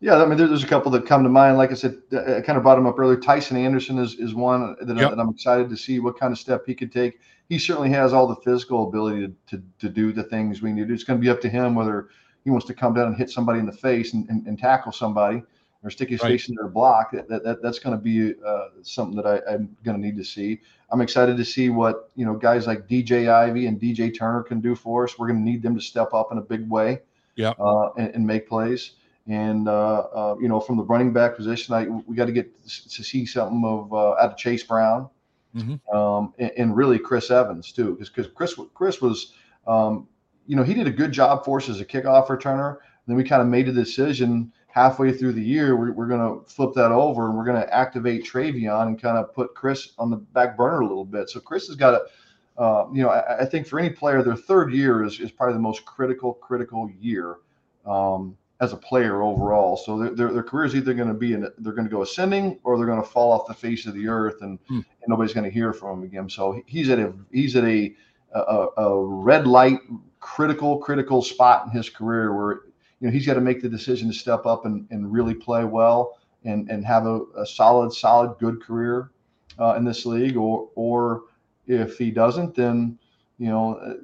Yeah, 0.00 0.22
I 0.22 0.26
mean, 0.26 0.38
there's 0.38 0.62
a 0.62 0.66
couple 0.66 0.92
that 0.92 1.06
come 1.06 1.24
to 1.24 1.28
mind. 1.28 1.56
Like 1.56 1.72
I 1.72 1.74
said, 1.74 1.96
I 2.12 2.40
kind 2.42 2.56
of 2.56 2.62
brought 2.62 2.78
him 2.78 2.86
up 2.86 2.98
earlier. 2.98 3.16
Tycen 3.16 3.56
Anderson 3.56 3.98
is, 3.98 4.14
is 4.14 4.34
one 4.34 4.76
that, 4.80 4.96
yep. 4.96 5.10
that 5.10 5.18
I'm 5.18 5.30
excited 5.30 5.68
to 5.70 5.76
see 5.76 5.98
what 5.98 6.20
kind 6.20 6.32
of 6.32 6.38
step 6.38 6.64
he 6.66 6.74
could 6.74 6.92
take. 6.92 7.18
He 7.48 7.58
certainly 7.58 7.90
has 7.90 8.12
all 8.12 8.28
the 8.28 8.36
physical 8.36 8.86
ability 8.86 9.26
to, 9.26 9.56
to, 9.56 9.62
to 9.80 9.88
do 9.88 10.12
the 10.12 10.22
things 10.24 10.62
we 10.62 10.72
need. 10.72 10.90
It's 10.90 11.02
going 11.02 11.18
to 11.18 11.24
be 11.24 11.30
up 11.30 11.40
to 11.40 11.48
him 11.48 11.74
whether 11.74 12.10
he 12.44 12.50
wants 12.50 12.66
to 12.66 12.74
come 12.74 12.94
down 12.94 13.08
and 13.08 13.16
hit 13.16 13.30
somebody 13.30 13.58
in 13.58 13.66
the 13.66 13.72
face 13.72 14.12
and, 14.12 14.28
and, 14.28 14.46
and 14.46 14.58
tackle 14.58 14.92
somebody. 14.92 15.42
Or 15.84 15.90
stick 15.90 16.10
his 16.10 16.20
right. 16.22 16.48
in 16.48 16.56
their 16.56 16.66
block, 16.66 17.12
that, 17.12 17.28
that 17.28 17.62
that's 17.62 17.78
going 17.78 17.96
to 17.96 18.02
be 18.02 18.34
uh, 18.44 18.64
something 18.82 19.14
that 19.14 19.26
I, 19.26 19.54
am 19.54 19.76
going 19.84 19.96
to 19.96 20.04
need 20.04 20.16
to 20.16 20.24
see. 20.24 20.58
I'm 20.90 21.00
excited 21.00 21.36
to 21.36 21.44
see 21.44 21.70
what 21.70 22.10
you 22.16 22.26
know 22.26 22.34
guys 22.34 22.66
like 22.66 22.88
DJ 22.88 23.28
Ivey 23.28 23.66
and 23.66 23.80
DJ 23.80 24.16
Turner 24.16 24.42
can 24.42 24.60
do 24.60 24.74
for 24.74 25.04
us. 25.04 25.18
We're 25.18 25.28
going 25.28 25.38
to 25.38 25.44
need 25.48 25.62
them 25.62 25.76
to 25.76 25.80
step 25.80 26.14
up 26.14 26.32
in 26.32 26.38
a 26.38 26.42
big 26.42 26.68
way, 26.68 27.02
yeah, 27.36 27.52
uh, 27.60 27.92
and, 27.96 28.12
and, 28.14 28.26
make 28.26 28.48
plays. 28.48 28.92
And 29.28 29.68
uh, 29.68 29.98
uh, 30.12 30.36
you 30.40 30.48
know, 30.48 30.58
from 30.58 30.78
the 30.78 30.82
running 30.82 31.12
back 31.12 31.36
position, 31.36 31.74
I 31.74 31.86
we 31.86 32.16
got 32.16 32.24
to 32.24 32.32
get 32.32 32.50
to 32.66 33.04
see 33.04 33.24
something 33.24 33.62
of 33.64 33.92
uh, 33.92 34.12
out 34.14 34.32
of 34.32 34.36
Chase 34.36 34.64
Brown, 34.64 35.08
mm-hmm. 35.54 35.96
um, 35.96 36.34
and, 36.38 36.50
and, 36.56 36.76
really 36.76 36.98
Chris 36.98 37.30
Evans 37.30 37.70
too, 37.70 37.92
because 37.92 38.28
Chris 38.28 38.54
Chris 38.74 39.00
was, 39.00 39.34
um, 39.66 40.08
you 40.46 40.56
know, 40.56 40.64
he 40.64 40.74
did 40.74 40.86
a 40.86 40.92
good 40.92 41.12
job 41.12 41.44
for 41.44 41.58
us 41.58 41.68
as 41.68 41.80
a 41.80 41.84
kickoff 41.84 42.26
returner. 42.26 42.78
Then 43.06 43.16
we 43.16 43.24
kind 43.24 43.42
of 43.42 43.48
made 43.48 43.68
a 43.68 43.72
decision 43.72 44.52
halfway 44.78 45.12
through 45.12 45.32
the 45.32 45.42
year, 45.42 45.76
we're, 45.76 45.90
we're 45.90 46.06
going 46.06 46.20
to 46.20 46.48
flip 46.48 46.70
that 46.72 46.92
over 46.92 47.26
and 47.26 47.36
we're 47.36 47.44
going 47.44 47.60
to 47.60 47.74
activate 47.74 48.24
Trayveon 48.24 48.86
and 48.86 49.02
kind 49.02 49.18
of 49.18 49.34
put 49.34 49.52
Chris 49.54 49.90
on 49.98 50.08
the 50.08 50.16
back 50.16 50.56
burner 50.56 50.80
a 50.80 50.86
little 50.86 51.04
bit. 51.04 51.28
So 51.28 51.40
Chris 51.40 51.66
has 51.66 51.74
got 51.74 51.94
a, 51.94 52.60
uh, 52.60 52.86
you 52.92 53.02
know, 53.02 53.08
I, 53.08 53.40
I, 53.40 53.44
think 53.44 53.66
for 53.66 53.80
any 53.80 53.90
player, 53.90 54.22
their 54.22 54.36
third 54.36 54.72
year 54.72 55.04
is, 55.04 55.18
is 55.18 55.32
probably 55.32 55.54
the 55.54 55.60
most 55.60 55.84
critical, 55.84 56.34
critical 56.34 56.88
year 57.00 57.38
um, 57.86 58.36
as 58.60 58.72
a 58.72 58.76
player 58.76 59.22
overall. 59.22 59.76
So 59.76 59.98
their, 59.98 60.10
their, 60.10 60.32
their 60.32 60.42
career 60.44 60.66
is 60.66 60.76
either 60.76 60.94
going 60.94 61.08
to 61.08 61.14
be, 61.14 61.32
in, 61.32 61.48
they're 61.58 61.72
going 61.72 61.88
to 61.88 61.90
go 61.90 62.02
ascending 62.02 62.60
or 62.62 62.76
they're 62.76 62.86
going 62.86 63.02
to 63.02 63.08
fall 63.08 63.32
off 63.32 63.48
the 63.48 63.54
face 63.54 63.84
of 63.86 63.94
the 63.94 64.06
earth 64.06 64.42
and, 64.42 64.60
hmm. 64.68 64.76
and 64.76 65.08
nobody's 65.08 65.34
going 65.34 65.44
to 65.44 65.50
hear 65.50 65.72
from 65.72 65.98
him 65.98 66.04
again. 66.04 66.28
So 66.28 66.62
he's 66.66 66.88
at 66.88 67.00
a, 67.00 67.12
he's 67.32 67.56
at 67.56 67.64
a, 67.64 67.94
a, 68.32 68.66
a 68.76 69.04
red 69.04 69.48
light, 69.48 69.80
critical, 70.20 70.78
critical 70.78 71.20
spot 71.20 71.66
in 71.66 71.72
his 71.72 71.88
career 71.90 72.32
where 72.32 72.60
you 73.00 73.06
know 73.06 73.12
he's 73.12 73.26
got 73.26 73.34
to 73.34 73.40
make 73.40 73.62
the 73.62 73.68
decision 73.68 74.08
to 74.08 74.14
step 74.14 74.46
up 74.46 74.64
and, 74.64 74.86
and 74.90 75.12
really 75.12 75.34
play 75.34 75.64
well 75.64 76.18
and 76.44 76.70
and 76.70 76.84
have 76.84 77.06
a, 77.06 77.20
a 77.36 77.46
solid 77.46 77.92
solid 77.92 78.36
good 78.38 78.62
career 78.62 79.10
uh, 79.58 79.74
in 79.74 79.84
this 79.84 80.06
league 80.06 80.36
or 80.36 80.68
or 80.74 81.22
if 81.66 81.98
he 81.98 82.10
doesn't 82.10 82.54
then 82.54 82.98
you 83.38 83.48
know 83.48 83.74
uh, 83.74 83.94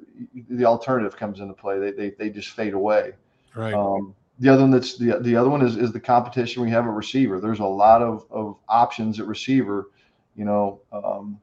the 0.49 0.65
alternative 0.65 1.17
comes 1.17 1.39
into 1.39 1.53
play. 1.53 1.79
They 1.79 1.91
they, 1.91 2.09
they 2.11 2.29
just 2.29 2.49
fade 2.49 2.73
away. 2.73 3.13
Right. 3.53 3.73
Um, 3.73 4.15
the 4.39 4.49
other 4.49 4.63
one 4.63 4.71
that's 4.71 4.97
the 4.97 5.19
the 5.21 5.35
other 5.35 5.49
one 5.49 5.61
is 5.61 5.77
is 5.77 5.91
the 5.91 5.99
competition 5.99 6.61
we 6.61 6.69
have 6.69 6.85
at 6.85 6.91
receiver. 6.91 7.39
There's 7.39 7.59
a 7.59 7.65
lot 7.65 8.01
of 8.01 8.25
of 8.31 8.57
options 8.67 9.19
at 9.19 9.27
receiver 9.27 9.89
you 10.35 10.45
know 10.45 10.81
um, 10.91 11.39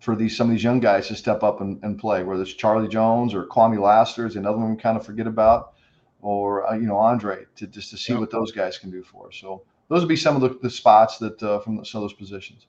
for 0.00 0.16
these 0.16 0.36
some 0.36 0.48
of 0.48 0.52
these 0.52 0.64
young 0.64 0.80
guys 0.80 1.08
to 1.08 1.14
step 1.14 1.42
up 1.42 1.60
and, 1.60 1.82
and 1.82 1.98
play 1.98 2.22
whether 2.22 2.42
it's 2.42 2.54
charlie 2.54 2.88
jones 2.88 3.34
or 3.34 3.44
Kwamie 3.46 3.80
Lassiter 3.80 4.26
is 4.26 4.36
another 4.36 4.58
one 4.58 4.74
we 4.74 4.80
kind 4.80 4.96
of 4.96 5.04
forget 5.04 5.26
about 5.26 5.74
or 6.22 6.70
uh, 6.70 6.74
you 6.74 6.86
know 6.86 6.98
Andrei 6.98 7.44
to 7.56 7.66
just 7.66 7.90
to 7.90 7.96
see 7.96 8.12
yep. 8.12 8.20
what 8.20 8.30
those 8.30 8.52
guys 8.52 8.78
can 8.78 8.90
do 8.90 9.02
for 9.02 9.28
us. 9.28 9.36
So 9.36 9.62
those 9.88 10.00
would 10.00 10.08
be 10.08 10.16
some 10.16 10.36
of 10.36 10.42
the, 10.42 10.58
the 10.62 10.70
spots 10.70 11.18
that 11.18 11.42
uh, 11.42 11.60
from 11.60 11.84
some 11.84 12.02
of 12.02 12.08
those 12.08 12.16
positions. 12.16 12.66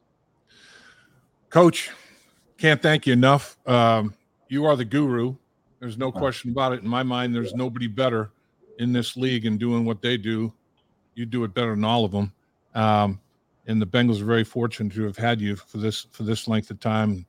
Coach, 1.50 1.90
can't 2.58 2.82
thank 2.82 3.06
you 3.06 3.14
enough. 3.14 3.58
Um, 3.68 4.14
you 4.48 4.66
are 4.66 4.76
the 4.76 4.86
guru. 4.86 5.36
There's 5.80 5.98
no 5.98 6.12
question 6.12 6.52
about 6.52 6.74
it. 6.74 6.84
In 6.84 6.88
my 6.88 7.04
mind, 7.04 7.34
there's 7.34 7.56
nobody 7.56 7.88
better 7.88 8.32
in 8.80 8.94
this 8.94 9.18
league 9.18 9.46
and 9.46 9.60
doing 9.60 9.84
what 9.84 10.02
they 10.02 10.16
do. 10.16 10.54
You 11.16 11.26
do 11.26 11.44
it 11.44 11.54
better 11.54 11.72
than 11.72 11.84
all 11.84 12.06
of 12.06 12.12
them. 12.12 12.32
Um, 12.76 13.20
and 13.68 13.82
the 13.82 13.88
Bengals 13.88 14.22
are 14.22 14.26
very 14.26 14.44
fortunate 14.44 14.94
to 14.94 15.04
have 15.04 15.18
had 15.18 15.42
you 15.42 15.56
for 15.56 15.78
this 15.78 16.08
for 16.12 16.24
this 16.24 16.48
length 16.48 16.72
of 16.72 16.80
time. 16.80 17.26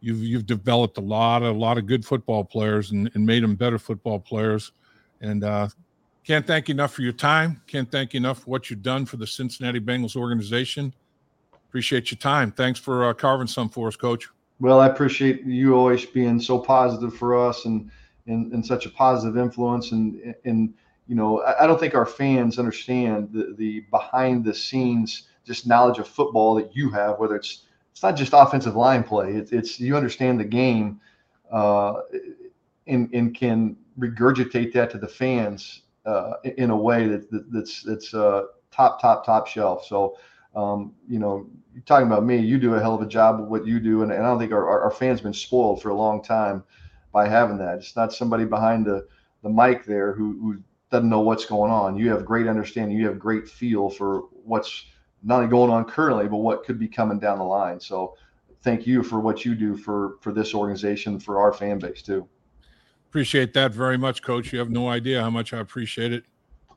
You've 0.00 0.22
you've 0.22 0.46
developed 0.46 0.98
a 0.98 1.00
lot 1.00 1.42
a 1.42 1.50
lot 1.50 1.78
of 1.78 1.86
good 1.86 2.04
football 2.04 2.44
players 2.44 2.90
and, 2.90 3.10
and 3.14 3.24
made 3.24 3.42
them 3.42 3.54
better 3.54 3.78
football 3.78 4.20
players. 4.20 4.72
And 5.20 5.44
uh, 5.44 5.68
can't 6.24 6.46
thank 6.46 6.68
you 6.68 6.74
enough 6.74 6.92
for 6.92 7.02
your 7.02 7.12
time. 7.12 7.60
Can't 7.66 7.90
thank 7.90 8.14
you 8.14 8.18
enough 8.18 8.40
for 8.40 8.50
what 8.50 8.70
you've 8.70 8.82
done 8.82 9.06
for 9.06 9.16
the 9.16 9.26
Cincinnati 9.26 9.80
Bengals 9.80 10.16
organization. 10.16 10.94
Appreciate 11.68 12.10
your 12.10 12.18
time. 12.18 12.52
Thanks 12.52 12.78
for 12.78 13.08
uh, 13.08 13.14
carving 13.14 13.46
some 13.46 13.68
for 13.68 13.88
us, 13.88 13.96
Coach. 13.96 14.28
Well, 14.60 14.80
I 14.80 14.86
appreciate 14.86 15.44
you 15.44 15.74
always 15.74 16.06
being 16.06 16.40
so 16.40 16.58
positive 16.58 17.14
for 17.14 17.36
us 17.36 17.64
and 17.64 17.90
and, 18.26 18.52
and 18.52 18.64
such 18.64 18.86
a 18.86 18.90
positive 18.90 19.36
influence. 19.36 19.92
And 19.92 20.34
and 20.44 20.72
you 21.08 21.14
know, 21.14 21.42
I, 21.42 21.64
I 21.64 21.66
don't 21.66 21.78
think 21.78 21.94
our 21.94 22.06
fans 22.06 22.58
understand 22.58 23.30
the 23.32 23.54
the 23.58 23.80
behind 23.90 24.44
the 24.44 24.54
scenes 24.54 25.24
just 25.44 25.66
knowledge 25.66 25.98
of 25.98 26.08
football 26.08 26.54
that 26.54 26.74
you 26.74 26.90
have. 26.90 27.18
Whether 27.18 27.36
it's 27.36 27.64
it's 27.92 28.02
not 28.02 28.16
just 28.16 28.32
offensive 28.34 28.74
line 28.74 29.04
play. 29.04 29.34
It's, 29.34 29.52
it's 29.52 29.78
you 29.78 29.96
understand 29.96 30.40
the 30.40 30.44
game, 30.44 31.00
uh, 31.50 32.00
and 32.86 33.12
and 33.12 33.34
can 33.34 33.76
regurgitate 33.98 34.72
that 34.72 34.90
to 34.90 34.98
the 34.98 35.08
fans 35.08 35.82
uh, 36.06 36.34
in 36.56 36.70
a 36.70 36.76
way 36.76 37.06
that, 37.06 37.30
that 37.30 37.52
that's 37.52 37.82
that's 37.82 38.14
uh, 38.14 38.42
top 38.70 39.00
top 39.00 39.24
top 39.24 39.46
shelf. 39.46 39.86
So 39.86 40.16
um, 40.54 40.94
you 41.08 41.18
know, 41.18 41.48
talking 41.84 42.06
about 42.06 42.24
me, 42.24 42.38
you 42.38 42.58
do 42.58 42.74
a 42.74 42.80
hell 42.80 42.94
of 42.94 43.02
a 43.02 43.06
job 43.06 43.40
of 43.40 43.48
what 43.48 43.66
you 43.66 43.80
do, 43.80 44.02
and, 44.02 44.12
and 44.12 44.22
I 44.22 44.26
don't 44.26 44.38
think 44.38 44.52
our, 44.52 44.82
our, 44.82 44.90
fans 44.90 45.20
been 45.20 45.34
spoiled 45.34 45.82
for 45.82 45.88
a 45.88 45.94
long 45.94 46.22
time 46.22 46.62
by 47.12 47.28
having 47.28 47.58
that. 47.58 47.78
It's 47.78 47.96
not 47.96 48.12
somebody 48.12 48.44
behind 48.44 48.86
the 48.86 49.06
the 49.42 49.50
mic 49.50 49.84
there 49.84 50.12
who, 50.14 50.38
who 50.40 50.62
doesn't 50.90 51.10
know 51.10 51.20
what's 51.20 51.44
going 51.44 51.70
on. 51.70 51.98
You 51.98 52.10
have 52.10 52.24
great 52.24 52.46
understanding. 52.46 52.96
You 52.96 53.06
have 53.08 53.18
great 53.18 53.48
feel 53.48 53.90
for 53.90 54.22
what's 54.44 54.86
not 55.22 55.36
only 55.36 55.48
going 55.48 55.70
on 55.70 55.84
currently, 55.84 56.28
but 56.28 56.36
what 56.36 56.64
could 56.64 56.78
be 56.78 56.88
coming 56.88 57.18
down 57.18 57.38
the 57.38 57.44
line. 57.44 57.80
So 57.80 58.16
thank 58.62 58.86
you 58.86 59.02
for 59.02 59.20
what 59.20 59.44
you 59.44 59.54
do 59.54 59.76
for 59.76 60.16
for 60.20 60.32
this 60.32 60.54
organization, 60.54 61.18
for 61.18 61.40
our 61.40 61.52
fan 61.52 61.78
base 61.78 62.02
too. 62.02 62.28
Appreciate 63.14 63.54
that 63.54 63.70
very 63.70 63.96
much, 63.96 64.22
Coach. 64.22 64.52
You 64.52 64.58
have 64.58 64.70
no 64.70 64.88
idea 64.88 65.22
how 65.22 65.30
much 65.30 65.52
I 65.52 65.58
appreciate 65.58 66.12
it. 66.12 66.24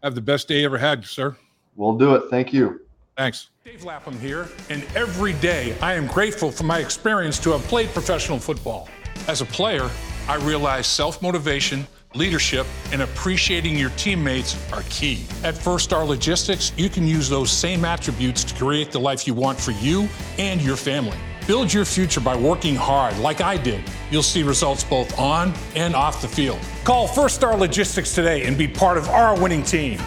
Have 0.04 0.14
the 0.14 0.22
best 0.22 0.48
day 0.48 0.60
you 0.60 0.66
ever 0.66 0.78
had, 0.78 1.04
sir. 1.04 1.36
We'll 1.76 1.98
do 1.98 2.14
it. 2.14 2.30
Thank 2.30 2.54
you. 2.54 2.82
Thanks. 3.18 3.50
Dave 3.66 3.84
Lapham 3.84 4.20
here, 4.20 4.48
and 4.70 4.86
every 4.96 5.34
day 5.34 5.76
I 5.82 5.96
am 5.96 6.06
grateful 6.06 6.52
for 6.52 6.64
my 6.64 6.78
experience 6.78 7.40
to 7.40 7.54
have 7.54 7.64
played 7.64 7.90
professional 7.90 8.38
football. 8.38 8.88
As 9.28 9.42
a 9.42 9.46
player, 9.46 9.90
I 10.28 10.36
realize 10.36 10.86
self 10.86 11.24
motivation, 11.24 11.88
leadership, 12.14 12.68
and 12.92 13.02
appreciating 13.02 13.76
your 13.76 13.90
teammates 13.98 14.56
are 14.72 14.84
key. 14.92 15.26
At 15.44 15.58
First 15.58 15.86
Star 15.86 16.06
Logistics, 16.06 16.72
you 16.78 16.88
can 16.88 17.08
use 17.08 17.28
those 17.28 17.50
same 17.50 17.84
attributes 17.84 18.44
to 18.44 18.54
create 18.54 18.92
the 18.92 19.00
life 19.00 19.26
you 19.26 19.34
want 19.34 19.60
for 19.60 19.72
you 19.72 20.08
and 20.38 20.62
your 20.62 20.78
family. 20.78 21.18
Build 21.48 21.72
your 21.72 21.86
future 21.86 22.20
by 22.20 22.36
working 22.36 22.76
hard 22.76 23.18
like 23.20 23.40
I 23.40 23.56
did. 23.56 23.82
You'll 24.12 24.22
see 24.22 24.44
results 24.44 24.84
both 24.84 25.18
on 25.18 25.54
and 25.76 25.96
off 25.96 26.22
the 26.22 26.28
field. 26.28 26.60
Call 26.84 27.08
First 27.08 27.36
Star 27.36 27.56
Logistics 27.56 28.14
today 28.14 28.44
and 28.44 28.58
be 28.58 28.68
part 28.68 28.98
of 28.98 29.08
our 29.08 29.40
winning 29.40 29.64
team. 29.64 29.98